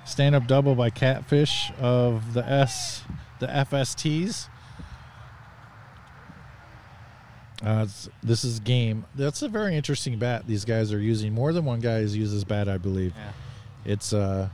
stand 0.05 0.35
up 0.35 0.47
double 0.47 0.73
by 0.75 0.89
Catfish 0.89 1.71
of 1.79 2.33
the 2.33 2.45
S, 2.49 3.03
the 3.39 3.47
FSTs. 3.47 4.47
Uh, 7.63 7.85
this 8.23 8.43
is 8.43 8.59
game. 8.59 9.05
That's 9.15 9.41
a 9.43 9.47
very 9.47 9.75
interesting 9.75 10.17
bat. 10.17 10.47
These 10.47 10.65
guys 10.65 10.91
are 10.91 10.99
using 10.99 11.33
more 11.33 11.53
than 11.53 11.63
one 11.63 11.79
guy 11.79 11.99
has 11.99 12.15
used 12.17 12.35
this 12.35 12.43
bat, 12.43 12.67
I 12.67 12.77
believe. 12.79 13.13
Yeah. 13.15 13.31
It's 13.93 14.13
uh, 14.13 14.49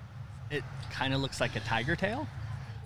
It 0.52 0.64
kind 0.92 1.14
of 1.14 1.22
looks 1.22 1.40
like 1.40 1.56
a 1.56 1.62
tiger 1.62 1.96
tail. 1.96 2.28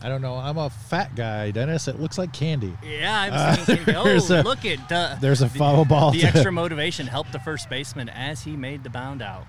I 0.04 0.10
don't 0.10 0.22
know. 0.22 0.36
I'm 0.36 0.58
a 0.58 0.70
fat 0.70 1.16
guy, 1.16 1.52
Dennis. 1.52 1.88
It 1.88 2.00
looks 2.00 2.18
like 2.18 2.34
candy. 2.34 2.76
Yeah, 2.84 3.22
I 3.22 3.30
was 3.58 3.70
Uh, 3.70 3.76
oh, 4.34 4.40
a- 4.40 4.44
look 4.44 4.66
at 4.66 4.90
the, 4.90 5.18
There's 5.22 5.42
a 5.42 5.50
foul 5.50 5.86
ball. 5.86 6.12
the 6.12 6.22
to- 6.22 6.28
extra 6.28 6.52
motivation 6.64 7.06
helped 7.08 7.32
the 7.32 7.40
first 7.40 7.70
baseman 7.70 8.10
as 8.10 8.42
he 8.42 8.56
made 8.58 8.84
the 8.84 8.90
bound 8.90 9.22
out. 9.22 9.46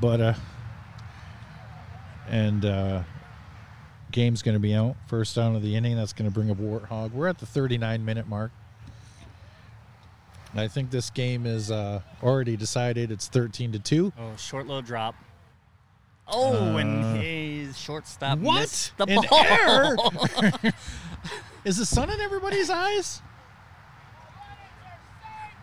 but 0.00 0.20
uh, 0.20 0.34
and 2.28 2.64
uh, 2.64 3.02
game's 4.10 4.42
going 4.42 4.54
to 4.54 4.60
be 4.60 4.74
out 4.74 4.96
first 5.06 5.36
down 5.36 5.54
of 5.54 5.62
the 5.62 5.76
inning. 5.76 5.96
That's 5.96 6.12
going 6.12 6.28
to 6.28 6.34
bring 6.34 6.50
up 6.50 6.56
Warthog. 6.58 7.12
We're 7.12 7.28
at 7.28 7.38
the 7.38 7.46
39 7.46 8.04
minute 8.04 8.26
mark. 8.28 8.50
I 10.54 10.68
think 10.68 10.90
this 10.90 11.08
game 11.10 11.46
is 11.46 11.70
uh, 11.70 12.02
already 12.22 12.56
decided. 12.56 13.10
It's 13.10 13.26
13 13.28 13.72
to 13.72 13.78
two. 13.78 14.12
Oh, 14.18 14.36
short 14.36 14.66
low 14.66 14.82
drop. 14.82 15.14
Oh, 16.28 16.74
Uh, 16.74 16.76
and 16.78 17.16
his 17.16 17.78
shortstop 17.78 18.38
what? 18.38 18.60
missed 18.60 18.96
the 18.96 19.04
An 19.06 19.20
ball. 19.28 20.12
Is 21.64 21.76
the 21.76 21.86
sun 21.86 22.10
in 22.10 22.20
everybody's 22.20 22.70
eyes? 22.70 23.20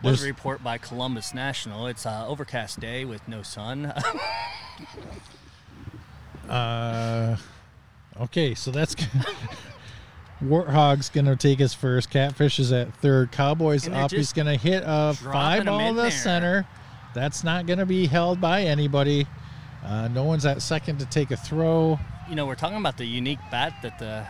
Weather 0.03 0.25
report 0.25 0.63
by 0.63 0.77
Columbus 0.77 1.33
National. 1.33 1.87
It's 1.87 2.05
an 2.05 2.25
overcast 2.25 2.79
day 2.79 3.03
with 3.05 3.27
no 3.27 3.41
sun. 3.43 3.93
Uh, 6.47 7.37
okay, 8.19 8.55
so 8.55 8.71
that's 8.71 8.95
Warthog's 10.43 11.09
gonna 11.09 11.35
take 11.35 11.59
his 11.59 11.73
first. 11.75 12.09
Catfish 12.09 12.59
is 12.59 12.71
at 12.71 12.91
third. 12.95 13.31
Cowboys 13.31 13.87
up. 13.87 14.09
He's 14.11 14.33
gonna 14.33 14.55
hit 14.55 14.81
a 14.85 15.13
five 15.13 15.65
ball 15.65 15.79
in 15.79 15.95
to 15.95 16.01
there. 16.01 16.11
center. 16.11 16.67
That's 17.13 17.43
not 17.43 17.67
gonna 17.67 17.85
be 17.85 18.07
held 18.07 18.41
by 18.41 18.63
anybody. 18.63 19.27
Uh, 19.83 20.07
no 20.09 20.23
one's 20.23 20.45
at 20.45 20.61
second 20.61 20.99
to 20.99 21.05
take 21.05 21.31
a 21.31 21.37
throw. 21.37 21.97
you 22.29 22.35
know, 22.35 22.45
we're 22.45 22.55
talking 22.55 22.77
about 22.77 22.97
the 22.97 23.05
unique 23.05 23.39
bat 23.49 23.73
that 23.81 23.97
the 23.99 24.25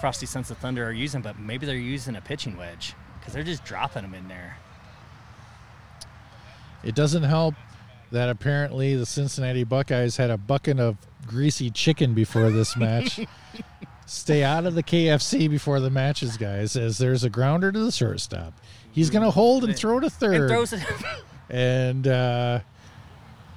Frosty 0.00 0.26
Sons 0.26 0.50
of 0.50 0.58
Thunder 0.58 0.84
are 0.86 0.92
using, 0.92 1.20
but 1.22 1.38
maybe 1.38 1.66
they're 1.66 1.76
using 1.76 2.16
a 2.16 2.20
pitching 2.20 2.56
wedge 2.56 2.94
because 3.18 3.34
they're 3.34 3.42
just 3.42 3.64
dropping 3.64 4.02
them 4.02 4.14
in 4.14 4.26
there. 4.28 4.56
It 6.82 6.94
doesn't 6.94 7.22
help 7.22 7.54
that 8.10 8.28
apparently 8.28 8.94
the 8.96 9.06
Cincinnati 9.06 9.64
Buckeyes 9.64 10.16
had 10.16 10.30
a 10.30 10.36
bucket 10.36 10.78
of 10.78 10.96
greasy 11.26 11.70
chicken 11.70 12.14
before 12.14 12.50
this 12.50 12.76
match. 12.76 13.20
Stay 14.06 14.44
out 14.44 14.66
of 14.66 14.74
the 14.74 14.82
KFC 14.82 15.48
before 15.48 15.80
the 15.80 15.88
matches, 15.90 16.36
guys, 16.36 16.76
as 16.76 16.98
there's 16.98 17.24
a 17.24 17.30
grounder 17.30 17.72
to 17.72 17.78
the 17.84 17.90
shortstop. 17.92 18.52
He's 18.92 19.08
going 19.10 19.24
to 19.24 19.30
hold 19.30 19.64
and 19.64 19.74
throw 19.74 19.98
to 19.98 20.06
And 20.06 20.12
third. 20.12 20.48
throws 20.50 20.72
it. 20.74 20.82
and 21.50 22.06
uh, 22.06 22.60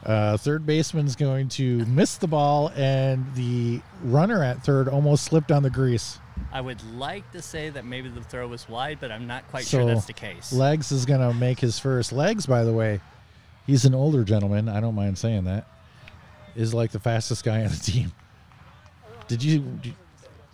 uh, 0.05 0.37
third 0.37 0.65
baseman's 0.65 1.15
going 1.15 1.49
to 1.49 1.85
miss 1.85 2.17
the 2.17 2.27
ball, 2.27 2.71
and 2.75 3.25
the 3.35 3.81
runner 4.03 4.43
at 4.43 4.63
third 4.63 4.87
almost 4.87 5.25
slipped 5.25 5.51
on 5.51 5.63
the 5.63 5.69
grease. 5.69 6.19
I 6.51 6.61
would 6.61 6.81
like 6.95 7.29
to 7.31 7.41
say 7.41 7.69
that 7.69 7.83
maybe 7.83 8.09
the 8.09 8.21
throw 8.21 8.47
was 8.47 8.69
wide, 8.69 8.99
but 9.01 9.11
I'm 9.11 9.27
not 9.27 9.47
quite 9.49 9.65
So, 9.65 9.79
sure 9.79 9.85
that's 9.87 10.05
the 10.05 10.13
case. 10.13 10.53
Legs 10.53 10.91
is 10.91 11.05
going 11.05 11.21
to 11.21 11.33
make 11.33 11.59
his 11.59 11.79
first. 11.79 12.11
Legs, 12.13 12.45
by 12.45 12.63
the 12.63 12.71
way, 12.73 13.01
he's 13.65 13.85
an 13.85 13.95
older 13.95 14.23
gentleman. 14.23 14.69
I 14.69 14.79
don't 14.79 14.95
mind 14.95 15.17
saying 15.17 15.45
that. 15.45 15.67
Is 16.55 16.73
like 16.73 16.91
the 16.91 16.99
fastest 16.99 17.43
guy 17.43 17.63
on 17.63 17.69
the 17.69 17.75
team. 17.77 18.11
Did 19.27 19.43
you, 19.43 19.59
did- 19.59 19.93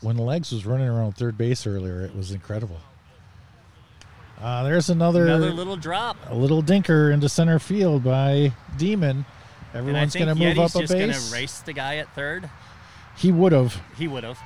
when 0.01 0.17
Legs 0.17 0.51
was 0.51 0.65
running 0.65 0.87
around 0.87 1.13
third 1.13 1.37
base 1.37 1.65
earlier? 1.67 2.01
It 2.01 2.15
was 2.15 2.31
incredible. 2.31 2.79
Uh, 4.41 4.63
there's 4.63 4.89
another, 4.89 5.23
Another 5.25 5.51
little 5.51 5.77
drop. 5.77 6.17
a 6.29 6.35
little 6.35 6.61
dinker 6.61 7.13
into 7.13 7.29
center 7.29 7.59
field 7.59 8.03
by 8.03 8.51
Demon. 8.77 9.25
Everyone's 9.73 10.13
going 10.15 10.27
to 10.27 10.35
move 10.35 10.55
Yeti's 10.57 10.75
up 10.75 10.81
a 10.83 10.85
just 10.85 10.93
going 10.93 11.11
to 11.11 11.33
race 11.33 11.59
the 11.59 11.73
guy 11.73 11.97
at 11.97 12.13
third. 12.13 12.49
He 13.17 13.31
would 13.31 13.51
have. 13.51 13.81
He 13.97 14.07
would 14.07 14.23
have. 14.23 14.39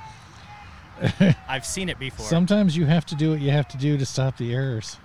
I've 1.48 1.64
seen 1.66 1.88
it 1.88 1.98
before. 1.98 2.26
Sometimes 2.26 2.76
you 2.76 2.86
have 2.86 3.06
to 3.06 3.14
do 3.14 3.30
what 3.30 3.40
you 3.40 3.50
have 3.50 3.68
to 3.68 3.76
do 3.76 3.98
to 3.98 4.06
stop 4.06 4.36
the 4.36 4.52
errors. 4.54 4.96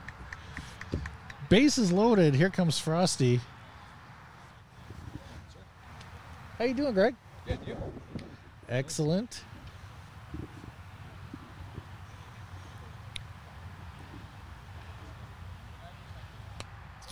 Base 1.49 1.77
is 1.77 1.91
loaded. 1.91 2.35
Here 2.35 2.49
comes 2.49 2.79
Frosty. 2.79 3.39
How 6.57 6.65
you 6.65 6.73
doing, 6.73 6.93
Greg? 6.93 7.15
Good, 7.45 7.59
you? 7.67 7.75
Excellent. 8.69 9.43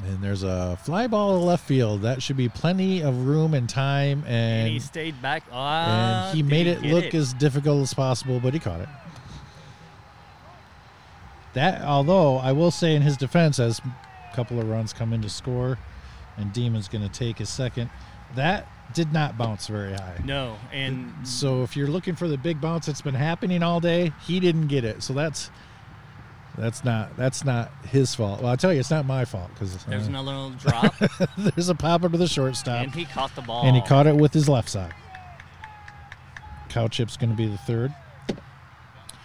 And 0.07 0.21
there's 0.23 0.43
a 0.43 0.77
fly 0.83 1.07
ball 1.07 1.37
to 1.37 1.45
left 1.45 1.65
field. 1.65 2.01
That 2.01 2.23
should 2.23 2.37
be 2.37 2.49
plenty 2.49 3.01
of 3.01 3.25
room 3.25 3.53
and 3.53 3.69
time, 3.69 4.23
and 4.25 4.67
he 4.67 4.79
stayed 4.79 5.21
back. 5.21 5.43
Ah, 5.51 6.29
and 6.29 6.35
he 6.35 6.41
made 6.43 6.67
it 6.67 6.81
look 6.81 7.05
it? 7.05 7.13
as 7.13 7.33
difficult 7.33 7.81
as 7.81 7.93
possible, 7.93 8.39
but 8.39 8.53
he 8.53 8.59
caught 8.59 8.81
it. 8.81 8.89
That, 11.53 11.81
although 11.81 12.37
I 12.37 12.51
will 12.53 12.71
say 12.71 12.95
in 12.95 13.01
his 13.01 13.17
defense, 13.17 13.59
as 13.59 13.79
a 13.79 14.35
couple 14.35 14.59
of 14.59 14.69
runs 14.69 14.93
come 14.93 15.13
in 15.13 15.21
to 15.21 15.29
score, 15.29 15.77
and 16.37 16.51
Demon's 16.53 16.87
going 16.87 17.07
to 17.07 17.13
take 17.13 17.37
his 17.37 17.49
second, 17.49 17.89
that 18.35 18.67
did 18.93 19.13
not 19.13 19.37
bounce 19.37 19.67
very 19.67 19.93
high. 19.93 20.19
No, 20.23 20.57
and 20.71 21.13
So 21.23 21.63
if 21.63 21.75
you're 21.77 21.87
looking 21.87 22.15
for 22.15 22.27
the 22.27 22.37
big 22.37 22.59
bounce 22.59 22.85
that's 22.85 23.01
been 23.01 23.15
happening 23.15 23.63
all 23.63 23.79
day, 23.79 24.13
he 24.25 24.39
didn't 24.39 24.67
get 24.67 24.83
it. 24.83 25.03
So 25.03 25.13
that's 25.13 25.51
that's 26.57 26.83
not 26.83 27.15
that's 27.17 27.43
not 27.45 27.71
his 27.85 28.13
fault. 28.13 28.41
Well, 28.41 28.49
I'll 28.51 28.57
tell 28.57 28.73
you, 28.73 28.79
it's 28.79 28.91
not 28.91 29.05
my 29.05 29.25
fault 29.25 29.49
because 29.53 29.83
there's 29.85 30.07
another 30.07 30.27
little 30.31 30.49
drop, 30.51 30.93
there's 31.37 31.69
a 31.69 31.75
pop 31.75 32.03
up 32.03 32.11
to 32.11 32.17
the 32.17 32.27
shortstop, 32.27 32.83
and 32.83 32.93
he 32.93 33.05
caught 33.05 33.35
the 33.35 33.41
ball. 33.41 33.65
and 33.65 33.75
he 33.75 33.81
caught 33.81 34.07
it 34.07 34.15
with 34.15 34.33
his 34.33 34.49
left 34.49 34.69
side. 34.69 34.93
Cowchip's 36.69 37.17
going 37.17 37.29
to 37.29 37.35
be 37.35 37.47
the 37.47 37.57
third. 37.57 37.93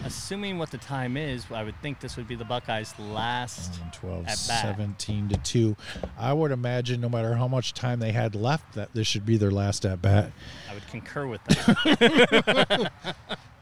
Assuming 0.04 0.58
what 0.58 0.70
the 0.70 0.78
time 0.78 1.16
is, 1.16 1.46
I 1.50 1.62
would 1.64 1.80
think 1.80 2.00
this 2.00 2.16
would 2.16 2.28
be 2.28 2.34
the 2.34 2.44
Buckeyes' 2.44 2.96
last. 2.98 3.80
Um, 3.80 3.90
12, 3.92 4.18
At 4.20 4.26
bat. 4.26 4.76
17 4.76 5.30
to 5.30 5.36
2. 5.38 5.76
I 6.18 6.32
would 6.32 6.52
imagine 6.52 7.00
no 7.00 7.08
matter 7.08 7.34
how 7.34 7.48
much 7.48 7.72
time 7.72 7.98
they 7.98 8.12
had 8.12 8.34
left, 8.34 8.74
that 8.74 8.92
this 8.94 9.06
should 9.06 9.24
be 9.24 9.36
their 9.36 9.50
last 9.50 9.86
at 9.86 10.02
bat. 10.02 10.32
I 10.70 10.74
would 10.74 10.86
concur 10.88 11.26
with 11.26 11.42
that. 11.44 12.92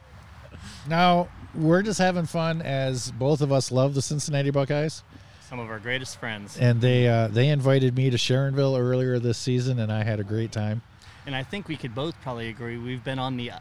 Now, 0.88 1.28
we're 1.54 1.82
just 1.82 1.98
having 1.98 2.26
fun 2.26 2.62
as 2.62 3.10
both 3.12 3.40
of 3.40 3.52
us 3.52 3.70
love 3.70 3.94
the 3.94 4.02
Cincinnati 4.02 4.50
Buckeyes. 4.50 5.02
Some 5.48 5.58
of 5.60 5.68
our 5.70 5.78
greatest 5.78 6.18
friends, 6.18 6.56
And 6.58 6.80
they 6.80 7.06
uh, 7.06 7.28
they 7.28 7.48
invited 7.48 7.94
me 7.94 8.10
to 8.10 8.16
Sharonville 8.16 8.78
earlier 8.78 9.18
this 9.18 9.38
season, 9.38 9.78
and 9.78 9.92
I 9.92 10.02
had 10.02 10.18
a 10.18 10.24
great 10.24 10.50
time. 10.52 10.82
and 11.26 11.34
I 11.34 11.42
think 11.42 11.68
we 11.68 11.76
could 11.76 11.94
both 11.94 12.20
probably 12.22 12.48
agree 12.48 12.76
we've 12.76 13.04
been 13.04 13.18
on 13.18 13.36
the 13.36 13.52
uh, 13.52 13.58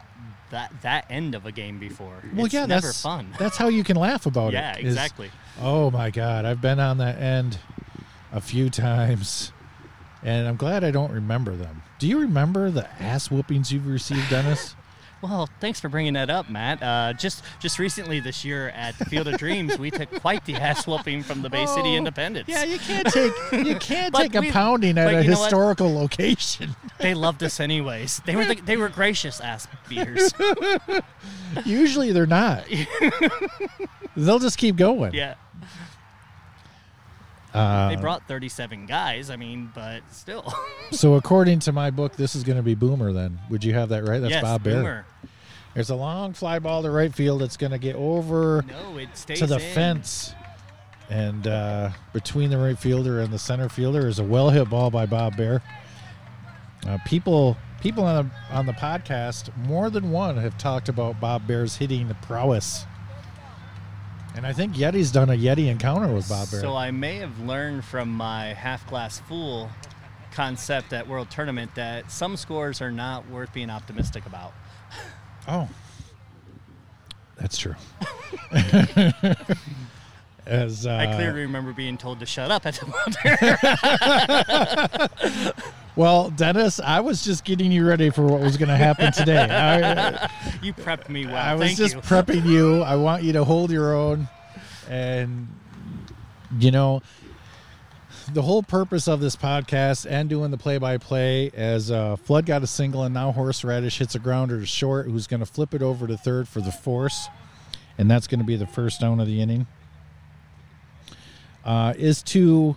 that 0.50 0.72
that 0.82 1.06
end 1.10 1.34
of 1.34 1.46
a 1.46 1.52
game 1.52 1.78
before. 1.78 2.22
Well, 2.34 2.46
it's 2.46 2.54
yeah, 2.54 2.66
never 2.66 2.88
that's 2.88 3.02
fun. 3.02 3.34
That's 3.38 3.56
how 3.56 3.68
you 3.68 3.84
can 3.84 3.96
laugh 3.96 4.26
about 4.26 4.48
it. 4.48 4.52
yeah, 4.54 4.76
it. 4.76 4.84
is, 4.84 4.94
exactly. 4.94 5.30
oh 5.60 5.90
my 5.90 6.10
God, 6.10 6.44
I've 6.44 6.60
been 6.60 6.80
on 6.80 6.98
that 6.98 7.20
end 7.20 7.58
a 8.32 8.40
few 8.40 8.70
times, 8.70 9.52
and 10.22 10.48
I'm 10.48 10.56
glad 10.56 10.82
I 10.84 10.90
don't 10.90 11.12
remember 11.12 11.54
them. 11.54 11.82
Do 11.98 12.08
you 12.08 12.18
remember 12.20 12.70
the 12.70 12.90
ass 13.00 13.30
whoopings 13.30 13.72
you've 13.72 13.86
received, 13.86 14.28
Dennis? 14.30 14.74
Well, 15.24 15.48
thanks 15.58 15.80
for 15.80 15.88
bringing 15.88 16.12
that 16.12 16.28
up, 16.28 16.50
Matt. 16.50 16.82
Uh, 16.82 17.14
just 17.14 17.42
just 17.58 17.78
recently 17.78 18.20
this 18.20 18.44
year 18.44 18.68
at 18.68 18.98
the 18.98 19.06
Field 19.06 19.26
of 19.26 19.38
Dreams, 19.38 19.78
we 19.78 19.90
took 19.90 20.10
quite 20.20 20.44
the 20.44 20.52
ass 20.54 20.86
whooping 20.86 21.22
from 21.22 21.40
the 21.40 21.48
Bay 21.48 21.64
City 21.64 21.94
Oh, 21.94 21.96
Independents. 21.96 22.46
Yeah, 22.50 22.62
you 22.64 22.78
can't 22.78 23.06
take 23.06 23.32
you 23.52 23.74
can't 23.80 24.14
take 24.14 24.34
a 24.34 24.40
we- 24.42 24.50
pounding 24.50 24.98
at 24.98 25.14
a 25.14 25.22
historical 25.22 25.94
location. 25.94 26.76
They 26.98 27.14
loved 27.14 27.42
us 27.42 27.58
anyways. 27.58 28.20
They 28.26 28.36
were 28.36 28.44
the, 28.44 28.56
they 28.56 28.76
were 28.76 28.90
gracious 28.90 29.40
ass 29.40 29.66
beers. 29.88 30.34
Usually 31.64 32.12
they're 32.12 32.26
not. 32.26 32.64
They'll 34.16 34.38
just 34.38 34.58
keep 34.58 34.76
going. 34.76 35.14
Yeah, 35.14 35.34
Uh, 37.54 37.88
they 37.88 37.96
brought 37.96 38.26
37 38.26 38.86
guys. 38.86 39.30
I 39.30 39.36
mean, 39.36 39.70
but 39.74 40.02
still. 40.10 40.52
so 40.90 41.14
according 41.14 41.60
to 41.60 41.72
my 41.72 41.90
book, 41.90 42.16
this 42.16 42.34
is 42.34 42.42
going 42.42 42.56
to 42.56 42.62
be 42.62 42.74
Boomer. 42.74 43.12
Then 43.12 43.38
would 43.48 43.62
you 43.64 43.74
have 43.74 43.90
that 43.90 44.06
right? 44.06 44.20
That's 44.20 44.32
yes, 44.32 44.42
Bob 44.42 44.64
Bear. 44.64 44.74
Boomer. 44.74 45.06
There's 45.74 45.90
a 45.90 45.94
long 45.96 46.34
fly 46.34 46.58
ball 46.58 46.82
to 46.82 46.90
right 46.90 47.12
field. 47.14 47.42
It's 47.42 47.56
going 47.56 47.72
to 47.72 47.78
get 47.78 47.96
over 47.96 48.64
No, 48.66 48.98
to 49.34 49.46
the 49.46 49.54
in. 49.56 49.74
fence, 49.74 50.32
and 51.10 51.46
uh, 51.46 51.90
between 52.12 52.50
the 52.50 52.58
right 52.58 52.78
fielder 52.78 53.20
and 53.20 53.32
the 53.32 53.38
center 53.38 53.68
fielder 53.68 54.06
is 54.06 54.18
a 54.18 54.24
well 54.24 54.50
hit 54.50 54.68
ball 54.70 54.90
by 54.90 55.06
Bob 55.06 55.36
Bear. 55.36 55.62
Uh, 56.86 56.98
people, 57.06 57.56
people 57.80 58.04
on 58.04 58.30
the 58.50 58.54
on 58.56 58.66
the 58.66 58.72
podcast, 58.72 59.56
more 59.56 59.90
than 59.90 60.10
one 60.10 60.36
have 60.36 60.56
talked 60.58 60.88
about 60.88 61.20
Bob 61.20 61.46
Bear's 61.46 61.76
hitting 61.76 62.14
prowess, 62.22 62.84
and 64.34 64.46
I 64.46 64.52
think 64.52 64.74
Yeti's 64.74 65.12
done 65.12 65.30
a 65.30 65.34
Yeti 65.34 65.68
encounter 65.68 66.12
with 66.12 66.28
Bob 66.28 66.50
Bear. 66.50 66.60
So 66.60 66.76
I 66.76 66.90
may 66.90 67.16
have 67.16 67.40
learned 67.40 67.84
from 67.84 68.08
my 68.08 68.46
half 68.54 68.86
glass 68.88 69.20
full 69.20 69.70
concept 70.32 70.92
at 70.92 71.06
World 71.06 71.30
Tournament 71.30 71.74
that 71.76 72.10
some 72.10 72.36
scores 72.36 72.82
are 72.82 72.90
not 72.90 73.28
worth 73.30 73.52
being 73.52 73.70
optimistic 73.70 74.26
about. 74.26 74.52
Oh, 75.46 75.68
that's 77.36 77.56
true. 77.56 77.74
As 80.46 80.86
uh, 80.86 80.92
I 80.92 81.06
clearly 81.14 81.40
remember 81.40 81.72
being 81.72 81.96
told 81.96 82.20
to 82.20 82.26
shut 82.26 82.50
up 82.50 82.66
at 82.66 82.74
the 82.74 82.86
moment. 85.40 85.54
well, 85.96 86.30
Dennis, 86.30 86.80
I 86.80 87.00
was 87.00 87.24
just 87.24 87.44
getting 87.44 87.72
you 87.72 87.86
ready 87.86 88.10
for 88.10 88.26
what 88.26 88.40
was 88.40 88.58
going 88.58 88.68
to 88.68 88.76
happen 88.76 89.10
today. 89.12 89.40
I, 89.50 90.30
You 90.62 90.74
prepped 90.74 91.08
me 91.08 91.24
well. 91.26 91.36
I 91.36 91.54
was 91.54 91.76
just 91.76 91.94
you. 91.94 92.00
prepping 92.02 92.44
you. 92.44 92.82
I 92.82 92.96
want 92.96 93.22
you 93.22 93.32
to 93.32 93.44
hold 93.44 93.70
your 93.70 93.94
own, 93.94 94.28
and 94.88 95.48
you 96.58 96.70
know, 96.70 97.00
the 98.32 98.42
whole 98.42 98.62
purpose 98.62 99.08
of 99.08 99.20
this 99.20 99.36
podcast 99.36 100.06
and 100.08 100.28
doing 100.28 100.50
the 100.50 100.58
play-by-play 100.58 101.50
as 101.54 101.90
uh, 101.90 102.16
Flood 102.16 102.46
got 102.46 102.62
a 102.62 102.66
single 102.66 103.02
and 103.02 103.14
now 103.14 103.32
Horseradish 103.32 103.98
hits 103.98 104.14
a 104.14 104.18
grounder 104.18 104.60
to 104.60 104.66
short, 104.66 105.06
who's 105.06 105.26
going 105.26 105.40
to 105.40 105.46
flip 105.46 105.74
it 105.74 105.82
over 105.82 106.06
to 106.06 106.16
third 106.16 106.48
for 106.48 106.60
the 106.60 106.72
force, 106.72 107.28
and 107.96 108.10
that's 108.10 108.26
going 108.26 108.40
to 108.40 108.46
be 108.46 108.56
the 108.56 108.66
first 108.66 109.00
down 109.00 109.20
of 109.20 109.26
the 109.26 109.40
inning. 109.40 109.66
Uh, 111.64 111.94
is 111.96 112.22
to 112.22 112.76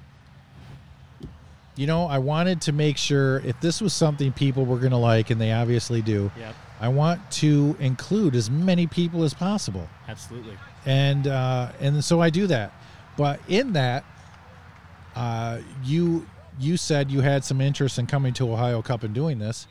you 1.78 1.86
know, 1.86 2.08
I 2.08 2.18
wanted 2.18 2.62
to 2.62 2.72
make 2.72 2.98
sure 2.98 3.40
if 3.42 3.60
this 3.62 3.82
was 3.82 3.94
something 3.94 4.34
people 4.34 4.66
were 4.66 4.80
going 4.80 4.92
to 4.92 4.98
like, 4.98 5.30
and 5.30 5.40
they 5.40 5.54
obviously 5.54 6.02
do, 6.02 6.32
Yep, 6.38 6.56
I 6.82 6.88
want 6.90 7.32
to 7.34 7.78
include 7.80 8.36
as 8.36 8.50
many 8.50 8.88
people 8.88 9.24
as 9.24 9.34
possible, 9.34 9.88
absolutely. 10.08 10.58
and 10.86 11.28
uh, 11.28 11.72
and 11.80 12.04
so 12.04 12.20
I 12.20 12.30
do 12.32 12.48
that. 12.48 12.74
But 13.16 13.40
in 13.48 13.74
that, 13.74 14.04
uh, 15.16 15.60
you 15.84 16.28
you 16.60 16.78
said 16.78 17.12
you 17.12 17.22
had 17.22 17.44
some 17.44 17.62
interest 17.62 18.00
in 18.00 18.08
coming 18.08 18.34
to 18.34 18.52
Ohio 18.52 18.82
Cup 18.82 19.04
and 19.04 19.14
doing 19.14 19.38
this. 19.40 19.68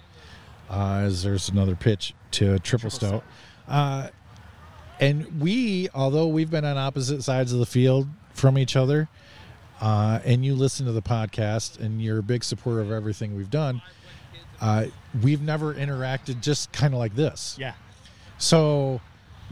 Uh, 0.71 1.03
as 1.05 1.23
there's 1.23 1.49
another 1.49 1.77
pitch 1.77 2.13
to 2.33 2.59
triple, 2.61 2.91
Triple 2.91 2.91
stout, 2.91 3.25
uh, 3.69 4.09
and 5.01 5.41
we, 5.41 5.89
although 5.95 6.27
we've 6.27 6.51
been 6.51 6.65
on 6.65 6.77
opposite 6.77 7.23
sides 7.23 7.53
of 7.53 7.61
the 7.61 7.67
field 7.67 8.09
from 8.37 8.59
each 8.59 8.77
other, 8.77 9.09
uh, 9.81 10.21
and 10.25 10.45
you 10.45 10.55
listen 10.55 10.87
to 10.87 10.93
the 10.93 11.03
podcast 11.03 11.81
and 11.81 12.01
you're 12.03 12.19
a 12.19 12.23
big 12.23 12.45
supporter 12.45 12.81
of 12.81 12.93
everything 12.93 13.37
we've 13.37 13.51
done, 13.51 13.83
uh, 14.61 14.87
we've 15.23 15.43
never 15.43 15.75
interacted 15.75 16.41
just 16.41 16.71
kind 16.73 16.93
of 16.95 16.99
like 16.99 17.15
this. 17.17 17.57
Yeah, 17.59 17.73
So, 18.39 19.01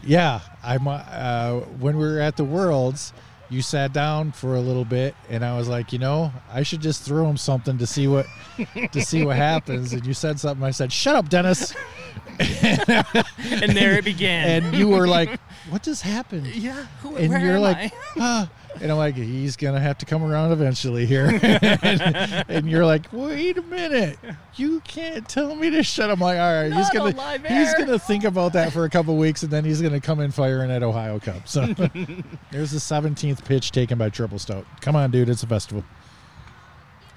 yeah, 0.03 0.39
I'm 0.63 0.87
uh, 0.87 1.59
when 1.79 1.97
we 1.97 2.05
were 2.05 2.19
at 2.19 2.37
the 2.37 2.43
Worlds, 2.43 3.13
you 3.49 3.61
sat 3.61 3.93
down 3.93 4.31
for 4.31 4.55
a 4.55 4.59
little 4.59 4.85
bit, 4.85 5.15
and 5.29 5.45
I 5.45 5.55
was 5.57 5.67
like, 5.67 5.93
you 5.93 5.99
know, 5.99 6.31
I 6.51 6.63
should 6.63 6.81
just 6.81 7.03
throw 7.03 7.29
him 7.29 7.37
something 7.37 7.77
to 7.77 7.85
see 7.87 8.07
what 8.07 8.25
to 8.91 9.01
see 9.01 9.23
what 9.23 9.35
happens. 9.35 9.93
And 9.93 10.05
you 10.05 10.13
said 10.13 10.39
something. 10.39 10.63
I 10.63 10.71
said, 10.71 10.91
"Shut 10.91 11.15
up, 11.15 11.29
Dennis." 11.29 11.73
and 12.39 13.75
there 13.77 13.93
it 13.93 14.03
began. 14.05 14.63
and 14.65 14.75
you 14.75 14.89
were 14.89 15.07
like, 15.07 15.39
"What 15.69 15.83
just 15.83 16.01
happened?" 16.01 16.47
yeah, 16.47 16.85
who, 17.01 17.15
And 17.17 17.31
you're 17.41 17.59
like, 17.59 17.93
I? 18.17 18.49
And 18.81 18.91
I'm 18.91 18.97
like, 18.97 19.15
he's 19.15 19.55
gonna 19.55 19.79
have 19.79 19.97
to 19.99 20.05
come 20.05 20.23
around 20.23 20.51
eventually 20.51 21.05
here. 21.05 21.27
and, 21.41 22.45
and 22.49 22.69
you're 22.69 22.85
like, 22.85 23.07
wait 23.11 23.57
a 23.57 23.61
minute, 23.61 24.19
you 24.55 24.81
can't 24.81 25.27
tell 25.27 25.55
me 25.55 25.69
to 25.69 25.81
shut. 25.83 26.09
I'm 26.09 26.19
like, 26.19 26.37
all 26.37 26.53
right, 26.53 26.73
he's 26.73 26.93
Not 26.93 26.95
on 26.97 27.11
gonna 27.13 27.47
he's 27.59 27.73
gonna 27.75 27.99
think 27.99 28.23
about 28.25 28.53
that 28.53 28.73
for 28.73 28.83
a 28.83 28.89
couple 28.89 29.17
weeks, 29.17 29.43
and 29.43 29.51
then 29.51 29.63
he's 29.65 29.81
gonna 29.81 30.01
come 30.01 30.19
in 30.19 30.31
firing 30.31 30.71
at 30.71 30.83
Ohio 30.83 31.19
Cup. 31.19 31.47
So 31.47 31.65
there's 32.51 32.71
the 32.71 32.79
17th 32.79 33.45
pitch 33.45 33.71
taken 33.71 33.97
by 33.97 34.09
Triple 34.09 34.39
Stout. 34.39 34.65
Come 34.81 34.95
on, 34.95 35.11
dude, 35.11 35.29
it's 35.29 35.43
a 35.43 35.47
festival. 35.47 35.83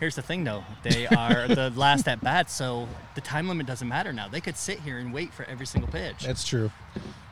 Here's 0.00 0.14
the 0.14 0.22
thing, 0.22 0.44
though. 0.44 0.62
They 0.84 1.08
are 1.08 1.48
the 1.48 1.70
last 1.76 2.06
at 2.06 2.20
bat, 2.22 2.50
so 2.50 2.86
the 3.16 3.20
time 3.20 3.48
limit 3.48 3.66
doesn't 3.66 3.88
matter 3.88 4.12
now. 4.12 4.28
They 4.28 4.40
could 4.40 4.56
sit 4.56 4.78
here 4.78 4.98
and 4.98 5.12
wait 5.12 5.34
for 5.34 5.44
every 5.46 5.66
single 5.66 5.90
pitch. 5.90 6.24
That's 6.24 6.46
true. 6.46 6.70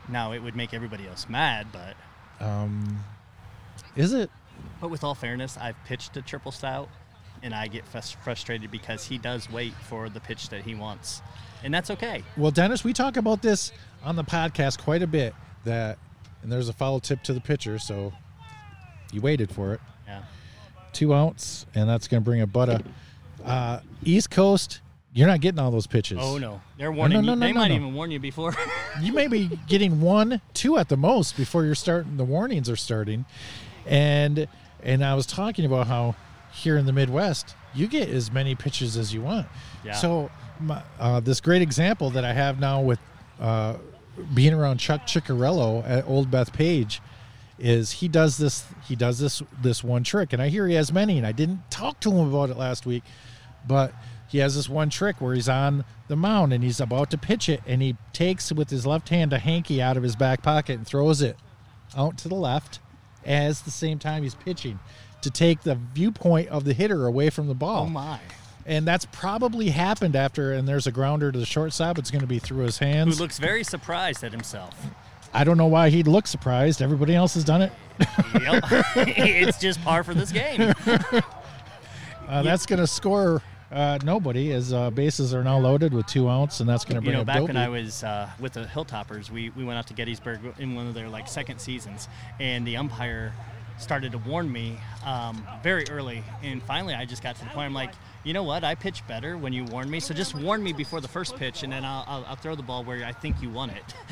now 0.09 0.33
it 0.33 0.39
would 0.39 0.55
make 0.55 0.73
everybody 0.73 1.07
else 1.07 1.29
mad, 1.29 1.67
but 1.71 1.95
Um, 2.45 3.03
is 3.97 4.13
it? 4.13 4.29
but 4.79 4.89
with 4.89 5.03
all 5.03 5.15
fairness, 5.15 5.57
I've 5.57 5.75
pitched 5.85 6.15
a 6.17 6.21
triple 6.21 6.51
stout, 6.51 6.89
and 7.43 7.53
I 7.53 7.67
get 7.67 7.85
frus- 7.91 8.15
frustrated 8.15 8.71
because 8.71 9.05
he 9.05 9.17
does 9.17 9.49
wait 9.51 9.73
for 9.73 10.09
the 10.09 10.19
pitch 10.19 10.49
that 10.49 10.61
he 10.61 10.75
wants, 10.75 11.21
and 11.63 11.73
that's 11.73 11.89
okay. 11.91 12.23
Well, 12.35 12.51
Dennis, 12.51 12.83
we 12.83 12.93
talk 12.93 13.17
about 13.17 13.41
this 13.41 13.71
on 14.03 14.15
the 14.15 14.23
podcast 14.23 14.79
quite 14.79 15.01
a 15.01 15.07
bit. 15.07 15.33
That 15.65 15.97
and 16.43 16.51
there's 16.51 16.69
a 16.69 16.73
foul 16.73 16.99
tip 16.99 17.23
to 17.23 17.33
the 17.33 17.41
pitcher, 17.41 17.79
so 17.79 18.13
you 19.11 19.21
waited 19.21 19.51
for 19.51 19.73
it. 19.73 19.81
Yeah. 20.07 20.21
two 20.93 21.13
outs, 21.13 21.65
and 21.75 21.89
that's 21.89 22.07
going 22.07 22.21
to 22.23 22.25
bring 22.25 22.41
a 22.41 22.47
butter. 22.47 22.79
Uh, 23.43 23.79
East 24.03 24.29
Coast, 24.29 24.81
you're 25.13 25.27
not 25.27 25.41
getting 25.41 25.59
all 25.59 25.71
those 25.71 25.87
pitches. 25.87 26.19
Oh 26.21 26.37
no, 26.37 26.61
they're 26.77 26.91
warning 26.91 27.25
no, 27.25 27.33
you. 27.33 27.35
no, 27.35 27.45
they 27.45 27.53
no, 27.53 27.59
might 27.59 27.67
no. 27.69 27.75
even 27.75 27.93
warn 27.93 28.11
you 28.11 28.19
before. 28.19 28.55
You 29.01 29.13
may 29.13 29.27
be 29.27 29.59
getting 29.67 30.01
one, 30.01 30.41
two 30.55 30.77
at 30.77 30.89
the 30.89 30.97
most 30.97 31.37
before 31.37 31.63
you're 31.65 31.75
starting. 31.75 32.17
The 32.17 32.23
warnings 32.25 32.67
are 32.67 32.75
starting, 32.75 33.25
and 33.87 34.47
and 34.83 35.03
I 35.03 35.15
was 35.15 35.25
talking 35.25 35.65
about 35.65 35.87
how 35.87 36.15
here 36.51 36.77
in 36.77 36.85
the 36.85 36.93
Midwest 36.93 37.55
you 37.73 37.87
get 37.87 38.09
as 38.09 38.31
many 38.31 38.55
pitches 38.55 38.97
as 38.97 39.13
you 39.13 39.21
want. 39.21 39.47
Yeah. 39.83 39.93
So 39.93 40.31
my, 40.59 40.81
uh, 40.99 41.19
this 41.19 41.41
great 41.41 41.61
example 41.61 42.09
that 42.11 42.25
I 42.25 42.33
have 42.33 42.59
now 42.59 42.81
with 42.81 42.99
uh, 43.39 43.75
being 44.33 44.53
around 44.53 44.77
Chuck 44.79 45.07
Ciccarello 45.07 45.87
at 45.87 46.07
Old 46.07 46.31
Bethpage 46.31 46.99
is 47.59 47.91
he 47.91 48.07
does 48.07 48.37
this 48.37 48.65
he 48.87 48.95
does 48.95 49.19
this 49.19 49.41
this 49.61 49.83
one 49.83 50.03
trick 50.03 50.31
and 50.33 50.41
I 50.41 50.49
hear 50.49 50.67
he 50.67 50.75
has 50.75 50.91
many 50.91 51.17
and 51.17 51.25
I 51.25 51.31
didn't 51.31 51.69
talk 51.71 51.99
to 52.01 52.11
him 52.11 52.27
about 52.27 52.51
it 52.51 52.57
last 52.57 52.85
week 52.85 53.03
but 53.67 53.93
he 54.27 54.37
has 54.39 54.55
this 54.55 54.69
one 54.69 54.89
trick 54.89 55.19
where 55.19 55.33
he's 55.33 55.49
on 55.49 55.83
the 56.07 56.15
mound 56.15 56.53
and 56.53 56.63
he's 56.63 56.79
about 56.79 57.09
to 57.11 57.17
pitch 57.17 57.49
it 57.49 57.61
and 57.65 57.81
he 57.81 57.95
takes 58.13 58.51
with 58.51 58.69
his 58.69 58.85
left 58.85 59.09
hand 59.09 59.33
a 59.33 59.39
hanky 59.39 59.81
out 59.81 59.97
of 59.97 60.03
his 60.03 60.15
back 60.15 60.43
pocket 60.43 60.77
and 60.77 60.85
throws 60.85 61.21
it 61.21 61.35
out 61.95 62.17
to 62.19 62.29
the 62.29 62.35
left 62.35 62.79
as 63.27 63.61
the 63.61 63.71
same 63.71 63.99
time 63.99 64.23
he's 64.23 64.35
pitching 64.35 64.79
to 65.21 65.29
take 65.29 65.61
the 65.61 65.75
viewpoint 65.93 66.47
of 66.49 66.63
the 66.63 66.73
hitter 66.73 67.05
away 67.05 67.29
from 67.29 67.47
the 67.47 67.53
ball 67.53 67.83
oh 67.83 67.89
my! 67.89 68.19
and 68.65 68.87
that's 68.87 69.05
probably 69.11 69.69
happened 69.69 70.15
after 70.15 70.53
and 70.53 70.67
there's 70.67 70.87
a 70.87 70.91
grounder 70.91 71.31
to 71.31 71.37
the 71.37 71.45
shortstop 71.45 71.97
it's 71.97 72.09
going 72.09 72.21
to 72.21 72.27
be 72.27 72.39
through 72.39 72.63
his 72.63 72.77
hands. 72.79 73.17
Who 73.17 73.23
looks 73.23 73.37
very 73.37 73.63
surprised 73.63 74.23
at 74.23 74.31
himself. 74.31 74.75
i 75.33 75.43
don't 75.43 75.57
know 75.57 75.67
why 75.67 75.89
he'd 75.89 76.07
look 76.07 76.25
surprised 76.27 76.81
everybody 76.81 77.13
else 77.13 77.33
has 77.35 77.43
done 77.43 77.61
it 77.61 77.71
yep. 78.41 78.63
it's 78.95 79.59
just 79.59 79.81
par 79.83 80.03
for 80.03 80.13
this 80.13 80.31
game. 80.31 80.73
uh, 82.27 82.41
that's 82.43 82.65
going 82.65 82.79
to 82.79 82.87
score 82.87 83.41
uh, 83.71 83.99
nobody 84.03 84.53
as 84.53 84.71
uh, 84.71 84.89
bases 84.91 85.33
are 85.33 85.43
now 85.43 85.57
loaded 85.57 85.93
with 85.93 86.05
two 86.05 86.29
outs, 86.29 86.59
and 86.61 86.69
that's 86.69 86.85
going 86.85 86.95
to 86.95 87.01
you 87.01 87.05
bring 87.05 87.15
know, 87.15 87.21
up 87.21 87.27
back 87.27 87.41
when 87.43 87.57
I 87.57 87.67
was 87.67 88.03
uh, 88.03 88.29
with 88.39 88.53
the 88.53 88.63
Hilltoppers, 88.63 89.29
we, 89.29 89.49
we 89.51 89.63
went 89.63 89.77
out 89.77 89.87
to 89.87 89.93
Gettysburg 89.93 90.39
in 90.57 90.75
one 90.75 90.87
of 90.87 90.93
their 90.93 91.09
like 91.09 91.27
second 91.27 91.59
seasons, 91.59 92.07
and 92.39 92.65
the 92.65 92.77
umpire 92.77 93.33
started 93.77 94.11
to 94.11 94.17
warn 94.19 94.51
me 94.51 94.79
um, 95.05 95.45
very 95.61 95.83
early, 95.89 96.23
and 96.43 96.63
finally 96.63 96.93
I 96.93 97.05
just 97.05 97.21
got 97.21 97.35
to 97.35 97.43
the 97.43 97.49
point 97.49 97.65
I'm 97.65 97.73
like, 97.73 97.91
you 98.23 98.33
know 98.33 98.43
what, 98.43 98.63
I 98.63 98.73
pitch 98.75 99.05
better 99.07 99.37
when 99.37 99.53
you 99.53 99.65
warn 99.65 99.89
me, 99.89 99.99
so 99.99 100.13
just 100.13 100.33
warn 100.33 100.63
me 100.63 100.73
before 100.73 101.01
the 101.01 101.07
first 101.07 101.35
pitch, 101.35 101.63
and 101.63 101.71
then 101.71 101.83
I'll, 101.83 102.05
I'll, 102.07 102.25
I'll 102.25 102.35
throw 102.35 102.55
the 102.55 102.63
ball 102.63 102.83
where 102.83 103.05
I 103.05 103.11
think 103.11 103.41
you 103.41 103.49
want 103.49 103.73
it. 103.73 103.93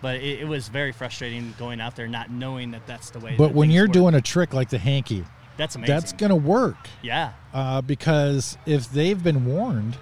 But 0.00 0.16
it, 0.16 0.40
it 0.40 0.48
was 0.48 0.66
very 0.66 0.90
frustrating 0.90 1.54
going 1.60 1.80
out 1.80 1.94
there 1.94 2.08
not 2.08 2.28
knowing 2.28 2.72
that 2.72 2.88
that's 2.88 3.10
the 3.10 3.20
way. 3.20 3.36
but 3.38 3.54
when 3.54 3.70
you're 3.70 3.84
work. 3.84 3.92
doing 3.92 4.14
a 4.16 4.20
trick 4.20 4.52
like 4.52 4.68
the 4.68 4.76
hanky 4.76 5.24
that's 5.56 5.74
amazing. 5.76 5.94
that's 5.94 6.12
going 6.12 6.30
to 6.30 6.36
work 6.36 6.76
yeah. 7.02 7.32
uh, 7.52 7.80
because 7.82 8.56
if 8.66 8.90
they've 8.90 9.22
been 9.22 9.44
warned 9.44 9.96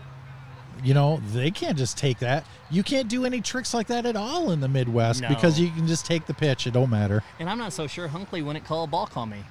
you 0.82 0.94
know 0.94 1.20
they 1.32 1.50
can't 1.50 1.76
just 1.76 1.98
take 1.98 2.18
that 2.20 2.44
you 2.70 2.82
can't 2.82 3.08
do 3.08 3.24
any 3.26 3.40
tricks 3.40 3.74
like 3.74 3.86
that 3.88 4.06
at 4.06 4.16
all 4.16 4.50
in 4.50 4.60
the 4.60 4.68
midwest 4.68 5.20
No. 5.20 5.28
because 5.28 5.60
you 5.60 5.70
can 5.70 5.86
just 5.86 6.06
take 6.06 6.24
the 6.26 6.32
pitch 6.34 6.66
it 6.66 6.72
don't 6.72 6.88
matter 6.90 7.22
And 7.38 7.50
I'm 7.50 7.58
not 7.58 7.72
so 7.72 7.86
sure 7.86 8.08
Hunkley 8.08 8.40
wouldn't 8.42 8.64
call 8.64 8.84
a 8.84 8.86
ball 8.86 9.06
call 9.06 9.26
me. 9.26 9.44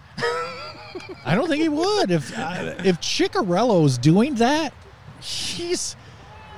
I 1.23 1.35
don't 1.35 1.47
think 1.47 1.61
he 1.61 1.69
would. 1.69 2.09
If 2.09 2.35
uh, 2.37 2.73
if 2.83 2.99
Ciccarello's 2.99 3.97
doing 3.97 4.35
that, 4.35 4.73
he's. 5.21 5.95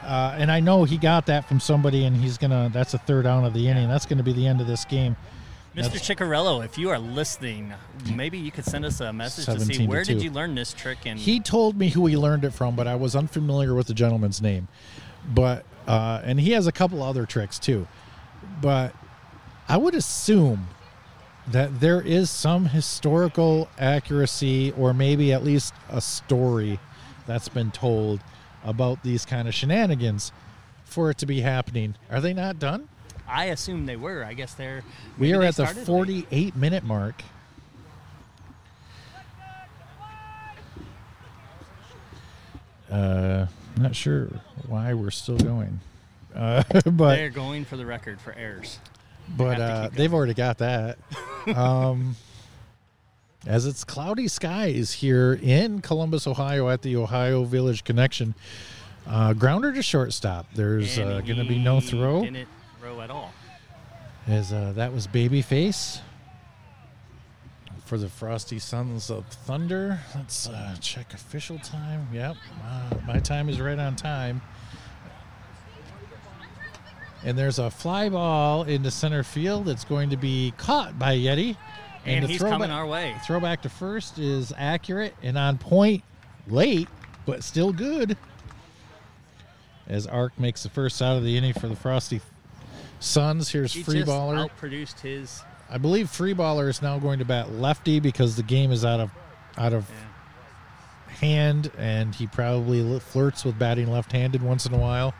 Uh, 0.03 0.35
and 0.37 0.51
I 0.51 0.61
know 0.61 0.83
he 0.85 0.97
got 0.97 1.25
that 1.25 1.47
from 1.47 1.59
somebody, 1.59 2.05
and 2.05 2.15
he's 2.15 2.37
gonna. 2.37 2.69
That's 2.71 2.93
a 2.93 2.97
third 2.97 3.23
down 3.23 3.43
of 3.43 3.53
the 3.53 3.67
inning. 3.67 3.89
That's 3.89 4.05
gonna 4.05 4.23
be 4.23 4.31
the 4.33 4.47
end 4.47 4.61
of 4.61 4.67
this 4.67 4.85
game. 4.85 5.15
Mr. 5.75 5.83
That's- 5.83 6.07
Ciccarello, 6.07 6.65
if 6.65 6.77
you 6.77 6.89
are 6.89 6.99
listening, 6.99 7.73
maybe 8.13 8.37
you 8.37 8.51
could 8.51 8.65
send 8.65 8.83
us 8.83 8.99
a 8.99 9.13
message 9.13 9.45
to 9.45 9.51
17 9.51 9.73
see 9.73 9.83
to 9.83 9.89
where 9.89 10.03
did 10.03 10.21
you 10.21 10.29
learn 10.29 10.53
this 10.53 10.73
trick 10.73 10.99
and 11.05 11.17
He 11.17 11.39
told 11.39 11.77
me 11.77 11.89
who 11.89 12.07
he 12.07 12.17
learned 12.17 12.43
it 12.43 12.51
from, 12.51 12.75
but 12.75 12.87
I 12.87 12.95
was 12.95 13.15
unfamiliar 13.15 13.73
with 13.73 13.87
the 13.87 13.93
gentleman's 13.93 14.41
name. 14.41 14.67
But 15.33 15.65
uh, 15.87 16.21
and 16.23 16.39
he 16.39 16.51
has 16.51 16.67
a 16.67 16.71
couple 16.71 17.01
other 17.01 17.25
tricks 17.25 17.57
too. 17.57 17.87
But 18.61 18.93
I 19.69 19.77
would 19.77 19.95
assume 19.95 20.67
that 21.47 21.79
there 21.79 22.01
is 22.01 22.29
some 22.29 22.65
historical 22.65 23.69
accuracy, 23.79 24.71
or 24.77 24.93
maybe 24.93 25.31
at 25.31 25.43
least 25.43 25.73
a 25.89 26.01
story 26.01 26.79
that's 27.25 27.49
been 27.49 27.71
told 27.71 28.19
about 28.63 29.03
these 29.03 29.25
kind 29.25 29.47
of 29.47 29.55
shenanigans 29.55 30.31
for 30.83 31.09
it 31.09 31.17
to 31.19 31.25
be 31.25 31.41
happening. 31.41 31.95
Are 32.09 32.19
they 32.21 32.33
not 32.33 32.59
done? 32.59 32.89
I 33.27 33.45
assume 33.45 33.85
they 33.85 33.95
were. 33.95 34.23
I 34.23 34.33
guess 34.33 34.53
they're. 34.53 34.83
We 35.17 35.33
are 35.33 35.39
they 35.39 35.47
at 35.47 35.55
the 35.55 35.65
started 35.65 35.87
late. 35.87 36.27
48 36.27 36.55
minute 36.55 36.83
mark. 36.83 37.23
Uh, 42.89 43.47
not 43.77 43.95
sure 43.95 44.27
why 44.67 44.93
we're 44.93 45.11
still 45.11 45.37
going, 45.37 45.79
uh, 46.35 46.61
but 46.91 47.15
They're 47.15 47.29
going 47.29 47.63
for 47.63 47.77
the 47.77 47.85
record 47.85 48.19
for 48.19 48.33
errors. 48.33 48.79
but 49.37 49.59
have 49.59 49.61
uh, 49.61 49.89
they've 49.95 50.13
already 50.13 50.33
got 50.33 50.57
that. 50.57 50.97
um, 51.55 52.17
as 53.47 53.65
it's 53.65 53.83
cloudy 53.83 54.27
skies 54.27 54.91
here 54.91 55.39
in 55.41 55.81
Columbus, 55.81 56.27
Ohio, 56.27 56.69
at 56.69 56.81
the 56.81 56.97
Ohio 56.97 57.43
Village 57.45 57.83
Connection. 57.83 58.35
Uh, 59.07 59.33
grounder 59.33 59.73
to 59.73 59.81
shortstop. 59.81 60.45
There's 60.53 60.99
uh, 60.99 61.21
going 61.25 61.37
to 61.37 61.45
be 61.45 61.57
no 61.57 61.79
throw. 61.79 62.23
Didn't 62.81 63.01
at 63.01 63.11
all. 63.11 63.33
As 64.27 64.53
uh, 64.53 64.73
that 64.75 64.93
was 64.93 65.07
Babyface 65.07 65.99
for 67.85 67.97
the 67.97 68.09
Frosty 68.09 68.59
Sons 68.59 69.09
of 69.09 69.25
Thunder. 69.25 69.99
Let's 70.15 70.47
uh, 70.47 70.75
check 70.79 71.13
official 71.13 71.59
time. 71.59 72.07
Yep, 72.13 72.35
uh, 72.63 72.95
my 73.05 73.19
time 73.19 73.49
is 73.49 73.59
right 73.59 73.79
on 73.79 73.95
time. 73.95 74.41
And 77.23 77.37
there's 77.37 77.59
a 77.59 77.69
fly 77.69 78.09
ball 78.09 78.63
into 78.63 78.89
center 78.89 79.23
field 79.23 79.65
that's 79.65 79.83
going 79.83 80.09
to 80.09 80.17
be 80.17 80.53
caught 80.57 80.97
by 80.97 81.15
Yeti. 81.17 81.55
And, 82.03 82.23
the 82.25 82.29
he's 82.29 82.41
coming 82.41 82.71
our 82.71 82.87
way. 82.87 83.15
Throwback 83.25 83.61
to 83.61 83.69
first 83.69 84.17
is 84.17 84.51
accurate 84.57 85.13
and 85.21 85.37
on 85.37 85.59
point, 85.59 86.03
late, 86.47 86.87
but 87.27 87.43
still 87.43 87.71
good. 87.71 88.17
As 89.87 90.07
Ark 90.07 90.33
makes 90.39 90.63
the 90.63 90.69
first 90.69 91.01
out 91.01 91.17
of 91.17 91.23
the 91.23 91.37
inning 91.37 91.53
for 91.53 91.67
the 91.67 91.75
Frosty 91.75 92.21
Sons. 93.01 93.49
Here's 93.49 93.73
He 93.73 93.83
free 93.83 94.03
baller. 94.03 94.49
outproduced 94.49 95.01
his. 95.01 95.41
I 95.69 95.77
believe 95.77 96.09
free 96.09 96.33
baller 96.33 96.69
is 96.69 96.81
now 96.81 96.97
going 96.99 97.19
to 97.19 97.25
bat 97.25 97.51
lefty 97.51 97.99
because 97.99 98.35
the 98.37 98.43
game 98.43 98.71
is 98.71 98.85
out 98.85 98.99
of 99.01 99.09
out 99.57 99.73
of 99.73 99.89
Yeah. 99.89 101.13
hand, 101.15 101.71
and 101.77 102.15
he 102.15 102.27
probably 102.27 102.99
flirts 102.99 103.43
with 103.43 103.59
batting 103.59 103.91
left-handed 103.91 104.41
once 104.41 104.65
in 104.65 104.73
a 104.73 104.77
while. 104.77 105.13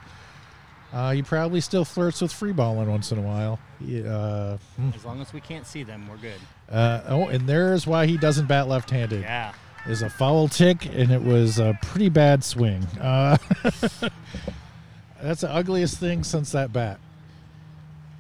Uh, 0.93 1.11
he 1.11 1.21
probably 1.21 1.61
still 1.61 1.85
flirts 1.85 2.21
with 2.21 2.31
free 2.33 2.51
balling 2.51 2.89
once 2.89 3.11
in 3.11 3.17
a 3.17 3.21
while. 3.21 3.59
He, 3.79 4.05
uh, 4.05 4.57
hmm. 4.75 4.89
As 4.93 5.05
long 5.05 5.21
as 5.21 5.31
we 5.33 5.39
can't 5.39 5.65
see 5.65 5.83
them, 5.83 6.07
we're 6.09 6.17
good. 6.17 6.39
uh, 6.69 7.01
oh, 7.07 7.27
and 7.27 7.47
there's 7.47 7.87
why 7.87 8.05
he 8.07 8.17
doesn't 8.17 8.47
bat 8.47 8.67
left-handed. 8.67 9.21
Yeah. 9.21 9.53
Is 9.87 10.01
a 10.03 10.09
foul 10.09 10.47
tick, 10.47 10.85
and 10.93 11.11
it 11.11 11.23
was 11.23 11.57
a 11.59 11.77
pretty 11.81 12.09
bad 12.09 12.43
swing. 12.43 12.83
Uh, 12.99 13.37
that's 15.21 15.41
the 15.41 15.49
ugliest 15.51 15.97
thing 15.97 16.23
since 16.23 16.51
that 16.51 16.71
bat. 16.73 16.99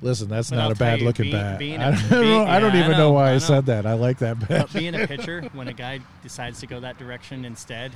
Listen, 0.03 0.29
that's 0.29 0.49
But 0.49 0.55
not 0.55 0.65
I'll 0.65 0.71
a 0.71 0.75
bad 0.75 0.99
you, 0.99 1.05
looking 1.05 1.25
being- 1.25 1.35
bat. 1.35 1.59
being 1.59 1.81
I 1.81 1.89
a- 1.89 2.09
don't, 2.09 2.09
know, 2.21 2.45
I 2.45 2.59
don't 2.59 2.73
yeah, 2.73 2.79
I 2.79 2.83
even 2.85 2.91
know, 2.93 2.97
know, 2.97 3.11
why 3.11 3.29
I, 3.29 3.33
I 3.35 3.37
said 3.37 3.67
that. 3.67 3.85
I 3.85 3.93
like 3.93 4.17
that 4.19 4.39
bat. 4.39 4.47
But 4.49 4.73
being 4.73 4.95
a 4.95 5.05
pitcher, 5.07 5.41
when 5.53 5.67
a 5.67 5.73
guy 5.73 5.99
decides 6.23 6.59
to 6.61 6.67
go 6.67 6.79
that 6.79 6.97
direction 6.97 7.45
instead, 7.45 7.91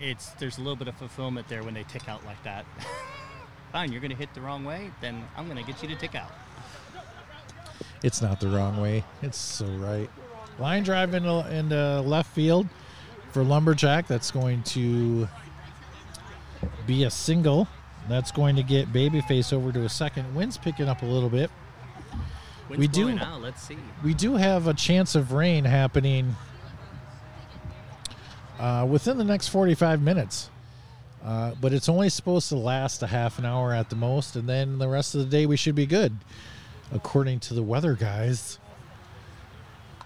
it's 0.00 0.30
there's 0.40 0.58
a 0.58 0.60
little 0.60 0.76
bit 0.76 0.88
of 0.88 0.96
fulfillment 0.96 1.48
there 1.48 1.62
when 1.62 1.72
they 1.74 1.84
tick 1.84 2.08
out 2.08 2.24
like 2.26 2.42
that. 2.42 2.64
Fine, 3.72 3.92
you're 3.92 4.00
going 4.00 4.10
to 4.10 4.16
hit 4.16 4.32
the 4.34 4.40
wrong 4.40 4.64
way, 4.64 4.90
then 5.00 5.24
I'm 5.36 5.46
going 5.48 5.56
to 5.56 5.62
get 5.72 5.82
you 5.82 5.88
to 5.88 5.94
tick 5.96 6.14
out. 6.14 6.30
It's 8.02 8.20
not 8.20 8.40
the 8.40 8.48
wrong 8.48 8.80
way. 8.80 9.04
It's 9.22 9.38
so 9.38 9.66
right. 9.66 10.08
Line 10.58 10.82
drive 10.82 11.14
into, 11.14 11.46
into 11.54 12.00
left 12.02 12.32
field 12.34 12.68
for 13.32 13.42
Lumberjack. 13.42 14.06
That's 14.06 14.30
going 14.30 14.62
to 14.64 15.28
be 16.86 17.04
a 17.04 17.10
single. 17.10 17.68
That's 18.08 18.30
going 18.30 18.56
to 18.56 18.62
get 18.62 18.92
Babyface 18.92 19.52
over 19.52 19.72
to 19.72 19.84
a 19.84 19.88
second. 19.88 20.34
Wind's 20.34 20.56
picking 20.56 20.88
up 20.88 21.02
a 21.02 21.06
little 21.06 21.28
bit. 21.28 21.50
Wind's 22.68 22.78
We 22.78 22.88
do- 22.88 23.18
Out. 23.18 23.40
Let's 23.42 23.62
see. 23.62 23.76
We 24.04 24.14
do 24.14 24.36
have 24.36 24.66
a 24.66 24.74
chance 24.74 25.14
of 25.14 25.32
rain 25.32 25.64
happening 25.64 26.36
uh, 28.58 28.86
within 28.88 29.18
the 29.18 29.24
next 29.24 29.48
45 29.48 30.00
minutes. 30.00 30.50
Uh, 31.24 31.52
but 31.60 31.72
it's 31.72 31.88
only 31.88 32.08
supposed 32.08 32.48
to 32.50 32.56
last 32.56 33.02
a 33.02 33.06
half 33.06 33.38
an 33.40 33.44
hour 33.44 33.72
at 33.72 33.90
the 33.90 33.96
most, 33.96 34.36
and 34.36 34.48
then 34.48 34.78
the 34.78 34.86
rest 34.88 35.14
of 35.14 35.20
the 35.20 35.26
day 35.26 35.44
we 35.44 35.56
should 35.56 35.74
be 35.74 35.86
good, 35.86 36.16
according 36.92 37.40
to 37.40 37.52
the 37.52 37.62
weather 37.64 37.94
guys. 37.94 38.60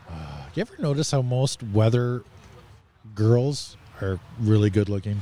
Uh, 0.08 0.44
you 0.54 0.62
ever 0.62 0.74
notice 0.78 1.10
how 1.10 1.20
most 1.20 1.62
weather 1.62 2.22
girls 3.14 3.76
are 4.00 4.18
really 4.40 4.70
good 4.70 4.88
looking? 4.88 5.20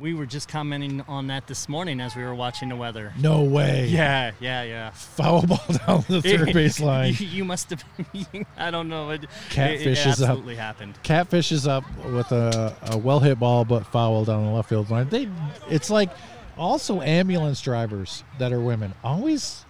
We 0.00 0.14
were 0.14 0.24
just 0.24 0.48
commenting 0.48 1.02
on 1.08 1.26
that 1.26 1.46
this 1.46 1.68
morning 1.68 2.00
as 2.00 2.16
we 2.16 2.22
were 2.22 2.34
watching 2.34 2.70
the 2.70 2.76
weather. 2.76 3.12
No 3.18 3.42
way. 3.42 3.86
Yeah, 3.88 4.32
yeah, 4.40 4.62
yeah. 4.62 4.90
Foul 4.92 5.42
ball 5.46 5.60
down 5.86 6.04
the 6.08 6.22
third 6.22 6.52
base 6.54 6.80
line. 6.80 7.14
you, 7.18 7.26
you 7.26 7.44
must 7.44 7.68
have. 7.68 7.84
I 8.56 8.70
don't 8.70 8.88
know. 8.88 9.10
It, 9.10 9.26
Catfish 9.50 9.82
it, 9.82 9.86
it 9.86 10.06
is 10.06 10.22
up. 10.22 10.30
absolutely 10.30 10.56
happened. 10.56 10.98
Catfish 11.02 11.52
is 11.52 11.66
up 11.66 11.84
with 12.06 12.32
a, 12.32 12.74
a 12.92 12.96
well 12.96 13.20
hit 13.20 13.38
ball, 13.38 13.66
but 13.66 13.86
foul 13.88 14.24
down 14.24 14.46
the 14.46 14.50
left 14.52 14.70
field 14.70 14.88
line. 14.88 15.10
They, 15.10 15.28
it's 15.68 15.90
like 15.90 16.08
also 16.56 17.02
ambulance 17.02 17.60
drivers 17.60 18.24
that 18.38 18.54
are 18.54 18.60
women 18.60 18.94
always, 19.04 19.66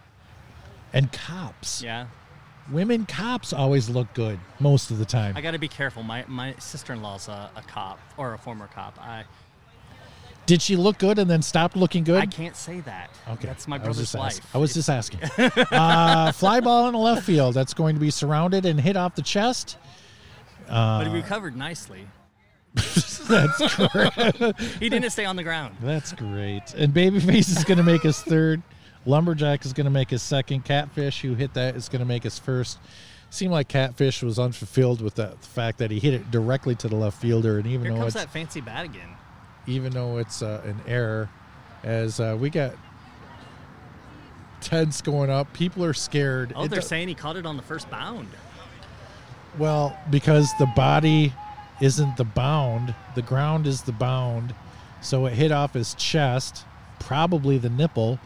and 0.93 1.11
cops. 1.11 1.83
Yeah, 1.83 2.07
Women 2.71 3.05
cops 3.05 3.53
always 3.53 3.91
look 3.91 4.13
good 4.15 4.39
most 4.61 4.93
of 4.93 4.99
the 4.99 5.05
time. 5.05 5.37
I 5.37 5.41
got 5.41 5.53
to 5.53 5.59
be 5.59 5.67
careful. 5.67 6.05
My 6.05 6.25
my 6.29 6.55
sister-in-law's 6.59 7.27
a, 7.27 7.51
a 7.57 7.63
cop 7.63 7.99
or 8.17 8.35
a 8.35 8.39
former 8.39 8.69
cop. 8.69 8.97
I 9.01 9.25
Did 10.47 10.61
she 10.63 10.75
look 10.77 10.99
good 10.99 11.19
and 11.19 11.31
then 11.31 11.43
stopped 11.43 11.77
looking 11.77 12.03
good? 12.03 12.21
I 12.23 12.27
can't 12.27 12.57
say 12.57 12.81
that. 12.81 13.11
Okay, 13.29 13.47
that's 13.47 13.69
my 13.69 13.79
brother's 13.79 14.15
wife. 14.15 14.39
asking. 14.39 14.47
I 14.53 14.59
was 14.59 14.75
just 14.75 14.89
asking. 14.89 15.21
uh, 15.71 16.33
fly 16.35 16.61
ball 16.61 16.87
in 16.89 16.93
the 16.93 16.99
left 16.99 17.25
field. 17.25 17.55
That's 17.55 17.75
going 17.75 17.95
to 17.95 18.01
be 18.01 18.11
surrounded 18.11 18.67
and 18.67 18.81
hit 18.81 18.97
off 18.97 19.15
the 19.15 19.23
chest. 19.23 19.77
but 20.67 21.05
he 21.05 21.13
recovered 21.13 21.57
nicely. 21.57 22.07
That's 22.75 23.77
great. 23.77 24.57
He 24.81 24.89
didn't 24.89 25.11
stay 25.11 25.25
on 25.25 25.37
the 25.37 25.43
ground. 25.43 25.77
That's 25.81 26.13
great. 26.13 26.73
And 26.75 26.93
Babyface 26.95 27.57
is 27.57 27.65
going 27.65 27.79
to 27.79 27.85
make 27.85 28.03
his 28.03 28.21
third. 28.21 28.63
Lumberjack 29.07 29.65
is 29.65 29.73
going 29.73 29.85
to 29.87 29.91
make 29.91 30.11
his 30.11 30.23
second. 30.23 30.65
Catfish, 30.65 31.21
who 31.23 31.35
hit 31.35 31.55
that, 31.55 31.75
is 31.75 31.89
going 31.89 32.01
to 32.01 32.07
make 32.07 32.23
his 32.23 32.39
first. 32.39 32.79
Seemed 33.31 33.53
like 33.53 33.69
Catfish 33.69 34.23
was 34.23 34.39
unfulfilled 34.39 35.01
with 35.01 35.15
the 35.15 35.37
fact 35.41 35.79
that 35.79 35.91
he 35.91 36.01
hit 36.01 36.15
it 36.15 36.31
directly 36.31 36.75
to 36.77 36.89
the 36.89 36.97
left 36.97 37.21
fielder, 37.21 37.59
and 37.59 37.67
even 37.67 37.83
Here 37.87 37.93
though 37.93 38.01
comes 38.01 38.15
it's 38.17 38.25
that 38.25 38.33
fancy 38.33 38.61
bat 38.61 38.85
again. 38.85 39.09
Even 39.71 39.93
though 39.93 40.19
it's 40.19 40.43
uh, 40.43 40.61
an 40.65 40.81
error, 40.87 41.29
as 41.83 42.21
uh, 42.21 42.37
we 42.39 42.51
got 42.51 42.75
tents 44.61 45.01
going 45.01 45.31
up, 45.31 45.53
people 45.53 45.85
are 45.85 45.95
scared. 45.95 46.53
Oh, 46.55 46.65
It 46.65 46.69
they're 46.71 46.81
do- 46.81 46.87
saying 46.87 47.09
he 47.09 47.15
caught 47.15 47.37
it 47.37 47.47
on 47.47 47.57
the 47.57 47.63
first 47.63 47.91
bound. 47.91 48.29
well 49.59 49.97
because 50.11 50.51
the 50.59 50.67
body 50.77 51.33
isn't 51.81 52.17
the 52.17 52.25
bound, 52.25 52.95
the 53.15 53.23
ground 53.23 53.67
is 53.67 53.83
the 53.83 53.93
bound, 53.93 54.55
so 55.01 55.25
it 55.27 55.33
hit 55.33 55.51
off 55.51 55.73
his 55.73 55.95
chest, 55.95 56.65
probably 56.99 57.57
the 57.57 57.71
nipple, 57.71 58.19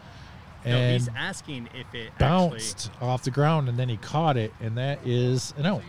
No, 0.65 0.71
and 0.71 0.91
he's 1.01 1.09
asking 1.15 1.69
if 1.73 1.93
it 1.95 2.11
bounced 2.19 2.91
off 2.99 3.23
the 3.23 3.31
ground, 3.31 3.69
and 3.69 3.79
then 3.79 3.87
he 3.87 3.95
caught 3.97 4.35
it, 4.35 4.53
and 4.59 4.77
that 4.77 4.99
is 5.07 5.53
an 5.57 5.65
out. 5.65 5.83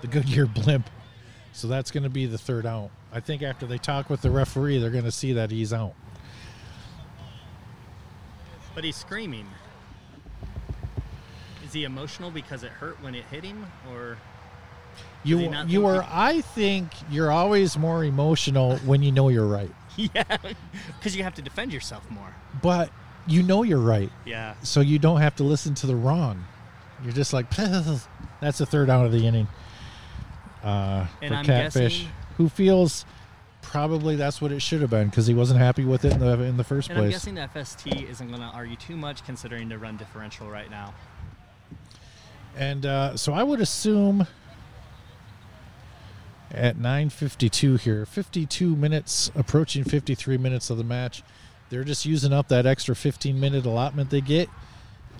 The 0.00 0.08
Goodyear 0.08 0.46
blimp. 0.46 0.88
So 1.52 1.66
that's 1.68 1.90
going 1.90 2.04
to 2.04 2.10
be 2.10 2.26
the 2.26 2.38
third 2.38 2.66
out. 2.66 2.90
I 3.12 3.20
think 3.20 3.42
after 3.42 3.66
they 3.66 3.78
talk 3.78 4.10
with 4.10 4.20
the 4.22 4.30
referee, 4.30 4.78
they're 4.78 4.90
going 4.90 5.04
to 5.04 5.12
see 5.12 5.32
that 5.34 5.50
he's 5.50 5.72
out. 5.72 5.94
But 8.74 8.84
he's 8.84 8.96
screaming. 8.96 9.46
Is 11.64 11.72
he 11.72 11.84
emotional 11.84 12.30
because 12.30 12.62
it 12.62 12.70
hurt 12.70 13.02
when 13.02 13.14
it 13.14 13.24
hit 13.30 13.44
him, 13.44 13.66
or 13.90 14.16
You 15.24 15.52
you 15.66 15.86
are. 15.86 16.06
I 16.10 16.40
think 16.40 16.90
you're 17.10 17.30
always 17.30 17.76
more 17.76 18.04
emotional 18.04 18.76
when 18.78 19.02
you 19.02 19.12
know 19.12 19.28
you're 19.28 19.46
right, 19.46 19.70
yeah, 19.96 20.22
because 20.98 21.14
you 21.16 21.24
have 21.24 21.34
to 21.34 21.42
defend 21.42 21.72
yourself 21.72 22.08
more. 22.10 22.34
but 22.62 22.90
you 23.26 23.42
know 23.42 23.62
you're 23.64 23.78
right, 23.80 24.10
Yeah, 24.24 24.54
so 24.62 24.80
you 24.80 24.98
don't 24.98 25.20
have 25.20 25.36
to 25.36 25.42
listen 25.44 25.74
to 25.74 25.86
the 25.86 25.94
wrong. 25.96 26.44
You're 27.04 27.12
just 27.12 27.32
like 27.34 27.50
that's 27.56 28.58
the 28.58 28.64
third 28.66 28.88
out 28.88 29.04
of 29.04 29.12
the 29.12 29.26
inning. 29.26 29.48
Uh, 30.64 31.06
And 31.20 31.28
for 31.30 31.34
I'm 31.34 31.44
catfish, 31.44 31.98
guessing- 31.98 32.12
who 32.38 32.48
feels 32.48 33.04
probably 33.60 34.16
that's 34.16 34.40
what 34.40 34.50
it 34.50 34.62
should 34.62 34.80
have 34.80 34.88
been 34.88 35.08
because 35.08 35.26
he 35.26 35.34
wasn't 35.34 35.60
happy 35.60 35.84
with 35.84 36.04
it 36.04 36.12
in 36.14 36.20
the 36.20 36.40
in 36.42 36.56
the 36.56 36.64
first 36.64 36.88
and 36.88 36.98
I'm 36.98 37.10
guessing 37.10 37.34
the 37.34 37.42
FST 37.42 38.08
isn't 38.08 38.28
going 38.28 38.40
to 38.40 38.46
argue 38.46 38.76
too 38.76 38.96
much 38.96 39.24
considering 39.26 39.68
the 39.68 39.76
run 39.76 39.96
differential 39.98 40.48
right 40.48 40.70
now. 40.70 40.94
And 42.56 42.86
uh, 42.86 43.16
so 43.16 43.34
I 43.34 43.42
would 43.42 43.60
assume 43.60 44.26
at 46.50 46.78
9:52 46.78 47.80
here, 47.80 48.06
52 48.06 48.74
minutes 48.74 49.30
approaching 49.34 49.84
53 49.84 50.38
minutes 50.38 50.70
of 50.70 50.78
the 50.78 50.84
match, 50.84 51.22
they're 51.68 51.84
just 51.84 52.06
using 52.06 52.32
up 52.32 52.48
that 52.48 52.64
extra 52.64 52.96
15 52.96 53.38
minute 53.38 53.66
allotment 53.66 54.10
they 54.10 54.20
get, 54.20 54.48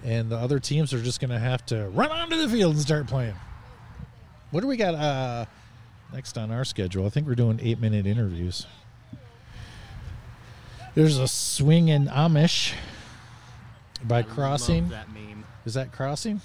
and 0.04 0.30
the 0.30 0.36
other 0.36 0.58
teams 0.58 0.94
are 0.94 1.02
just 1.02 1.20
going 1.20 1.30
to 1.30 1.38
have 1.38 1.66
to 1.66 1.88
run 1.90 2.10
onto 2.10 2.36
the 2.36 2.48
field 2.48 2.74
and 2.74 2.82
start 2.82 3.06
playing. 3.08 3.34
What 4.52 4.62
do 4.62 4.66
we 4.66 4.76
got 4.76 4.94
uh, 4.94 5.44
next 6.12 6.36
on 6.38 6.50
our 6.50 6.64
schedule? 6.64 7.06
I 7.06 7.08
think 7.10 7.26
we're 7.26 7.34
doing 7.34 7.60
eight 7.62 7.80
minute 7.80 8.06
interviews. 8.06 8.66
There's 10.94 11.18
a 11.18 11.28
swing 11.28 11.88
in 11.88 12.06
Amish 12.06 12.72
by 14.04 14.18
I 14.20 14.22
crossing. 14.22 14.84
love 14.84 14.90
that 14.90 15.12
meme. 15.12 15.44
Is 15.64 15.74
that 15.74 15.92
crossing? 15.92 16.40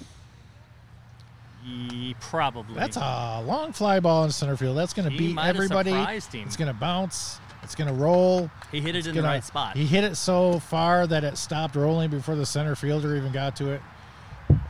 Ye- 1.66 2.16
probably. 2.20 2.76
That's 2.76 2.98
a 2.98 3.42
long 3.46 3.72
fly 3.72 4.00
ball 4.00 4.26
in 4.26 4.32
center 4.32 4.58
field. 4.58 4.78
That's 4.78 4.94
going 4.94 5.10
to 5.10 5.18
beat 5.18 5.38
everybody. 5.38 5.92
It's 5.94 6.28
going 6.58 6.68
to 6.68 6.74
bounce. 6.74 7.40
It's 7.64 7.74
going 7.76 7.88
to 7.88 7.94
roll. 7.94 8.52
He 8.72 8.82
hit 8.82 8.96
it 8.96 9.00
It's 9.00 9.08
in 9.08 9.16
gonna- 9.16 9.28
the 9.28 9.34
right 9.34 9.44
spot. 9.44 9.78
He 9.78 9.86
hit 9.86 10.04
it 10.04 10.16
so 10.18 10.60
far 10.60 11.08
that 11.08 11.24
it 11.24 11.38
stopped 11.38 11.76
rolling 11.78 12.10
before 12.10 12.36
the 12.36 12.46
center 12.46 12.76
fielder 12.76 13.16
even 13.16 13.32
got 13.32 13.56
to 13.56 13.70
it. 13.72 13.82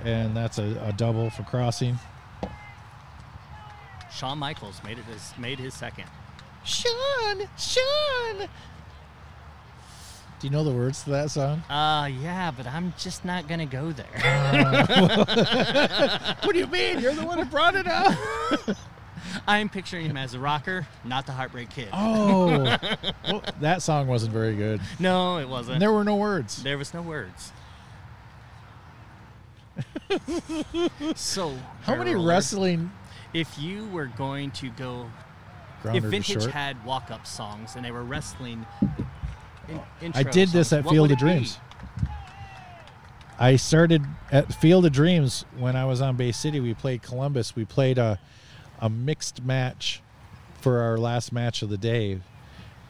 And 0.04 0.38
that's 0.38 0.60
a, 0.60 0.80
a 0.88 0.94
double 0.94 1.32
for 1.32 1.41
crossing. 1.44 1.98
Shawn 4.24 4.38
Michaels 4.38 4.82
made 4.86 4.97
it 4.97 5.03
his 5.03 5.34
made 5.38 5.59
his 5.59 5.74
second. 5.74 6.05
Sean, 6.63 7.41
Sean. 7.57 8.47
Do 10.39 10.47
you 10.47 10.49
know 10.49 10.63
the 10.63 10.71
words 10.71 11.03
to 11.03 11.09
that 11.09 11.30
song? 11.30 11.59
Uh 11.69 12.09
yeah, 12.21 12.49
but 12.49 12.65
I'm 12.65 12.93
just 12.97 13.26
not 13.26 13.49
gonna 13.49 13.65
go 13.65 13.91
there. 13.91 14.05
what 16.41 16.53
do 16.53 16.57
you 16.57 16.67
mean? 16.67 16.99
You're 16.99 17.15
the 17.15 17.26
one 17.26 17.38
who 17.38 17.43
brought 17.43 17.76
it 17.76 17.86
up. 17.86 18.17
I'm 19.45 19.67
picturing 19.67 20.05
him 20.05 20.15
as 20.15 20.36
a 20.36 20.39
rocker, 20.39 20.88
not 21.03 21.26
the 21.26 21.34
Heartbreak 21.34 21.71
Kid. 21.71 21.89
Oh, 21.91 22.78
well, 23.28 23.43
that 23.59 23.82
song 23.82 24.07
wasn't 24.07 24.32
very 24.32 24.55
good. 24.55 24.80
No, 24.99 25.39
it 25.39 25.49
wasn't. 25.49 25.74
And 25.74 25.82
there 25.82 25.91
were 25.91 26.05
no 26.05 26.15
words. 26.15 26.63
There 26.63 26.78
was 26.78 26.93
no 26.93 27.01
words. 27.01 27.51
so, 31.15 31.57
How 31.82 31.95
many 31.95 32.15
wrestling 32.15 32.91
If 33.34 33.57
you 33.57 33.88
were 33.88 34.05
going 34.05 34.51
to 34.51 34.69
go, 34.69 35.09
if 35.86 36.03
Vintage 36.03 36.45
had 36.45 36.84
walk-up 36.86 37.25
songs 37.25 37.75
and 37.75 37.84
they 37.84 37.91
were 37.91 38.03
wrestling, 38.03 38.65
in, 40.01 40.11
I 40.13 40.23
did 40.23 40.49
this 40.49 40.69
songs, 40.69 40.86
at 40.86 40.91
Field 40.91 41.11
of 41.11 41.13
it 41.13 41.19
be? 41.19 41.19
Dreams. 41.19 41.57
I 43.39 43.55
started 43.55 44.03
at 44.31 44.53
Field 44.53 44.86
of 44.86 44.91
Dreams 44.91 45.45
when 45.57 45.75
I 45.75 45.86
was 45.86 46.01
on 46.01 46.15
Bay 46.15 46.31
City. 46.31 46.59
We 46.59 46.73
played 46.73 47.01
Columbus. 47.01 47.55
We 47.55 47.65
played 47.65 47.97
a, 47.97 48.19
a 48.79 48.89
mixed 48.89 49.43
match 49.43 50.01
for 50.61 50.79
our 50.79 50.97
last 50.97 51.34
match 51.34 51.61
of 51.61 51.69
the 51.69 51.77
day, 51.77 52.21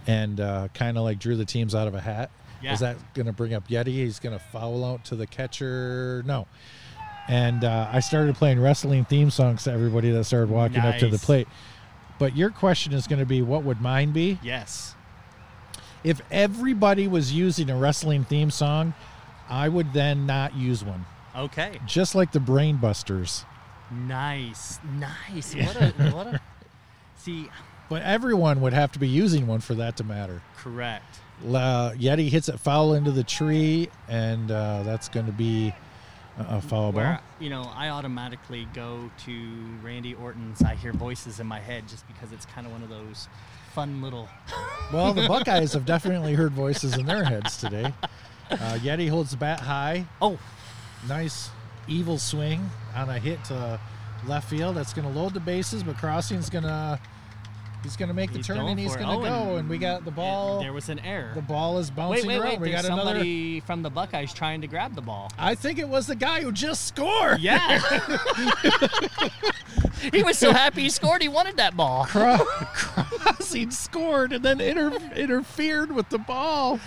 and 0.05 0.39
uh, 0.39 0.67
kind 0.73 0.97
of 0.97 1.03
like 1.05 1.19
drew 1.19 1.35
the 1.35 1.45
teams 1.45 1.73
out 1.73 1.87
of 1.87 1.95
a 1.95 2.01
hat. 2.01 2.29
Yeah. 2.61 2.73
Is 2.73 2.79
that 2.81 2.97
going 3.13 3.25
to 3.25 3.33
bring 3.33 3.53
up 3.53 3.67
Yeti? 3.67 3.87
He's 3.87 4.19
going 4.19 4.37
to 4.37 4.43
foul 4.43 4.85
out 4.85 5.05
to 5.05 5.15
the 5.15 5.27
catcher. 5.27 6.23
No. 6.25 6.47
And 7.27 7.63
uh, 7.63 7.87
I 7.91 7.99
started 8.01 8.35
playing 8.35 8.59
wrestling 8.59 9.05
theme 9.05 9.29
songs 9.31 9.63
to 9.63 9.71
everybody 9.71 10.11
that 10.11 10.23
started 10.25 10.49
walking 10.49 10.79
up 10.79 10.97
to 10.97 11.07
the 11.07 11.17
plate. 11.17 11.47
But 12.19 12.35
your 12.35 12.49
question 12.49 12.93
is 12.93 13.07
going 13.07 13.19
to 13.19 13.25
be, 13.25 13.41
what 13.41 13.63
would 13.63 13.81
mine 13.81 14.11
be? 14.11 14.39
Yes. 14.43 14.95
if 16.03 16.21
everybody 16.31 17.07
was 17.07 17.31
using 17.33 17.69
a 17.69 17.77
wrestling 17.77 18.23
theme 18.25 18.51
song, 18.51 18.93
I 19.49 19.69
would 19.69 19.93
then 19.93 20.25
not 20.25 20.53
use 20.55 20.83
one. 20.83 21.05
Okay. 21.35 21.79
Just 21.85 22.13
like 22.13 22.31
the 22.33 22.39
Brain 22.39 22.77
Busters. 22.77 23.45
Nice. 23.91 24.79
Nice. 24.99 25.55
What 25.55 25.75
a 25.75 25.89
what 26.13 26.27
a 26.27 26.41
See, 27.17 27.49
But 27.89 28.01
everyone 28.03 28.59
would 28.61 28.73
have 28.73 28.91
to 28.93 28.99
be 28.99 29.07
using 29.07 29.47
one 29.47 29.59
for 29.61 29.75
that 29.75 29.95
to 29.97 30.03
matter. 30.03 30.41
correct. 30.57 31.19
La, 31.43 31.91
Yeti 31.93 32.29
hits 32.29 32.47
it 32.47 32.59
foul 32.59 32.93
into 32.93 33.11
the 33.11 33.23
tree, 33.23 33.89
and 34.07 34.51
uh, 34.51 34.83
that's 34.83 35.09
going 35.09 35.25
to 35.25 35.31
be 35.31 35.73
a, 36.37 36.61
foul 36.61 36.91
ball. 36.91 37.17
You 37.39 37.49
know, 37.49 37.71
I 37.75 37.89
automatically 37.89 38.67
go 38.73 39.09
to 39.25 39.51
Randy 39.81 40.15
Orton's 40.15 40.61
I 40.61 40.75
hear 40.75 40.93
voices 40.93 41.39
in 41.39 41.47
my 41.47 41.59
head 41.59 41.87
just 41.87 42.07
because 42.07 42.31
it's 42.31 42.45
kind 42.45 42.65
of 42.65 42.73
one 42.73 42.83
of 42.83 42.89
those 42.89 43.27
fun 43.73 44.01
little 44.01 44.29
Well, 44.93 45.13
the 45.13 45.27
Buckeyes 45.27 45.73
have 45.73 45.85
definitely 45.85 46.33
heard 46.33 46.51
voices 46.51 46.97
in 46.97 47.05
their 47.05 47.23
heads 47.23 47.57
today. 47.57 47.93
Uh, 48.51 48.77
Yeti 48.81 49.09
holds 49.09 49.31
the 49.31 49.37
bat 49.37 49.59
high. 49.59 50.05
Oh, 50.21 50.37
Nice 51.07 51.49
evil 51.87 52.17
swing 52.17 52.69
on 52.95 53.09
a 53.09 53.19
hit 53.19 53.43
to 53.45 53.79
left 54.25 54.49
field. 54.49 54.77
That's 54.77 54.93
going 54.93 55.11
to 55.11 55.19
load 55.19 55.33
the 55.33 55.39
bases, 55.39 55.83
but 55.83 55.97
Crossing's 55.97 56.49
going 56.49 56.63
to 56.63 56.99
he's 57.83 57.97
going 57.97 58.09
to 58.09 58.13
make 58.15 58.31
the 58.31 58.37
He's 58.37 58.47
turn 58.47 58.57
and 58.59 58.79
he's 58.79 58.95
going 58.95 59.07
to 59.07 59.13
Oh, 59.13 59.21
go. 59.21 59.55
and 59.57 59.69
we 59.69 59.77
got 59.77 60.05
the 60.05 60.11
ball. 60.11 60.61
there 60.61 60.73
was 60.73 60.89
an 60.89 60.99
error. 60.99 61.31
The 61.35 61.41
ball 61.41 61.77
is 61.79 61.89
wait, 61.89 61.95
bouncing 61.95 62.27
wait, 62.27 62.35
around. 62.37 62.49
wait. 62.49 62.59
we 62.61 62.69
There's 62.71 62.81
got 62.83 62.91
another. 62.91 63.09
somebody 63.11 63.59
from 63.61 63.83
the 63.83 63.89
Buckeyes 63.89 64.33
trying 64.33 64.61
to 64.61 64.67
grab 64.67 64.95
the 64.95 65.01
ball. 65.01 65.31
I 65.37 65.55
think 65.55 65.79
it 65.79 65.87
was 65.89 66.07
the 66.07 66.15
guy 66.15 66.41
who 66.41 66.51
just 66.51 66.87
scored. 66.87 67.39
Yeah. 67.41 67.79
he 70.11 70.23
was 70.23 70.37
so 70.37 70.51
happy 70.53 70.83
he 70.83 70.89
scored. 70.89 71.21
He 71.21 71.29
wanted 71.29 71.57
that 71.57 71.75
ball. 71.75 72.05
Cro- 72.05 72.37
Crossing 72.37 73.71
scored 73.71 74.31
and 74.33 74.43
then 74.43 74.61
inter- 74.61 74.97
interfered 75.15 75.91
with 75.93 76.09
the 76.09 76.17
ball. 76.19 76.79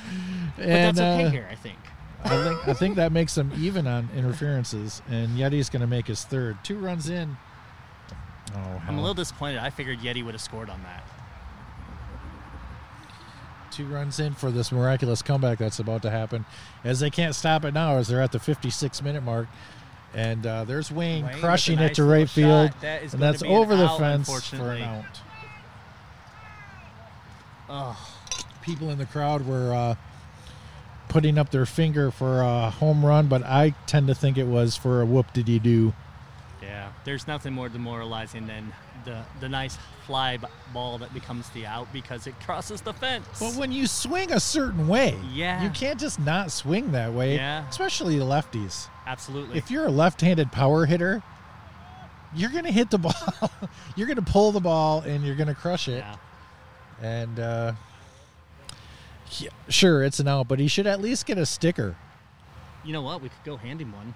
But 0.56 0.64
And 0.66 0.96
that's 0.96 1.00
okay 1.00 1.24
uh, 1.26 1.30
here, 1.30 1.48
I 1.50 1.54
think. 1.54 1.78
I 2.24 2.28
think 2.42 2.68
I 2.68 2.72
think 2.72 2.96
that 2.96 3.12
makes 3.12 3.34
them 3.36 3.52
even 3.56 3.86
on 3.86 4.08
interferences, 4.16 5.00
and 5.08 5.38
Yeti's 5.38 5.70
going 5.70 5.82
to 5.82 5.86
make 5.86 6.08
his 6.08 6.24
third. 6.24 6.56
Two 6.64 6.76
runs 6.78 7.08
in. 7.08 7.36
Oh, 8.56 8.82
I'm 8.88 8.96
a 8.96 9.00
little 9.00 9.14
disappointed. 9.14 9.58
I 9.58 9.70
figured 9.70 10.00
Yeti 10.00 10.24
would 10.24 10.34
have 10.34 10.40
scored 10.40 10.70
on 10.70 10.82
that. 10.84 11.04
Two 13.70 13.86
runs 13.86 14.18
in 14.18 14.32
for 14.32 14.50
this 14.50 14.72
miraculous 14.72 15.20
comeback 15.20 15.58
that's 15.58 15.78
about 15.78 16.00
to 16.02 16.10
happen, 16.10 16.46
as 16.82 17.00
they 17.00 17.10
can't 17.10 17.34
stop 17.34 17.64
it 17.64 17.74
now, 17.74 17.96
as 17.96 18.08
they're 18.08 18.22
at 18.22 18.32
the 18.32 18.38
56 18.38 19.02
minute 19.02 19.22
mark, 19.22 19.48
and 20.14 20.46
uh, 20.46 20.64
there's 20.64 20.90
Wayne, 20.90 21.26
Wayne 21.26 21.38
crushing 21.38 21.76
nice 21.76 21.90
it 21.90 21.94
to 21.96 22.04
right 22.04 22.30
field, 22.30 22.70
shot. 22.70 22.80
That 22.80 23.02
is 23.02 23.12
and 23.12 23.22
that's 23.22 23.42
an 23.42 23.48
over 23.48 23.76
the 23.76 23.84
out, 23.86 23.98
fence 23.98 24.48
for 24.48 24.72
an 24.72 24.82
out. 24.82 25.20
Oh, 27.68 28.12
People 28.62 28.90
in 28.90 28.98
the 28.98 29.06
crowd 29.06 29.46
were 29.46 29.74
uh, 29.74 29.94
putting 31.08 31.36
up 31.36 31.50
their 31.50 31.66
finger 31.66 32.10
for 32.10 32.40
a 32.40 32.70
home 32.70 33.04
run, 33.04 33.26
but 33.26 33.42
I 33.42 33.74
tend 33.86 34.06
to 34.06 34.14
think 34.14 34.38
it 34.38 34.46
was 34.46 34.74
for 34.76 35.02
a 35.02 35.06
whoop 35.06 35.32
did 35.32 35.48
you 35.48 35.58
do. 35.60 35.92
There's 37.06 37.26
nothing 37.26 37.52
more 37.54 37.68
demoralizing 37.70 38.46
than 38.46 38.72
the 39.04 39.22
the 39.40 39.48
nice 39.48 39.78
fly 40.06 40.38
ball 40.74 40.98
that 40.98 41.14
becomes 41.14 41.48
the 41.50 41.64
out 41.64 41.90
because 41.92 42.26
it 42.26 42.34
crosses 42.40 42.80
the 42.80 42.92
fence. 42.92 43.24
But 43.40 43.54
when 43.54 43.70
you 43.72 43.86
swing 43.86 44.32
a 44.32 44.40
certain 44.40 44.88
way, 44.88 45.16
Yeah. 45.32 45.62
you 45.62 45.70
can't 45.70 45.98
just 46.00 46.18
not 46.20 46.50
swing 46.50 46.92
that 46.92 47.12
way, 47.12 47.36
Yeah. 47.36 47.66
especially 47.68 48.18
the 48.18 48.24
lefties. 48.24 48.88
Absolutely. 49.06 49.56
If 49.56 49.70
you're 49.70 49.86
a 49.86 49.90
left-handed 49.90 50.50
power 50.52 50.84
hitter, 50.84 51.22
you're 52.34 52.50
gonna 52.50 52.72
hit 52.72 52.90
the 52.90 52.98
ball. 53.06 53.14
you're 53.94 54.08
gonna 54.08 54.20
pull 54.22 54.50
the 54.52 54.60
ball 54.60 55.00
and 55.00 55.24
you're 55.24 55.36
gonna 55.36 55.54
crush 55.54 55.86
it. 55.88 56.04
yeah. 56.04 56.16
And 57.00 57.38
uh, 57.38 57.72
yeah, 59.38 59.50
sure, 59.68 60.02
it's 60.02 60.18
an 60.18 60.26
out, 60.28 60.48
but 60.48 60.58
he 60.58 60.66
should 60.68 60.86
at 60.88 61.00
least 61.00 61.24
get 61.26 61.38
a 61.38 61.46
sticker. 61.46 61.94
You 62.84 62.92
know 62.92 63.02
what? 63.02 63.20
We 63.22 63.28
could 63.28 63.44
go 63.44 63.56
hand 63.56 63.80
him 63.80 63.92
one. 63.92 64.14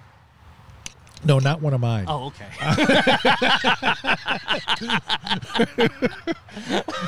No, 1.23 1.39
not 1.39 1.61
one 1.61 1.73
of 1.73 1.81
mine. 1.81 2.05
Oh, 2.07 2.27
okay. 2.27 2.47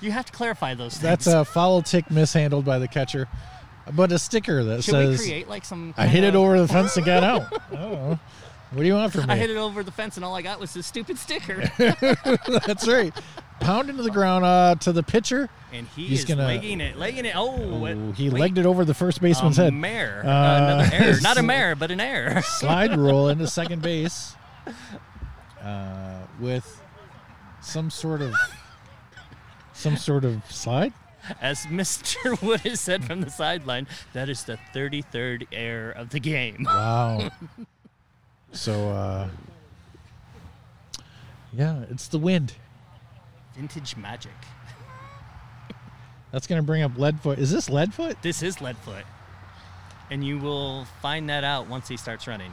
you 0.00 0.10
have 0.10 0.26
to 0.26 0.32
clarify 0.32 0.74
those 0.74 0.94
things. 0.94 1.02
That's 1.02 1.26
a 1.26 1.44
foul 1.44 1.82
tick 1.82 2.10
mishandled 2.10 2.64
by 2.64 2.78
the 2.78 2.88
catcher, 2.88 3.28
but 3.92 4.12
a 4.12 4.18
sticker 4.18 4.64
that 4.64 4.84
Should 4.84 4.92
says 4.92 5.18
we 5.20 5.26
create 5.26 5.48
like 5.48 5.64
some? 5.64 5.94
I 5.96 6.06
hit 6.06 6.24
it 6.24 6.34
over 6.34 6.60
the 6.60 6.68
fence 6.68 6.96
and 6.96 7.06
got 7.06 7.22
out. 7.22 7.46
oh, 7.72 8.18
what 8.70 8.82
do 8.82 8.86
you 8.86 8.94
want 8.94 9.12
from 9.12 9.22
me? 9.26 9.34
I 9.34 9.36
hit 9.36 9.50
it 9.50 9.56
over 9.56 9.82
the 9.82 9.92
fence, 9.92 10.16
and 10.16 10.24
all 10.24 10.34
I 10.34 10.42
got 10.42 10.60
was 10.60 10.74
this 10.74 10.86
stupid 10.86 11.18
sticker. 11.18 11.70
That's 12.66 12.88
right. 12.88 13.14
Pound 13.66 13.90
into 13.90 14.02
the 14.02 14.10
ground 14.10 14.44
uh, 14.44 14.74
to 14.76 14.92
the 14.92 15.02
pitcher. 15.02 15.48
and 15.72 15.86
he 15.96 16.06
He's 16.06 16.20
is 16.20 16.24
gonna- 16.24 16.44
legging 16.46 16.80
it, 16.80 16.96
legging 16.96 17.24
it. 17.24 17.34
Oh, 17.36 17.56
Oh, 17.58 18.12
he 18.12 18.30
wait, 18.30 18.40
legged 18.40 18.58
it 18.58 18.66
over 18.66 18.84
the 18.84 18.94
first 18.94 19.20
baseman's 19.20 19.58
a 19.58 19.64
head. 19.64 19.74
Mare, 19.74 20.22
Uh, 20.24 20.28
another 20.28 20.90
error, 20.94 21.16
not 21.22 21.36
a 21.36 21.42
mare, 21.42 21.74
but 21.74 21.90
an 21.90 22.00
error. 22.00 22.40
Slide 22.44 22.96
Rule 22.96 23.28
into 23.28 23.46
second 23.48 23.82
base 23.82 24.34
uh, 25.62 26.20
with 26.40 26.80
some 27.60 27.90
sort 27.90 28.22
of 28.22 28.34
some 29.72 29.96
sort 29.96 30.24
of 30.24 30.42
slide. 30.50 30.92
As 31.40 31.62
Mr. 31.66 32.40
Wood 32.40 32.60
has 32.60 32.80
said 32.80 33.04
from 33.04 33.20
the 33.20 33.30
sideline, 33.30 33.88
that 34.12 34.28
is 34.28 34.44
the 34.44 34.58
33rd 34.72 35.48
error 35.50 35.90
of 35.90 36.10
the 36.10 36.20
game. 36.20 36.62
Wow. 36.64 37.30
so 38.52 38.90
uh, 38.90 39.28
yeah, 41.52 41.82
it's 41.90 42.06
the 42.06 42.18
wind. 42.18 42.52
Vintage 43.56 43.96
magic. 43.96 44.32
That's 46.32 46.46
gonna 46.46 46.62
bring 46.62 46.82
up 46.82 46.92
Leadfoot. 46.92 47.38
Is 47.38 47.50
this 47.50 47.68
Leadfoot? 47.68 48.20
This 48.20 48.42
is 48.42 48.56
Leadfoot, 48.56 49.04
and 50.10 50.24
you 50.24 50.38
will 50.38 50.84
find 51.00 51.28
that 51.30 51.44
out 51.44 51.68
once 51.68 51.88
he 51.88 51.96
starts 51.96 52.26
running. 52.26 52.52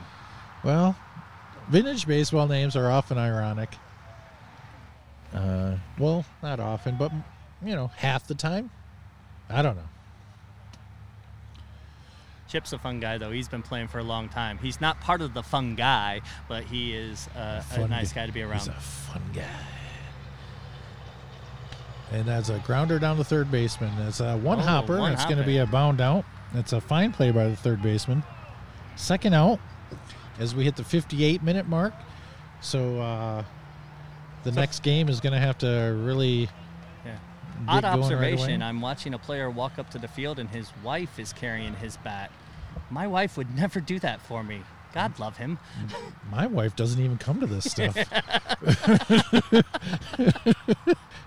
Well, 0.64 0.96
vintage 1.70 2.08
baseball 2.08 2.48
names 2.48 2.76
are 2.76 2.90
often 2.90 3.18
ironic. 3.18 3.70
Uh, 5.34 5.76
well, 6.00 6.24
not 6.42 6.60
often, 6.60 6.96
but 6.98 7.12
you 7.66 7.76
know, 7.76 7.88
half 7.98 8.28
the 8.28 8.36
time. 8.36 8.70
I 9.50 9.62
don't 9.62 9.76
know. 9.76 9.90
Chip's 12.48 12.72
a 12.72 12.78
fun 12.78 13.00
guy, 13.00 13.18
though. 13.18 13.32
He's 13.32 13.48
been 13.48 13.64
playing 13.64 13.88
for 13.88 13.98
a 13.98 14.04
long 14.04 14.30
time. 14.30 14.60
He's 14.60 14.80
not 14.80 15.02
part 15.02 15.22
of 15.22 15.34
the 15.34 15.42
fun 15.42 15.74
guy, 15.74 16.22
but 16.48 16.64
he 16.64 16.94
is 16.94 17.28
uh, 17.36 17.64
a 17.72 17.88
nice 17.88 18.14
guy 18.14 18.28
to 18.28 18.32
be 18.32 18.44
around. 18.44 18.60
He's 18.60 18.68
a 18.68 18.74
fun 18.74 19.24
guy. 19.34 19.42
And 22.14 22.26
that's 22.26 22.50
a 22.50 22.60
grounder 22.60 23.00
down 23.00 23.18
the 23.18 23.24
third 23.24 23.50
baseman. 23.52 23.92
It's 24.08 24.20
a 24.20 24.38
one 24.38 24.60
Oh, 24.60 24.64
hopper. 24.64 24.98
one 25.00 25.12
it's 25.14 25.26
going 25.26 25.38
to 25.40 25.44
be 25.44 25.58
a 25.58 25.66
bound 25.66 26.00
out. 26.00 26.26
It's 26.54 26.72
a 26.74 26.80
fine 26.80 27.12
play 27.12 27.32
by 27.32 27.48
the 27.48 27.56
third 27.56 27.82
baseman. 27.82 28.24
Second 28.96 29.34
out 29.34 29.60
as 30.40 30.54
we 30.54 30.64
hit 30.64 30.76
the 30.76 30.84
58 30.84 31.42
minute 31.42 31.68
mark. 31.68 31.94
So 32.62 33.00
uh, 33.02 33.44
the 34.44 34.52
So- 34.54 34.60
next 34.60 34.84
game 34.84 35.10
is 35.10 35.20
going 35.20 35.34
to 35.34 35.40
have 35.40 35.58
to 35.60 35.68
really 36.04 36.50
Yeah. 37.04 37.16
Odd 37.68 37.84
right 37.84 37.94
observation. 37.94 38.62
away. 38.62 38.70
I'm 38.70 38.80
watching 38.82 39.14
a 39.16 39.20
player 39.20 39.50
walk 39.50 39.80
up 39.80 39.90
to 39.92 39.98
the 39.98 40.08
field, 40.08 40.38
and 40.40 40.50
his 40.50 40.72
wife 40.84 41.18
is 41.20 41.34
carrying 41.34 41.74
his 41.76 41.98
bat. 41.98 42.32
My 42.92 43.08
wife 43.08 43.38
would 43.38 43.56
never 43.56 43.80
do 43.80 43.98
that 44.00 44.22
for 44.22 44.44
me. 44.44 44.62
God 44.94 45.18
love 45.20 45.38
him. 45.38 45.58
My 46.32 46.46
wife 46.48 46.76
doesn't 46.76 47.02
even 47.04 47.18
come 47.18 47.40
to 47.40 47.48
this 47.48 47.70
stuff. 47.70 47.98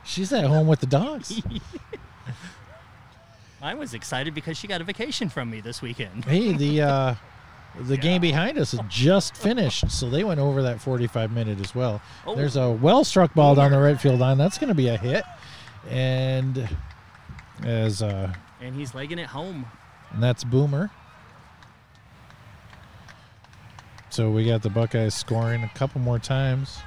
She's 0.05 0.33
at 0.33 0.45
home 0.45 0.67
with 0.69 0.81
the 0.81 0.87
dogs. 0.87 1.43
I 3.63 3.75
was 3.75 3.95
excited 3.95 4.35
because 4.35 4.57
she 4.57 4.69
got 4.69 4.81
a 4.81 4.85
vacation 4.85 5.29
from 5.29 5.51
me 5.51 5.61
this 5.61 5.83
weekend. 5.83 6.25
Hey, 6.25 6.53
the 6.53 6.83
uh, 6.83 7.15
the 7.81 7.97
game 7.97 8.21
behind 8.21 8.59
us 8.59 8.73
is 8.73 8.81
just 8.89 9.37
finished, 9.37 9.91
so 9.91 10.09
they 10.09 10.23
went 10.23 10.39
over 10.39 10.63
that 10.63 10.81
45 10.81 11.33
minute 11.33 11.59
as 11.61 11.75
well. 11.75 12.01
Oh. 12.27 12.37
There's 12.37 12.55
a 12.57 12.71
well 12.71 13.03
struck 13.03 13.35
ball 13.35 13.57
down 13.57 13.73
the 13.73 13.79
right 13.79 14.01
field 14.01 14.21
line. 14.21 14.39
That's 14.39 14.59
going 14.59 14.69
to 14.69 14.75
be 14.75 14.87
a 14.89 14.97
hit, 14.97 15.25
and 15.91 16.69
as 17.65 18.03
uh, 18.03 18.33
And 18.61 18.77
he's 18.77 18.95
legging 18.95 19.19
it 19.19 19.27
home. 19.27 19.67
and 20.13 20.23
that's 20.23 20.45
Boomer. 20.45 20.91
So 24.17 24.31
we 24.31 24.47
got 24.47 24.63
the 24.63 24.71
Buckeyes 24.71 25.15
scoring 25.15 25.63
a 25.63 25.69
couple 25.75 26.01
more 26.01 26.19
times. 26.19 26.79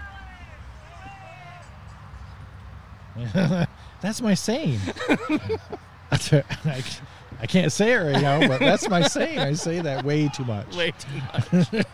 that's 4.01 4.19
my 4.19 4.33
saying. 4.33 4.79
I, 5.09 6.19
a- 6.31 6.43
I, 6.65 6.83
I 7.39 7.45
can't 7.45 7.71
say 7.71 7.93
it 7.93 7.97
right 7.97 8.19
now, 8.19 8.47
but 8.47 8.59
that's 8.59 8.89
my 8.89 9.03
saying. 9.07 9.37
I 9.37 9.53
say 9.53 9.79
that 9.79 10.03
way 10.03 10.27
too 10.29 10.43
much. 10.43 10.75
Way 10.75 10.91
too 10.97 11.67
much. 11.83 11.85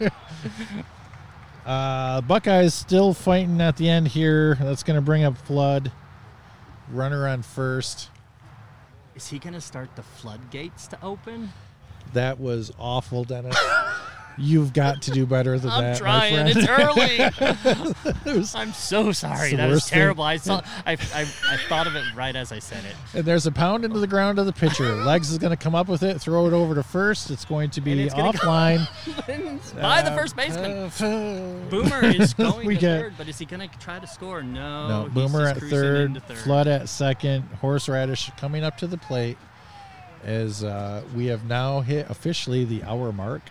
Uh, 1.66 2.22
Buckeyes 2.22 2.74
still 2.74 3.14
fighting 3.14 3.60
at 3.60 3.76
the 3.76 3.90
end 3.90 4.08
here. 4.08 4.56
That's 4.62 4.84
going 4.84 4.96
to 4.96 5.02
bring 5.02 5.26
up 5.26 5.38
Flood. 5.38 5.92
Runner 6.90 7.28
on 7.28 7.42
first. 7.42 8.10
Is 9.16 9.28
he 9.28 9.40
going 9.40 9.52
to 9.52 9.60
start 9.60 9.98
the 9.98 10.04
floodgates 10.04 10.88
to 10.88 11.04
open? 11.04 11.52
That 12.14 12.40
was 12.40 12.72
awful, 12.80 13.26
Dennis. 13.26 13.58
You've 14.38 14.74
got 14.74 15.02
to 15.04 15.12
do 15.12 15.26
better 15.26 15.58
than 15.58 15.72
I'm 15.72 15.84
that, 15.84 15.98
trying. 15.98 16.36
my 16.36 16.54
friend. 16.54 16.58
It's 16.58 16.68
early. 16.70 18.16
It 18.26 18.38
was- 18.38 18.56
I'm 18.56 18.74
so 18.74 19.12
sorry. 19.12 19.56
That 19.56 19.70
was 19.70 19.88
thing. 19.90 19.98
terrible. 20.00 20.24
I 20.24 20.38
saw. 20.38 20.62
I, 20.86 20.94
I, 21.14 21.22
I 21.22 21.58
thought 21.70 21.88
of 21.88 21.96
it 21.96 22.04
right 22.16 22.36
as 22.36 22.52
I 22.52 22.60
said 22.60 22.84
it. 22.86 22.96
and 23.14 23.24
there's 23.26 23.46
a 23.46 23.52
pound 23.52 23.86
into 23.86 24.00
the 24.00 24.08
ground 24.08 24.40
of 24.40 24.46
the 24.46 24.54
pitcher. 24.54 24.96
Legs 24.96 25.30
is 25.32 25.38
going 25.38 25.52
to 25.52 25.58
come 25.58 25.76
up 25.76 25.88
with 25.88 26.04
it, 26.04 26.20
throw 26.20 26.48
it 26.48 26.54
over 26.54 26.76
to 26.76 26.84
first. 26.84 27.30
It's 27.32 27.46
going 27.46 27.70
to 27.72 27.82
be 27.82 28.02
it's 28.04 28.14
gonna 28.14 28.34
go- 28.34 28.40
offline. 28.40 28.88
By 29.82 30.02
the 30.02 30.12
first 30.12 30.36
baseman. 30.36 30.90
Boomer 31.70 32.06
is 32.06 32.34
going 32.36 32.68
We 32.68 32.76
to 32.76 32.82
get- 32.82 33.00
third, 33.02 33.14
but 33.18 33.28
is 33.30 33.38
he 33.38 33.46
going 33.46 33.68
to 33.70 33.78
try 33.80 34.00
to 34.00 34.08
score? 34.08 34.42
No. 34.44 34.88
No, 35.04 35.10
Boomer 35.10 35.48
at 35.48 35.58
third, 35.58 36.22
third. 36.28 36.38
Flood 36.40 36.68
at 36.68 36.90
second, 36.90 37.44
Horseradish 37.62 38.32
coming 38.38 38.64
up 38.64 38.78
to 38.80 38.88
the 38.88 38.98
plate 38.98 39.38
as 40.24 40.64
uh, 40.64 41.04
we 41.16 41.28
have 41.28 41.46
now 41.46 41.82
hit 41.82 42.10
officially 42.10 42.66
the 42.66 42.84
hour 42.84 43.12
mark. 43.12 43.42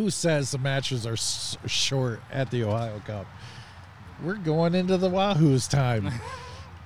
Who 0.00 0.08
says 0.08 0.50
the 0.50 0.56
matches 0.56 1.04
are 1.06 1.12
s- 1.12 1.58
short 1.66 2.22
at 2.32 2.50
the 2.50 2.64
Ohio 2.64 3.00
Cup? 3.00 3.26
We're 4.24 4.36
going 4.36 4.74
into 4.74 4.96
the 4.96 5.10
Wahoo's 5.10 5.68
time. 5.68 6.10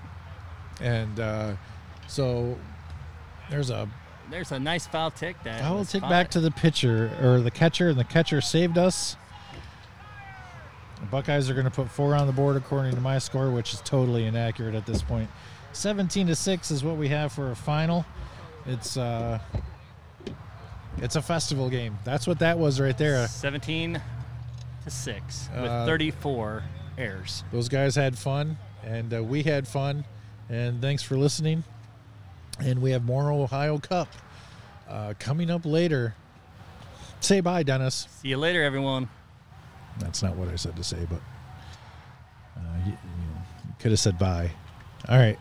and 0.80 1.20
uh, 1.20 1.52
so 2.08 2.58
there's 3.50 3.70
a 3.70 3.88
There's 4.32 4.50
a 4.50 4.58
nice 4.58 4.88
foul 4.88 5.12
tick 5.12 5.36
that. 5.44 5.60
foul 5.60 5.84
tick 5.84 6.02
back 6.02 6.28
to 6.32 6.40
the 6.40 6.50
pitcher 6.50 7.16
or 7.22 7.38
the 7.38 7.52
catcher, 7.52 7.90
and 7.90 7.96
the 8.00 8.02
catcher 8.02 8.40
saved 8.40 8.78
us. 8.78 9.14
The 10.98 11.06
Buckeyes 11.06 11.48
are 11.48 11.54
going 11.54 11.66
to 11.66 11.70
put 11.70 11.88
four 11.88 12.16
on 12.16 12.26
the 12.26 12.32
board 12.32 12.56
according 12.56 12.96
to 12.96 13.00
my 13.00 13.20
score, 13.20 13.48
which 13.52 13.74
is 13.74 13.80
totally 13.82 14.26
inaccurate 14.26 14.74
at 14.74 14.86
this 14.86 15.02
point. 15.02 15.30
17 15.72 16.26
to 16.26 16.34
6 16.34 16.70
is 16.72 16.82
what 16.82 16.96
we 16.96 17.06
have 17.10 17.30
for 17.32 17.52
a 17.52 17.56
final. 17.56 18.04
It's 18.66 18.96
uh 18.96 19.38
it's 20.98 21.16
a 21.16 21.22
festival 21.22 21.68
game. 21.68 21.98
That's 22.04 22.26
what 22.26 22.38
that 22.40 22.58
was 22.58 22.80
right 22.80 22.96
there. 22.96 23.26
17 23.28 24.00
to 24.84 24.90
6 24.90 25.48
with 25.54 25.64
Uh, 25.70 25.86
34 25.86 26.62
errors. 26.98 27.44
Those 27.52 27.68
guys 27.68 27.94
had 27.94 28.16
fun 28.18 28.56
and 28.82 29.12
uh, 29.14 29.22
we 29.22 29.42
had 29.42 29.66
fun 29.66 30.04
and 30.48 30.80
thanks 30.80 31.02
for 31.02 31.16
listening. 31.16 31.64
And 32.60 32.80
we 32.80 32.92
have 32.92 33.04
more 33.04 33.32
Ohio 33.32 33.78
Cup 33.78 34.08
uh, 34.88 35.14
coming 35.18 35.50
up 35.50 35.64
later. 35.66 36.14
Say 37.20 37.40
bye, 37.40 37.62
Dennis. 37.64 38.06
See 38.22 38.28
you 38.28 38.36
later, 38.36 38.62
everyone. 38.62 39.08
That's 39.98 40.22
not 40.22 40.36
what 40.36 40.48
I 40.48 40.56
said 40.56 40.76
to 40.76 40.84
say, 40.84 41.06
but 41.08 41.20
uh, 42.56 42.60
you, 42.86 42.92
you 42.92 43.74
could 43.80 43.90
have 43.90 43.98
said 44.00 44.18
bye. 44.18 44.50
All 45.08 45.18
right. 45.18 45.38